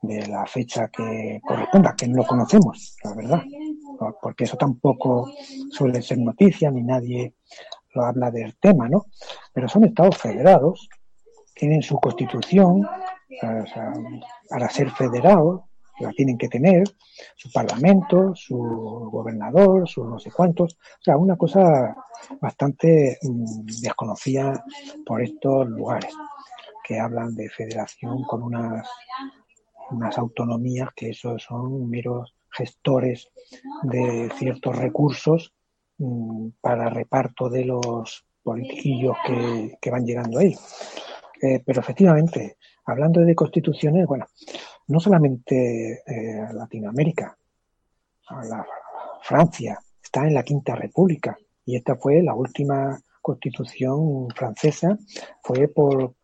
[0.02, 3.42] de la fecha que corresponda, que no lo conocemos, la verdad,
[4.20, 5.30] porque eso tampoco
[5.70, 7.34] suele ser noticia, ni nadie
[7.94, 9.06] lo habla del tema, ¿no?
[9.52, 10.88] Pero son estados federados,
[11.54, 12.86] tienen su constitución,
[14.48, 15.62] para ser federados,
[16.00, 16.84] la tienen que tener,
[17.36, 21.94] su parlamento, su gobernador, sus no sé cuántos, o sea, una cosa
[22.40, 24.64] bastante mm, desconocida
[25.04, 26.12] por estos lugares,
[26.84, 28.88] que hablan de federación con unas,
[29.90, 33.28] unas autonomías que esos son meros gestores
[33.82, 35.54] de ciertos recursos
[35.98, 39.16] mm, para reparto de los politiquillos
[39.80, 40.54] que, van llegando ahí.
[41.42, 42.56] Eh, pero efectivamente,
[42.86, 44.26] hablando de constituciones, bueno,
[44.88, 47.36] no solamente eh, Latinoamérica,
[48.30, 48.66] la,
[49.22, 54.96] Francia está en la Quinta República y esta fue la última constitución francesa,
[55.42, 56.14] fue por,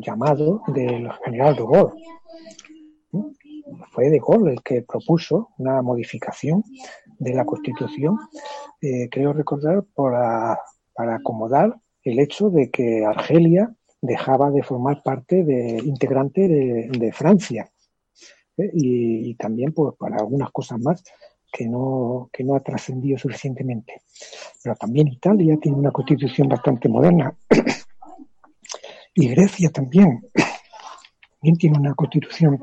[0.00, 2.04] llamado del general de Gaulle.
[3.92, 6.64] Fue de Gaulle el que propuso una modificación
[7.18, 8.18] de la constitución,
[8.80, 10.58] eh, creo recordar, para,
[10.96, 17.70] acomodar el hecho de que Argelia dejaba de formar parte de integrante de, Francia.
[18.58, 18.70] ¿eh?
[18.74, 21.02] Y, también pues, para algunas cosas más
[21.50, 24.02] que no, que no ha trascendido suficientemente.
[24.62, 27.34] Pero también Italia tiene una constitución bastante moderna.
[29.14, 30.28] y Grecia también.
[31.44, 32.58] También tiene una constitución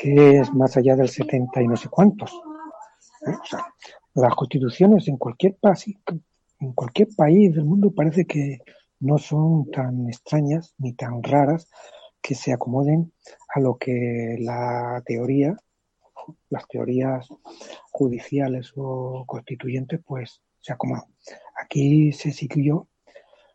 [0.00, 2.32] que es más allá del 70 y no sé cuántos.
[3.26, 3.30] ¿eh?
[3.30, 3.66] O sea,
[4.14, 5.58] las constituciones en cualquier,
[6.58, 8.60] en cualquier país del mundo parece que
[9.00, 11.68] no son tan extrañas ni tan raras
[12.22, 13.12] que se acomoden
[13.54, 15.54] a lo que la teoría,
[16.48, 17.28] las teorías
[17.90, 21.04] judiciales o constituyentes, pues se acomodan.
[21.62, 22.88] Aquí se siguió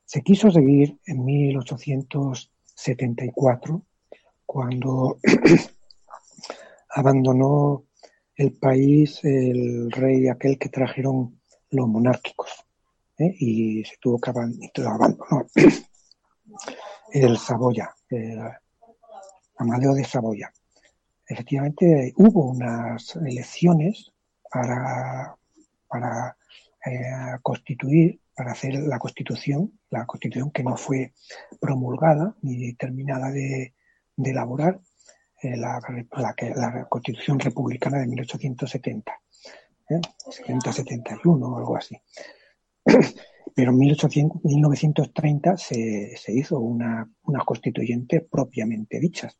[0.06, 3.82] Se quiso seguir en 1874,
[4.46, 5.18] cuando
[6.96, 7.84] abandonó
[8.36, 11.40] el país el rey aquel que trajeron
[11.70, 12.66] los monárquicos
[13.18, 13.36] ¿eh?
[13.40, 15.46] y se tuvo que abandonar
[17.14, 18.40] el Saboya, el
[19.58, 20.52] Amadeo de Saboya.
[21.28, 24.12] Efectivamente, hubo unas elecciones
[24.50, 25.36] para,
[25.88, 26.38] para
[26.86, 31.14] eh, constituir, para hacer la constitución, la constitución que no fue
[31.60, 33.74] promulgada ni terminada de,
[34.18, 34.80] elaborar,
[35.54, 35.80] eh, la,
[36.56, 39.12] la, constitución republicana de 1870,
[39.90, 40.02] ¿eh?
[40.30, 41.96] 771 o algo así.
[43.56, 49.40] Pero en 1930 se, se hizo una, una constituyente propiamente dichas.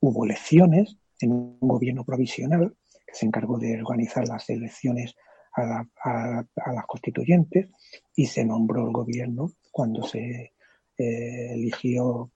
[0.00, 2.76] Hubo elecciones en un gobierno provisional
[3.06, 5.14] que se encargó de organizar las elecciones
[5.56, 7.68] a, las constituyentes
[8.14, 10.52] y se nombró el gobierno cuando se
[10.98, 12.32] eh, eligió,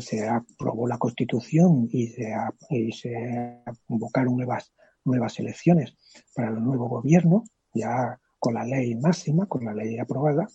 [0.00, 2.34] se aprobó la constitución y se,
[2.70, 4.72] y se convocaron nuevas,
[5.04, 5.96] nuevas elecciones
[6.34, 10.46] para el nuevo gobierno, ya con la ley máxima, con la ley aprobada,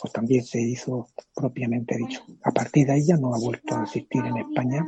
[0.00, 2.22] pues también se hizo propiamente dicho.
[2.42, 4.82] A partir de ahí ya no ha vuelto a existir en España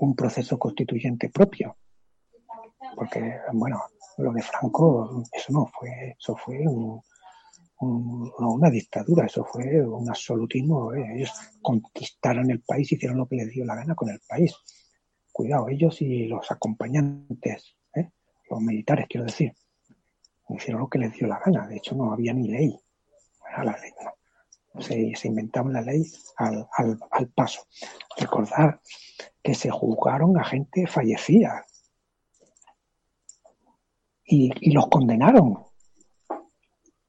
[0.00, 1.76] un proceso constituyente propio,
[2.96, 3.80] porque, bueno,
[4.18, 6.64] lo de Franco, eso no fue, eso fue
[7.82, 10.92] una dictadura, eso fue un absolutismo.
[10.94, 11.14] ¿eh?
[11.16, 14.54] Ellos conquistaron el país, hicieron lo que les dio la gana con el país.
[15.32, 18.10] Cuidado, ellos y los acompañantes, ¿eh?
[18.50, 19.52] los militares, quiero decir,
[20.48, 21.66] hicieron lo que les dio la gana.
[21.66, 22.78] De hecho, no había ni ley.
[23.56, 23.92] la ley
[24.78, 26.04] Se, se inventaron la ley
[26.36, 27.62] al, al, al paso.
[28.16, 28.80] Recordar
[29.42, 31.64] que se juzgaron a gente fallecida,
[34.32, 35.58] y, los condenaron.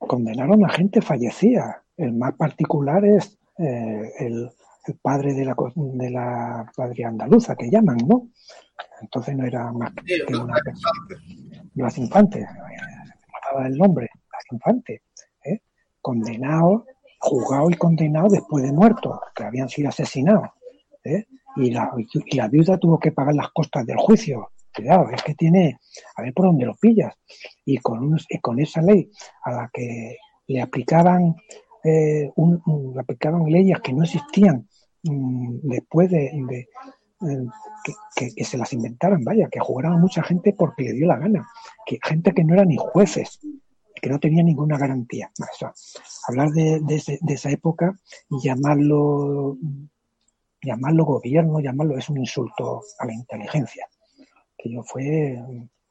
[0.08, 1.84] Condenaron a gente fallecida.
[1.98, 4.50] El más particular es eh, el,
[5.02, 8.30] padre de la, de la padre andaluza, que llaman, ¿no?
[9.02, 11.00] Entonces no era más que una persona.
[11.76, 12.46] Las infantes,
[13.32, 15.02] mataba el nombre, las infantes,
[15.46, 15.60] ¿eh?
[16.02, 16.86] condenado,
[17.20, 20.50] juzgado y condenado después de muertos, que habían sido asesinados.
[21.04, 21.26] ¿eh?
[21.56, 25.36] Y, la, y la viuda tuvo que pagar las costas del juicio cuidado, es que
[25.36, 25.80] tiene,
[26.16, 27.14] a ver por dónde lo pillas.
[27.66, 29.10] Y con, con esa ley
[29.44, 30.18] a la que
[30.48, 31.36] le aplicaban,
[31.84, 32.32] eh,
[33.00, 34.68] aplicaban leyes que no existían
[35.04, 36.68] mm, después de, eh,
[38.16, 41.48] que, se las inventaran, vaya, que jugaran mucha gente porque le dio la gana,
[41.86, 43.40] que gente que no eran ni jueces,
[44.02, 45.32] que no tenía ninguna garantía.
[46.28, 47.96] hablar de, de, esa época
[48.30, 49.58] y llamarlo
[50.62, 53.86] llamarlo gobierno, llamarlo es un insulto a la inteligencia
[54.70, 55.42] yo fue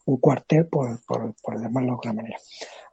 [0.04, 2.38] un cuartel, por, por, por llamarlo de alguna manera.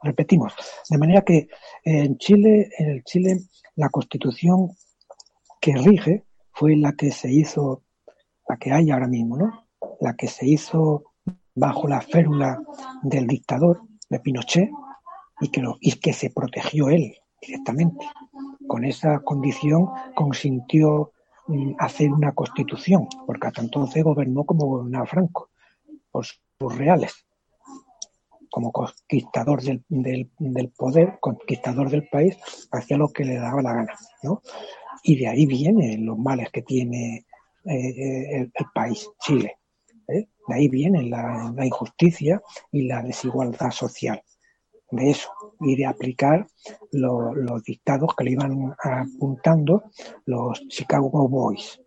[0.02, 0.54] Repetimos,
[0.88, 1.48] de manera que
[1.84, 3.40] en Chile, en el Chile,
[3.76, 4.70] la constitución
[5.60, 7.82] que rige fue la que se hizo,
[8.48, 9.66] la que hay ahora mismo, ¿no?
[10.00, 11.04] La que se hizo
[11.54, 12.60] bajo la férula
[13.02, 14.70] del dictador de Pinochet
[15.40, 18.06] y que, lo, y que se protegió él directamente.
[18.66, 21.12] Con esa condición consintió
[21.48, 25.49] mm, hacer una constitución, porque hasta entonces gobernó como gobernaba Franco
[26.10, 27.26] por sus reales,
[28.50, 32.36] como conquistador del, del, poder, conquistador del país,
[32.72, 34.42] hacía lo que le daba la gana, ¿no?
[35.02, 37.24] Y de ahí vienen los males que tiene
[37.64, 39.58] eh, el, país, Chile.
[40.08, 40.26] ¿eh?
[40.48, 42.42] De ahí viene la, injusticia
[42.72, 44.22] y la desigualdad social.
[44.90, 45.30] De eso,
[45.60, 46.48] y de aplicar
[46.90, 49.84] los dictados que le iban apuntando
[50.24, 51.80] los Chicago Boys,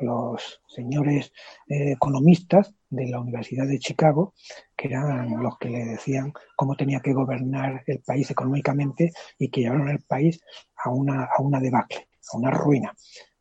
[0.00, 1.32] los señores
[1.68, 4.34] eh, economistas de la Universidad de Chicago,
[4.76, 9.62] que eran los que le decían cómo tenía que gobernar el país económicamente y que
[9.62, 10.40] llevaron el país
[10.76, 12.94] a una, a una debacle, a una ruina,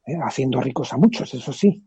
[0.06, 0.18] ¿eh?
[0.24, 1.84] haciendo ricos a muchos, eso sí.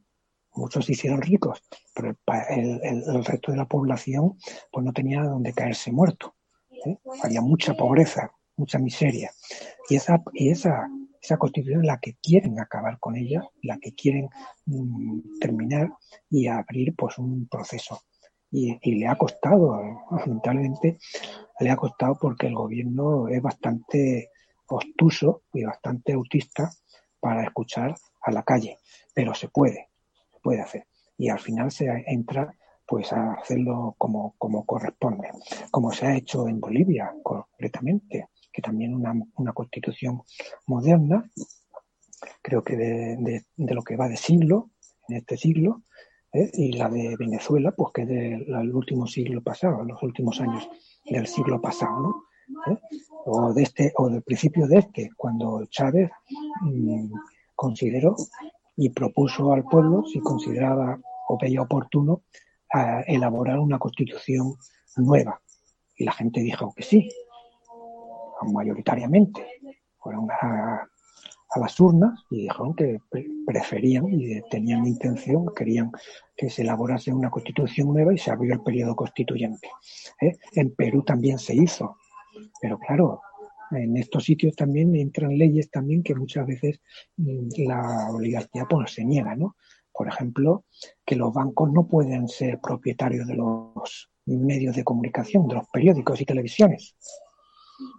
[0.52, 1.62] Muchos se hicieron ricos,
[1.94, 2.16] pero
[2.50, 4.36] el, el, resto de la población
[4.72, 6.34] pues no tenía donde caerse muerto.
[6.84, 6.98] ¿eh?
[7.22, 9.30] Había mucha pobreza, mucha miseria.
[9.88, 10.88] Y esa, y esa
[11.20, 14.28] esa constitución la que quieren acabar con ella, la que quieren
[14.66, 15.92] mm, terminar
[16.28, 18.00] y abrir pues un proceso.
[18.52, 19.80] Y, le ha costado,
[20.10, 20.98] lamentablemente,
[21.60, 24.30] le ha costado porque el gobierno es bastante
[24.66, 26.70] obtuso y bastante autista
[27.20, 28.78] para escuchar a la calle,
[29.14, 29.90] pero se puede,
[30.32, 30.86] se puede hacer.
[31.16, 32.52] Y al final se entra
[32.86, 35.28] pues a hacerlo como, como corresponde,
[35.70, 38.30] como se ha hecho en Bolivia concretamente
[38.60, 40.22] también una, una constitución
[40.66, 41.28] moderna,
[42.42, 44.70] creo que de, de, lo que va de siglo,
[45.08, 45.82] en este siglo,
[46.32, 46.50] ¿eh?
[46.52, 50.68] y la de Venezuela, pues que es del último siglo pasado, los últimos años
[51.04, 52.72] del siglo pasado, ¿no?
[52.72, 52.78] ¿Eh?
[53.26, 56.10] O de este, o del principio de este, cuando Chávez
[56.62, 57.12] mm,
[57.54, 58.16] consideró
[58.76, 62.22] y propuso al pueblo si consideraba o veía oportuno
[63.06, 64.54] elaborar una constitución
[64.96, 65.40] nueva.
[65.96, 67.10] Y la gente dijo que sí,
[68.44, 69.46] mayoritariamente.
[69.98, 70.86] Fueron a,
[71.56, 73.00] las urnas y dijeron que
[73.44, 75.90] preferían y tenían intención, querían
[76.36, 79.68] que se elaborase una constitución nueva y se abrió el periodo constituyente.
[80.20, 80.36] ¿eh?
[80.52, 81.96] En Perú también se hizo,
[82.62, 83.20] pero claro,
[83.72, 86.80] en estos sitios también entran leyes también que muchas veces
[87.16, 89.56] mm, la oligarquía pues, se niega, ¿no?
[89.92, 90.64] Por ejemplo,
[91.04, 96.20] que los bancos no pueden ser propietarios de los medios de comunicación, de los periódicos
[96.20, 96.96] y televisiones.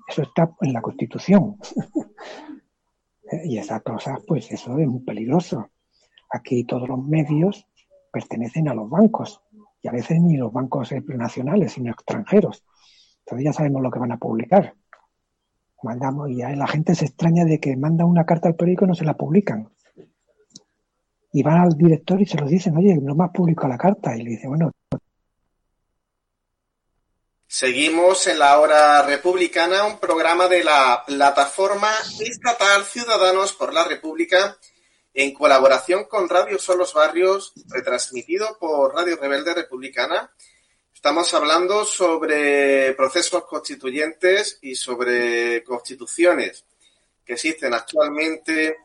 [0.08, 1.58] Eso está en la Constitución.
[3.46, 5.70] y esas cosas, pues eso es muy peligroso.
[6.30, 7.68] Aquí todos los medios
[8.12, 9.42] pertenecen a los bancos
[9.82, 12.64] y a veces ni los bancos nacionales, sino extranjeros.
[13.20, 14.76] Entonces ya sabemos lo que van a publicar.
[15.84, 18.96] Mandamos y la gente se extraña de que manda una carta al periódico y no
[18.96, 19.70] se la publican.
[21.34, 23.32] Y van al director y se lo dicen, oye, no me has
[23.68, 24.16] la carta.
[24.16, 24.72] Y le dice, bueno,
[27.54, 31.92] Seguimos en la hora republicana, un programa de la plataforma
[32.22, 34.58] estatal Ciudadanos por la República
[35.14, 40.32] en colaboración con Radio Son los Barrios, retransmitido por Radio Rebelde Republicana.
[40.96, 46.64] Estamos hablando sobre procesos constituyentes y sobre constituciones
[47.26, 48.78] que existen actualmente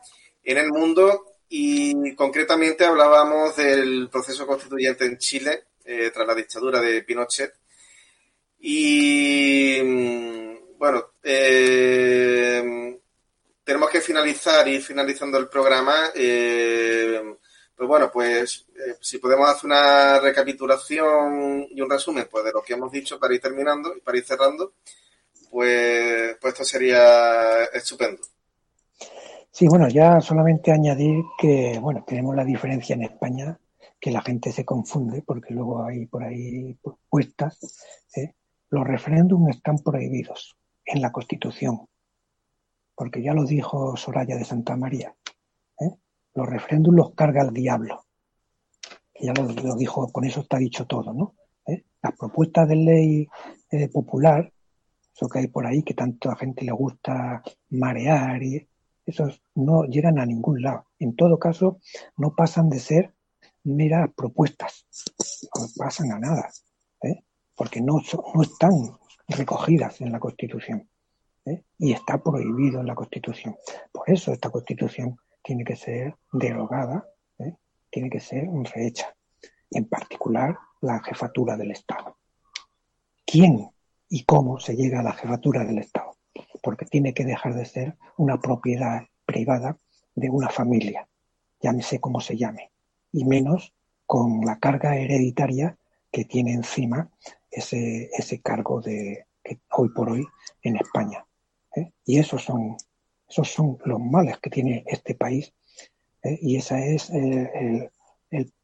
[0.43, 6.81] en el mundo y concretamente hablábamos del proceso constituyente en Chile eh, tras la dictadura
[6.81, 7.53] de Pinochet
[8.69, 12.99] y mm, bueno, eh,
[13.63, 16.11] tenemos que finalizar y finalizando el programa.
[16.13, 17.21] Eh,
[17.73, 22.61] pues bueno, pues eh, si podemos hacer una recapitulación y un resumen pues de lo
[22.61, 24.73] que hemos dicho para ir terminando y para ir cerrando,
[25.49, 28.21] pues, pues esto sería estupendo.
[29.49, 33.57] Sí, bueno, ya solamente añadir que, bueno, tenemos la diferencia en España,
[33.97, 36.77] que la gente se confunde, porque luego hay por ahí
[37.09, 37.57] puestas,
[38.13, 38.33] ¿eh?
[38.69, 41.87] Los referéndums están prohibidos en la Constitución,
[42.95, 45.15] porque ya lo dijo Soraya de Santa María.
[45.79, 45.91] ¿eh?
[46.33, 48.05] Los referéndums los carga el diablo.
[49.19, 51.35] Ya lo, dijo, con eso está dicho todo, ¿no?
[51.65, 51.85] ¿Eh?
[52.01, 53.27] Las propuestas de ley
[53.71, 54.51] eh, popular,
[55.15, 58.67] eso que hay por ahí, que tanto a gente le gusta marear, y
[59.05, 60.87] esos no llegan a ningún lado.
[60.99, 61.79] En todo caso,
[62.17, 63.13] no pasan de ser
[63.63, 64.85] meras propuestas,
[65.57, 66.49] no pasan a nada
[67.57, 67.99] porque no,
[68.35, 68.97] no están
[69.27, 70.87] recogidas en la Constitución
[71.45, 71.63] ¿eh?
[71.79, 73.57] y está prohibido en la Constitución.
[73.91, 77.05] Por eso esta Constitución tiene que ser derogada,
[77.39, 77.55] ¿eh?
[77.89, 79.13] tiene que ser rehecha,
[79.71, 82.17] en particular la jefatura del Estado.
[83.25, 83.69] ¿Quién
[84.07, 86.15] y cómo se llega a la jefatura del Estado?
[86.61, 89.77] Porque tiene que dejar de ser una propiedad privada
[90.15, 91.07] de una familia,
[91.59, 92.71] llámese como se llame,
[93.11, 93.73] y menos
[94.05, 95.77] con la carga hereditaria
[96.11, 97.09] que tiene encima
[97.51, 99.25] ese, ese cargo de
[99.71, 100.25] hoy por hoy
[100.61, 101.25] en España.
[101.75, 101.91] ¿eh?
[102.05, 102.75] Y esos son,
[103.27, 105.53] esos son los males que tiene este país
[106.23, 106.37] ¿eh?
[106.41, 107.89] y esa es eh,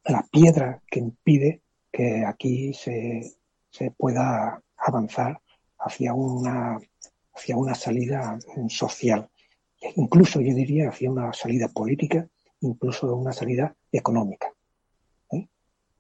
[0.05, 1.61] la piedra que impide
[1.91, 3.35] que aquí se,
[3.69, 5.39] se pueda avanzar
[5.80, 6.80] hacia una,
[7.34, 9.30] hacia una salida social,
[9.95, 12.27] incluso yo diría hacia una salida política,
[12.61, 14.53] incluso una salida económica.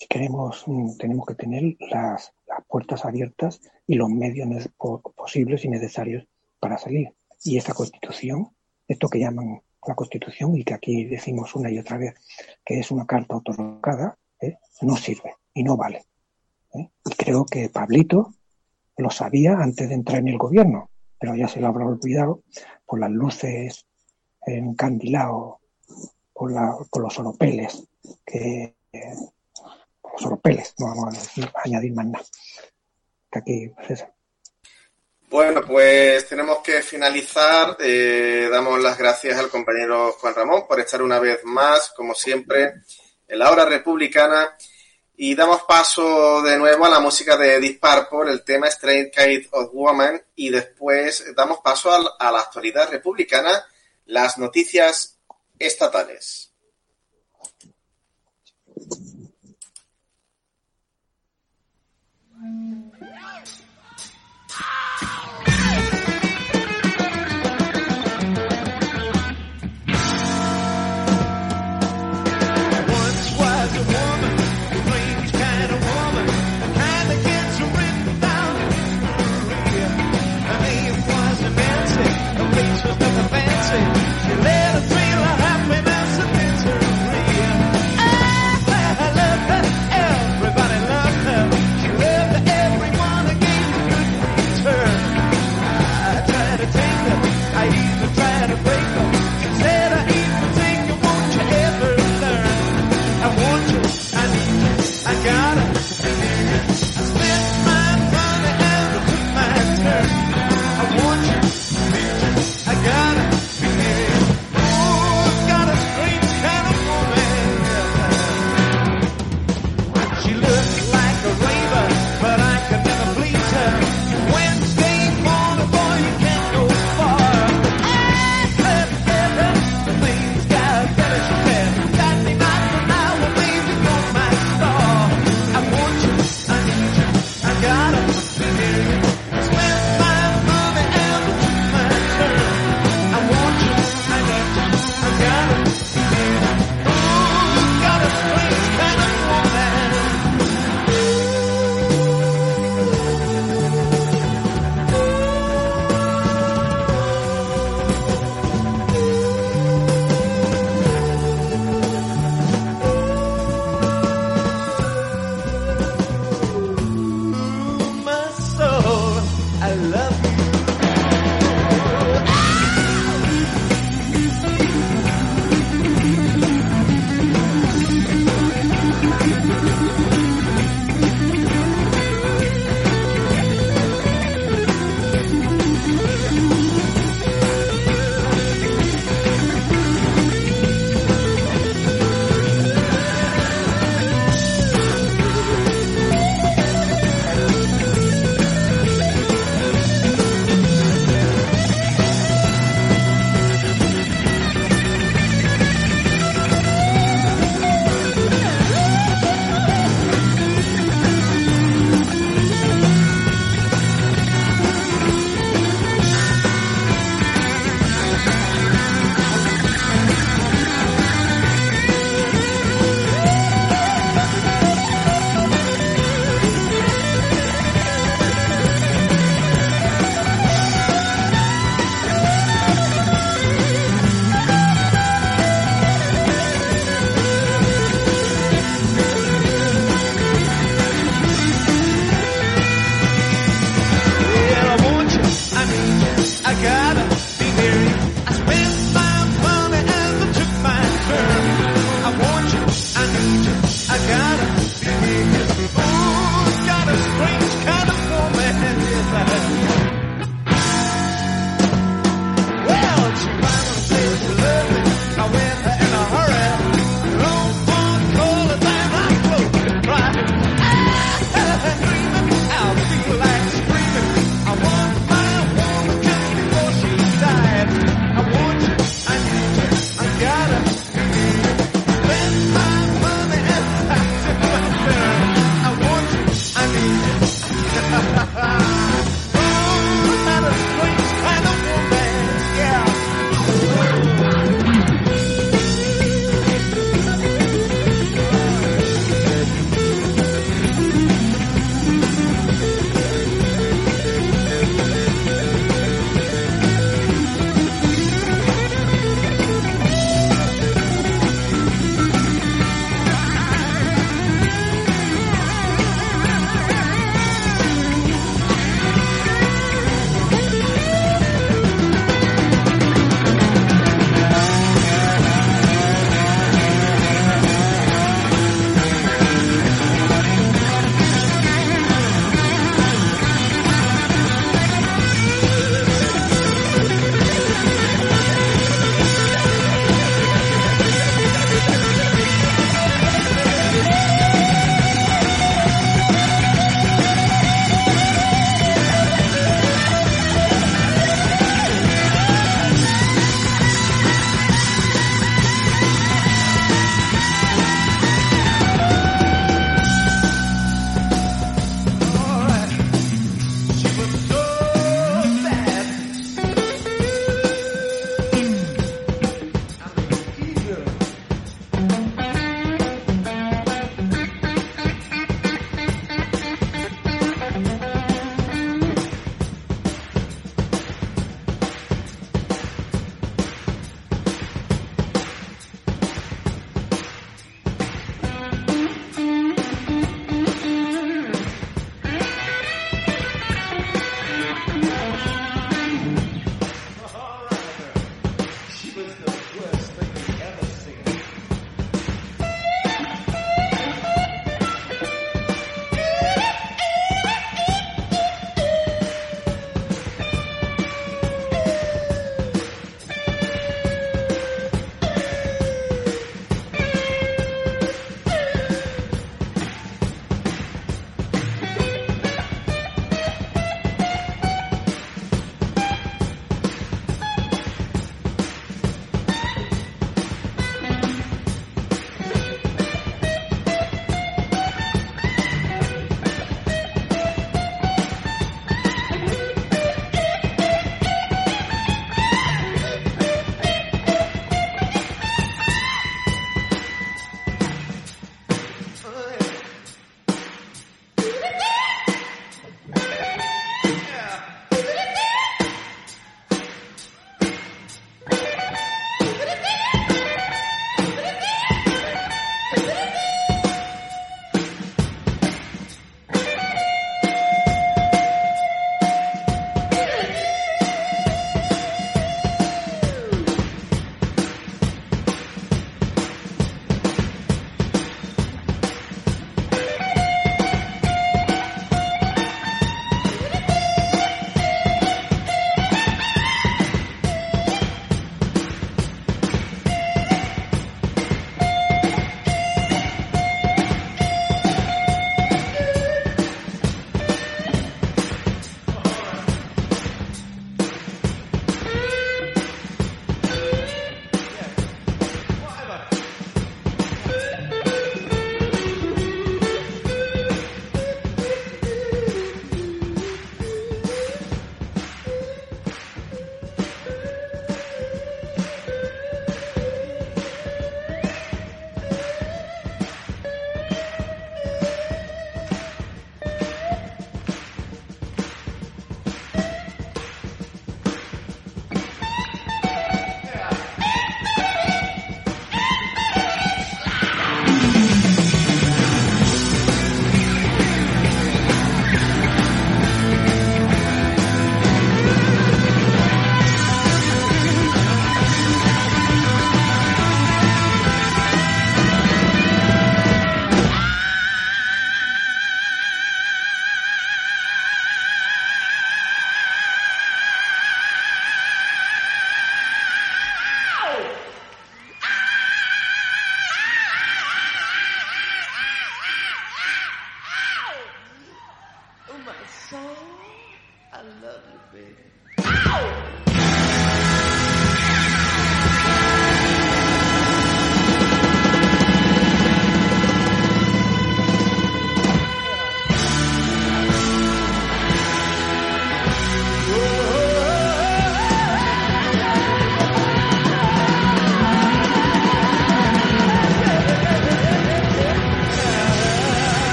[0.00, 2.32] Si queremos, mm, tenemos que tener las,
[2.68, 4.68] puertas abiertas y los medios
[5.16, 6.26] posibles y necesarios
[6.58, 7.12] para salir.
[7.44, 8.48] Y esta constitución,
[8.86, 12.14] esto que llaman la constitución y que aquí decimos una y otra vez
[12.64, 14.58] que es una carta otorgada, ¿eh?
[14.82, 16.04] no sirve y no vale.
[16.74, 16.90] ¿eh?
[17.04, 18.34] Y creo que Pablito
[18.96, 22.42] lo sabía antes de entrar en el gobierno, pero ya se lo habrá olvidado
[22.84, 23.86] por las luces
[24.44, 25.60] encandilado,
[26.32, 27.88] por, la, por los oropeles
[28.24, 28.74] que,
[30.20, 32.24] no vamos a añadir más nada.
[33.32, 34.04] aquí, pues
[35.28, 37.76] Bueno, pues tenemos que finalizar.
[37.80, 42.74] Eh, damos las gracias al compañero Juan Ramón por estar una vez más, como siempre,
[43.28, 44.56] en la hora republicana.
[45.16, 49.48] Y damos paso de nuevo a la música de Dispar por el tema Strange Kind
[49.52, 50.22] of Woman.
[50.34, 53.66] Y después damos paso a la actualidad republicana,
[54.06, 55.18] las noticias
[55.58, 56.49] estatales.
[62.42, 62.90] Mm.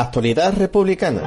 [0.00, 1.20] Actualidad republicana.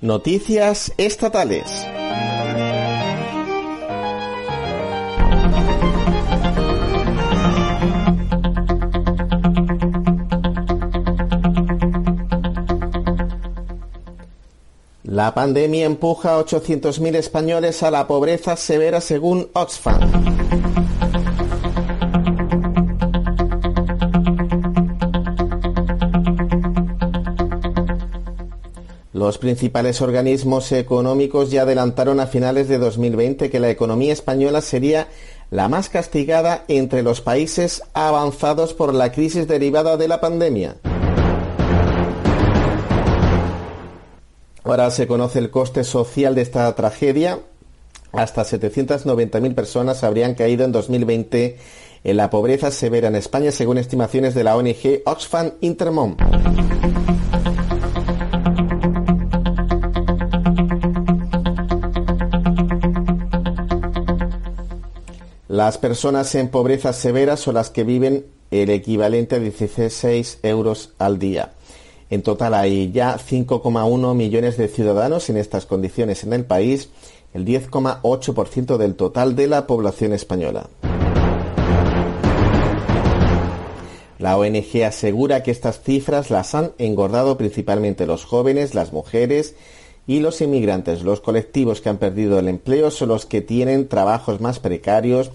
[0.00, 1.64] Noticias estatales.
[15.02, 20.69] La pandemia empuja a 800.000 españoles a la pobreza severa según Oxfam.
[29.30, 35.06] Los principales organismos económicos ya adelantaron a finales de 2020 que la economía española sería
[35.52, 40.78] la más castigada entre los países avanzados por la crisis derivada de la pandemia.
[44.64, 47.38] Ahora se conoce el coste social de esta tragedia.
[48.10, 51.56] Hasta 790.000 personas habrían caído en 2020
[52.02, 56.16] en la pobreza severa en España, según estimaciones de la ONG Oxfam Intermom.
[65.50, 71.18] Las personas en pobreza severa son las que viven el equivalente a 16 euros al
[71.18, 71.54] día.
[72.08, 76.90] En total hay ya 5,1 millones de ciudadanos en estas condiciones en el país,
[77.34, 80.68] el 10,8% del total de la población española.
[84.20, 89.56] La ONG asegura que estas cifras las han engordado principalmente los jóvenes, las mujeres
[90.10, 91.04] y los inmigrantes.
[91.04, 95.30] Los colectivos que han perdido el empleo son los que tienen trabajos más precarios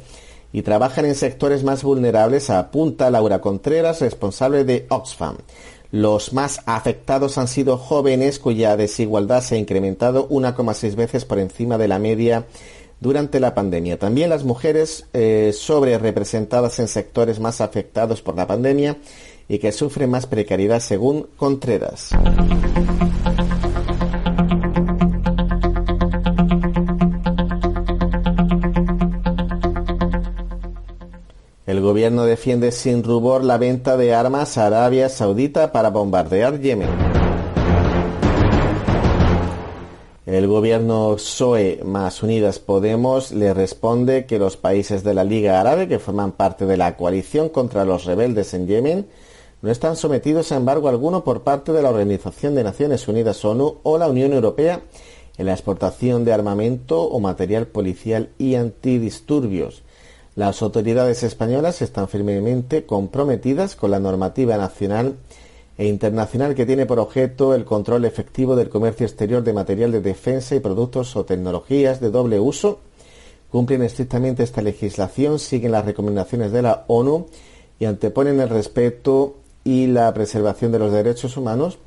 [0.52, 5.38] y trabajan en sectores más vulnerables, apunta Laura Contreras, responsable de Oxfam.
[5.92, 11.78] Los más afectados han sido jóvenes cuya desigualdad se ha incrementado 1,6 veces por encima
[11.78, 12.46] de la media
[13.00, 13.98] durante la pandemia.
[13.98, 18.98] También las mujeres eh, sobre representadas en sectores más afectados por la pandemia
[19.48, 22.10] y que sufren más precariedad según Contreras.
[31.66, 36.90] El gobierno defiende sin rubor la venta de armas a Arabia Saudita para bombardear Yemen.
[40.28, 45.88] El gobierno PSOE más Unidas Podemos le responde que los países de la Liga Árabe,
[45.88, 49.08] que forman parte de la coalición contra los rebeldes en Yemen,
[49.64, 53.78] no están sometidos a embargo alguno por parte de la Organización de Naciones Unidas ONU
[53.82, 54.82] o la Unión Europea
[55.38, 59.85] en la exportación de armamento o material policial y antidisturbios.
[60.36, 65.16] Las autoridades españolas están firmemente comprometidas con la normativa nacional
[65.78, 70.02] e internacional que tiene por objeto el control efectivo del comercio exterior de material de
[70.02, 72.80] defensa y productos o tecnologías de doble uso.
[73.50, 77.28] Cumplen estrictamente esta legislación, siguen las recomendaciones de la ONU
[77.80, 81.78] y anteponen el respeto y la preservación de los derechos humanos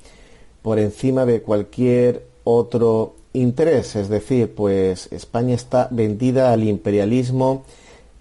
[0.62, 3.94] por encima de cualquier otro interés.
[3.94, 7.64] Es decir, pues España está vendida al imperialismo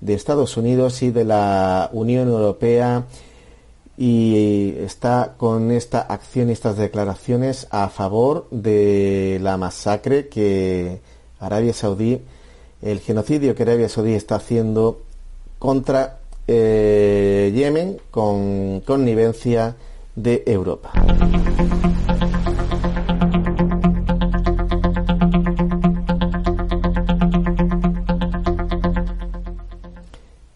[0.01, 3.05] de Estados Unidos y de la Unión Europea
[3.97, 11.01] y está con esta acción y estas declaraciones a favor de la masacre que
[11.39, 12.21] Arabia Saudí,
[12.81, 15.01] el genocidio que Arabia Saudí está haciendo
[15.57, 19.75] contra eh, Yemen con connivencia
[20.15, 20.91] de Europa.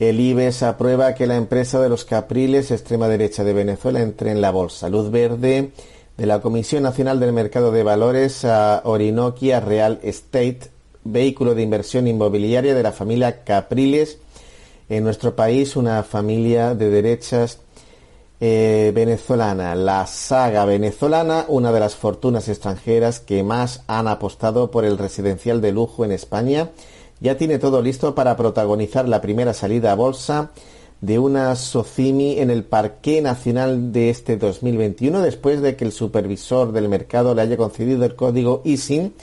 [0.01, 4.41] El IBES aprueba que la empresa de los Capriles, extrema derecha de Venezuela, entre en
[4.41, 4.89] la bolsa.
[4.89, 5.73] Luz verde
[6.17, 10.71] de la Comisión Nacional del Mercado de Valores a Orinoquia Real Estate,
[11.03, 14.17] vehículo de inversión inmobiliaria de la familia Capriles.
[14.89, 17.59] En nuestro país, una familia de derechas
[18.39, 19.75] eh, venezolana.
[19.75, 25.61] La saga venezolana, una de las fortunas extranjeras que más han apostado por el residencial
[25.61, 26.71] de lujo en España
[27.21, 30.51] ya tiene todo listo para protagonizar la primera salida a bolsa
[31.01, 36.71] de una Socimi en el Parque Nacional de este 2021 después de que el supervisor
[36.71, 39.13] del mercado le haya concedido el código ISIN,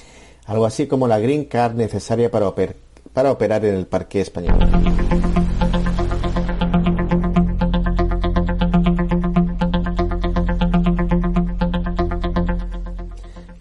[0.47, 2.53] algo así como la Green Card necesaria para,
[3.13, 4.59] para operar en el Parque Español.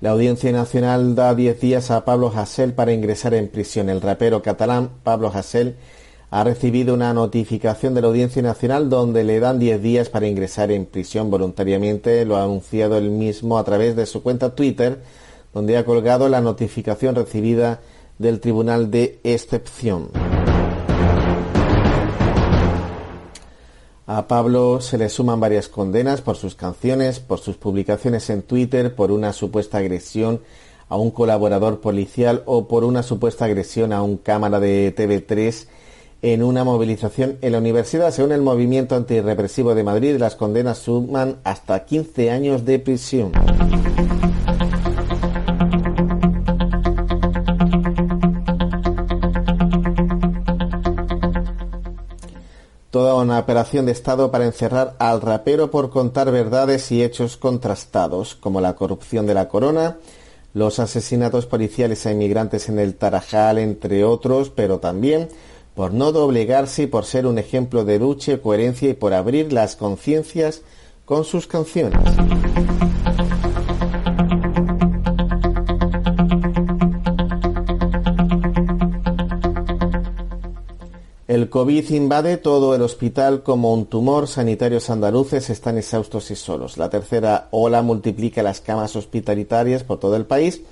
[0.07, 3.89] La Audiencia Nacional da 10 días a Pablo Hasél para ingresar en prisión.
[3.89, 5.75] El rapero catalán Pablo Hasél
[6.29, 10.71] ha recibido una notificación de la Audiencia Nacional donde le dan 10 días para ingresar
[10.71, 12.23] en prisión voluntariamente.
[12.23, 15.01] Lo ha anunciado él mismo a través de su cuenta Twitter,
[15.53, 17.81] donde ha colgado la notificación recibida
[18.17, 20.11] del Tribunal de Excepción.
[24.09, 28.95] A Pablo se le suman varias condenas por sus canciones, por sus publicaciones en Twitter,
[28.95, 30.39] por una supuesta agresión
[30.88, 35.67] a un colaborador policial o por una supuesta agresión a un cámara de TV3
[36.21, 38.11] en una movilización en la universidad.
[38.11, 43.34] Según el movimiento antirrepresivo de Madrid, las condenas suman hasta 15 años de prisión.
[52.97, 58.33] Toda una operación de Estado para encerrar al rapero por contar verdades y hechos contrastados,
[58.33, 59.97] como la corrupción de la corona,
[60.55, 65.29] los asesinatos policiales a inmigrantes en el Tarajal, entre otros, pero también
[65.75, 69.75] por no doblegarse y por ser un ejemplo de lucha coherencia y por abrir las
[69.75, 70.61] conciencias
[71.05, 72.01] con sus canciones.
[81.38, 84.27] El COVID invade todo el hospital como un tumor.
[84.27, 86.80] Sanitarios andaluces están exhaustos y solos.
[86.80, 90.64] La tercera ola multiplica las camas hospitalitarias por todo el país.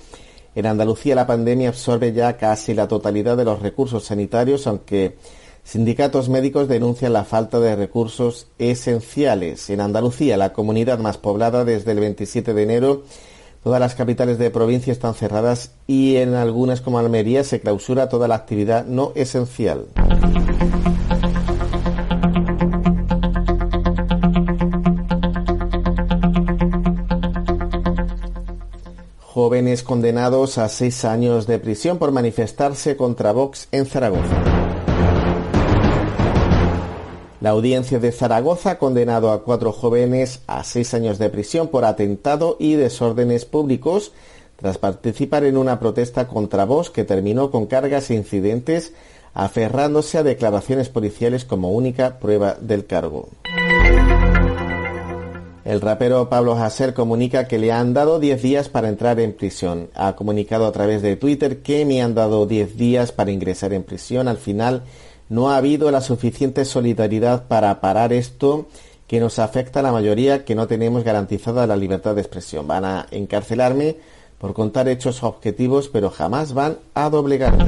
[0.56, 5.18] En Andalucía la pandemia absorbe ya casi la totalidad de los recursos sanitarios, aunque
[5.62, 9.70] sindicatos médicos denuncian la falta de recursos esenciales.
[9.70, 13.04] En Andalucía, la comunidad más poblada desde el 27 de enero,
[13.66, 18.28] Todas las capitales de provincia están cerradas y en algunas como Almería se clausura toda
[18.28, 19.86] la actividad no esencial.
[29.18, 34.55] Jóvenes condenados a seis años de prisión por manifestarse contra Vox en Zaragoza.
[37.40, 41.84] La audiencia de Zaragoza ha condenado a cuatro jóvenes a seis años de prisión por
[41.84, 44.12] atentado y desórdenes públicos
[44.56, 48.94] tras participar en una protesta contra Vox que terminó con cargas e incidentes
[49.34, 53.28] aferrándose a declaraciones policiales como única prueba del cargo.
[55.66, 59.90] El rapero Pablo Haser comunica que le han dado 10 días para entrar en prisión.
[59.94, 63.82] Ha comunicado a través de Twitter que me han dado 10 días para ingresar en
[63.82, 64.28] prisión.
[64.28, 64.84] Al final
[65.28, 68.66] no ha habido la suficiente solidaridad para parar esto
[69.06, 72.66] que nos afecta a la mayoría que no tenemos garantizada la libertad de expresión.
[72.66, 73.96] Van a encarcelarme
[74.38, 77.64] por contar hechos objetivos, pero jamás van a doblegarme.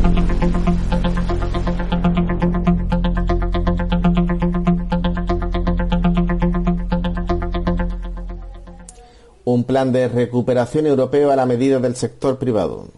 [9.44, 12.88] Un plan de recuperación europeo a la medida del sector privado.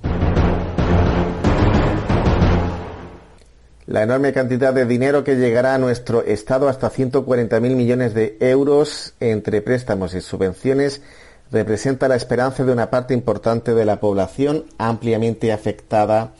[3.90, 9.14] La enorme cantidad de dinero que llegará a nuestro Estado hasta 140.000 millones de euros
[9.18, 11.02] entre préstamos y subvenciones
[11.50, 16.34] representa la esperanza de una parte importante de la población ampliamente afectada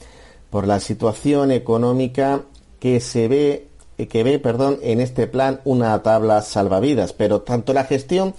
[0.49, 2.43] por la situación económica
[2.79, 3.67] que se ve
[4.09, 8.33] que ve, perdón, en este plan una tabla salvavidas, pero tanto la gestión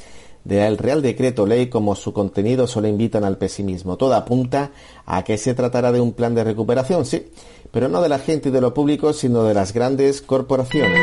[0.45, 3.97] del Real Decreto Ley como su contenido solo invitan al pesimismo.
[3.97, 4.73] Todo apunta
[5.07, 7.31] a que se tratará de un plan de recuperación, sí,
[7.73, 11.01] pero no de la gente y de lo público, sino de las grandes corporaciones.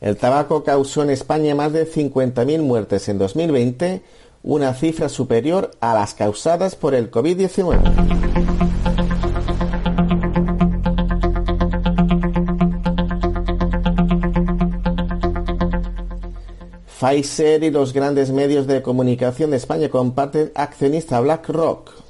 [0.00, 4.02] El tabaco causó en España más de 50.000 muertes en 2020,
[4.42, 8.26] una cifra superior a las causadas por el COVID-19.
[16.98, 22.05] Pfizer y los grandes medios de comunicación de España comparten accionista BlackRock.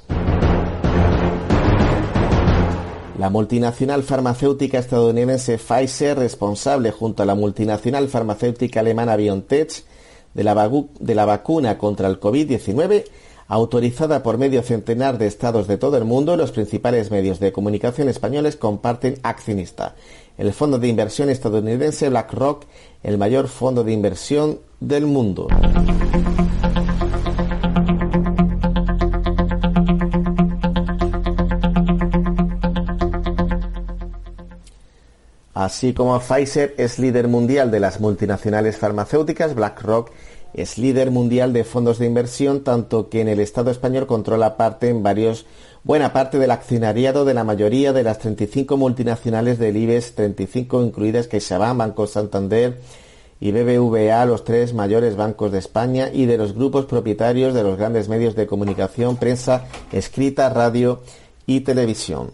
[3.17, 9.83] La multinacional farmacéutica estadounidense Pfizer, responsable junto a la multinacional farmacéutica alemana BioNTech
[10.35, 13.05] de la, vacuna contra el COVID-19,
[13.47, 18.07] autorizada por medio centenar de estados de todo el mundo, los principales medios de comunicación
[18.07, 19.95] españoles comparten accionista.
[20.37, 22.65] El fondo de inversión estadounidense BlackRock,
[23.01, 25.47] el mayor fondo de inversión del mundo.
[35.57, 40.11] Así como Pfizer es líder mundial de las multinacionales farmacéuticas, BlackRock
[40.53, 44.87] es líder mundial de fondos de inversión, tanto que en el Estado español controla parte
[44.87, 45.47] en varios,
[45.83, 51.25] buena parte del accionariado de la mayoría de las 35 multinacionales del IBEX 35, incluidas
[51.25, 52.79] CaixaBank, Banco Santander
[53.39, 57.79] y BBVA, los tres mayores bancos de España, y de los grupos propietarios de los
[57.79, 61.01] grandes medios de comunicación, prensa, escrita, radio
[61.47, 62.29] y televisión.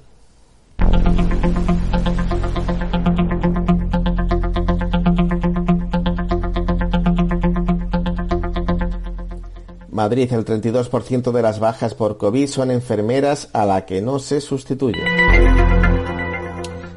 [9.94, 14.41] Madrid, el 32% de las bajas por COVID son enfermeras a la que no se
[14.41, 15.03] sustituye.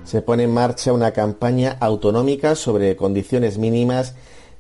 [0.04, 4.14] se pone en marcha una campaña autonómica sobre condiciones mínimas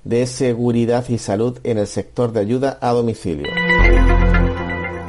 [0.04, 3.46] de seguridad y salud en el sector de ayuda a domicilio.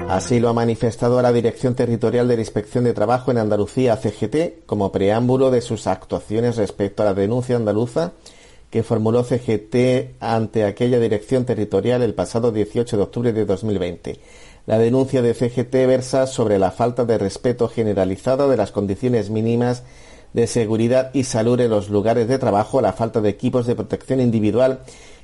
[0.07, 4.65] Así lo ha manifestado la Dirección Territorial de la Inspección de Trabajo en Andalucía, CGT,
[4.65, 8.13] como preámbulo de sus actuaciones respecto a la denuncia andaluza
[8.69, 14.19] que formuló CGT ante aquella Dirección Territorial el pasado 18 de octubre de 2020.
[14.65, 19.83] La denuncia de CGT versa sobre la falta de respeto generalizada de las condiciones mínimas
[20.33, 24.19] de seguridad y salud en los lugares de trabajo, la falta de equipos de protección
[24.19, 24.81] individual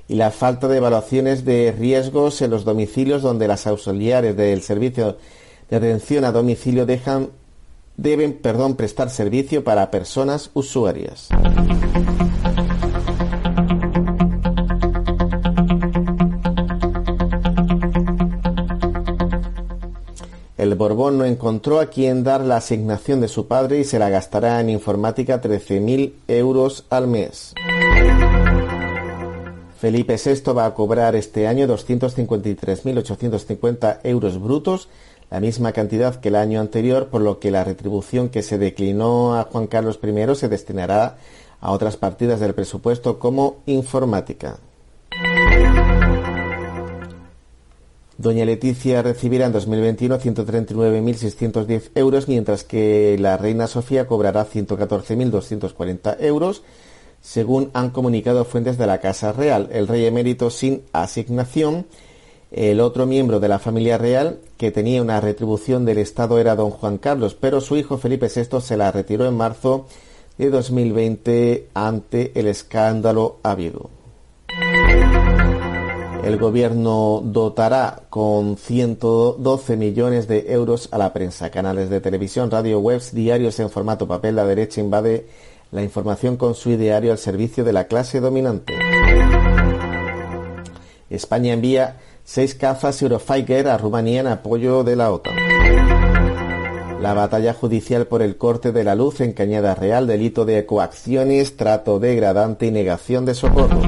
[0.07, 5.17] y la falta de evaluaciones de riesgos en los domicilios donde las auxiliares del servicio
[5.69, 7.29] de atención a domicilio dejan,
[7.97, 11.29] deben perdón, prestar servicio para personas usuarias.
[20.63, 24.07] El Borbón no encontró a quien dar la asignación de su padre y se la
[24.07, 27.53] gastará en informática 13.000 euros al mes.
[29.77, 34.87] Felipe VI va a cobrar este año 253.850 euros brutos,
[35.29, 39.35] la misma cantidad que el año anterior, por lo que la retribución que se declinó
[39.35, 41.17] a Juan Carlos I se destinará
[41.59, 44.59] a otras partidas del presupuesto como informática.
[48.23, 56.63] Doña Leticia recibirá en 2021 139.610 euros, mientras que la Reina Sofía cobrará 114.240 euros
[57.19, 59.69] según han comunicado fuentes de la Casa Real.
[59.71, 61.85] El rey emérito sin asignación,
[62.51, 66.69] el otro miembro de la familia real que tenía una retribución del Estado era don
[66.69, 69.87] Juan Carlos, pero su hijo Felipe VI se la retiró en marzo
[70.37, 73.89] de 2020 ante el escándalo habido.
[76.23, 82.79] El gobierno dotará con 112 millones de euros a la prensa, canales de televisión, radio,
[82.79, 84.37] webs, diarios en formato papel.
[84.37, 85.27] La derecha invade
[85.73, 88.73] la información con su ideario al servicio de la clase dominante.
[91.09, 95.35] España envía seis cazas Eurofighter a Rumanía en apoyo de la OTAN.
[97.01, 101.57] La batalla judicial por el corte de la luz en Cañada Real, delito de coacciones,
[101.57, 103.81] trato degradante y negación de socorro.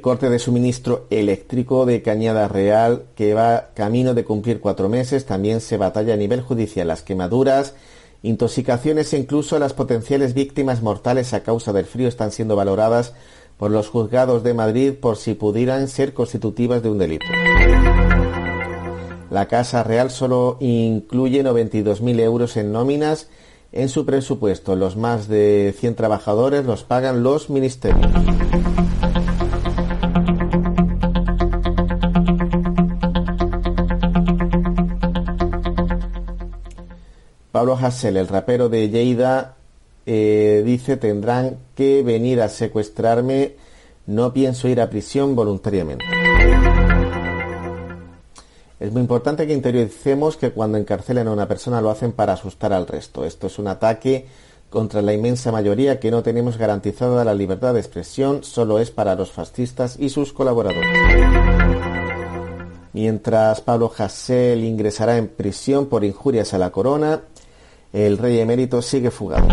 [0.00, 5.26] El corte de suministro eléctrico de Cañada Real, que va camino de cumplir cuatro meses,
[5.26, 6.88] también se batalla a nivel judicial.
[6.88, 7.74] Las quemaduras,
[8.22, 13.12] intoxicaciones e incluso las potenciales víctimas mortales a causa del frío están siendo valoradas
[13.58, 17.26] por los juzgados de Madrid por si pudieran ser constitutivas de un delito.
[19.28, 23.28] La Casa Real solo incluye 92.000 euros en nóminas
[23.70, 24.76] en su presupuesto.
[24.76, 28.10] Los más de 100 trabajadores los pagan los ministerios.
[37.60, 39.56] Pablo Hassel, el rapero de Lleida,
[40.06, 43.56] eh, dice tendrán que venir a secuestrarme,
[44.06, 46.02] no pienso ir a prisión voluntariamente.
[48.78, 52.72] Es muy importante que interioricemos que cuando encarcelan a una persona lo hacen para asustar
[52.72, 53.26] al resto.
[53.26, 54.24] Esto es un ataque
[54.70, 59.16] contra la inmensa mayoría que no tenemos garantizada la libertad de expresión, solo es para
[59.16, 60.88] los fascistas y sus colaboradores.
[62.92, 67.20] Mientras Pablo Hassel ingresará en prisión por injurias a la corona,
[67.92, 69.48] el rey emérito sigue fugado.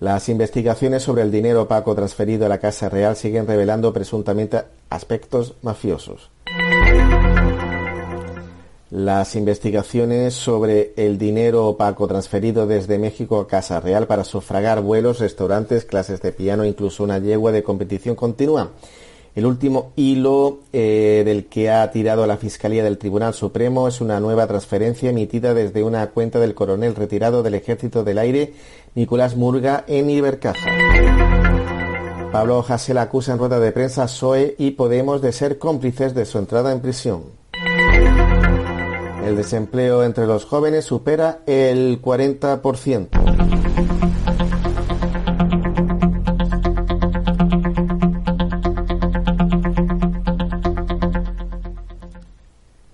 [0.00, 5.54] Las investigaciones sobre el dinero opaco transferido a la Casa Real siguen revelando presuntamente aspectos
[5.62, 6.30] mafiosos.
[8.94, 15.18] Las investigaciones sobre el dinero opaco transferido desde México a Casa Real para sufragar vuelos,
[15.18, 18.70] restaurantes, clases de piano, incluso una yegua de competición continúa.
[19.34, 24.20] El último hilo eh, del que ha tirado la Fiscalía del Tribunal Supremo es una
[24.20, 28.52] nueva transferencia emitida desde una cuenta del coronel retirado del Ejército del Aire,
[28.94, 30.70] Nicolás Murga, en Ibercaja.
[32.30, 36.26] Pablo Hasél acusa en rueda de prensa a SOE y Podemos de ser cómplices de
[36.26, 37.22] su entrada en prisión.
[39.24, 43.08] El desempleo entre los jóvenes supera el 40%.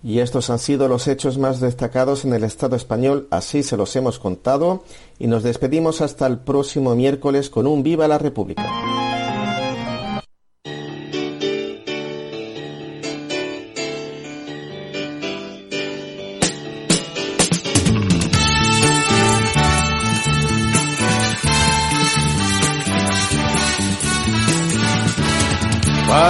[0.02, 3.94] Y estos han sido los hechos más destacados en el Estado español, así se los
[3.97, 4.85] hemos contado,
[5.19, 9.19] y nos despedimos hasta el próximo miércoles con un Viva la República.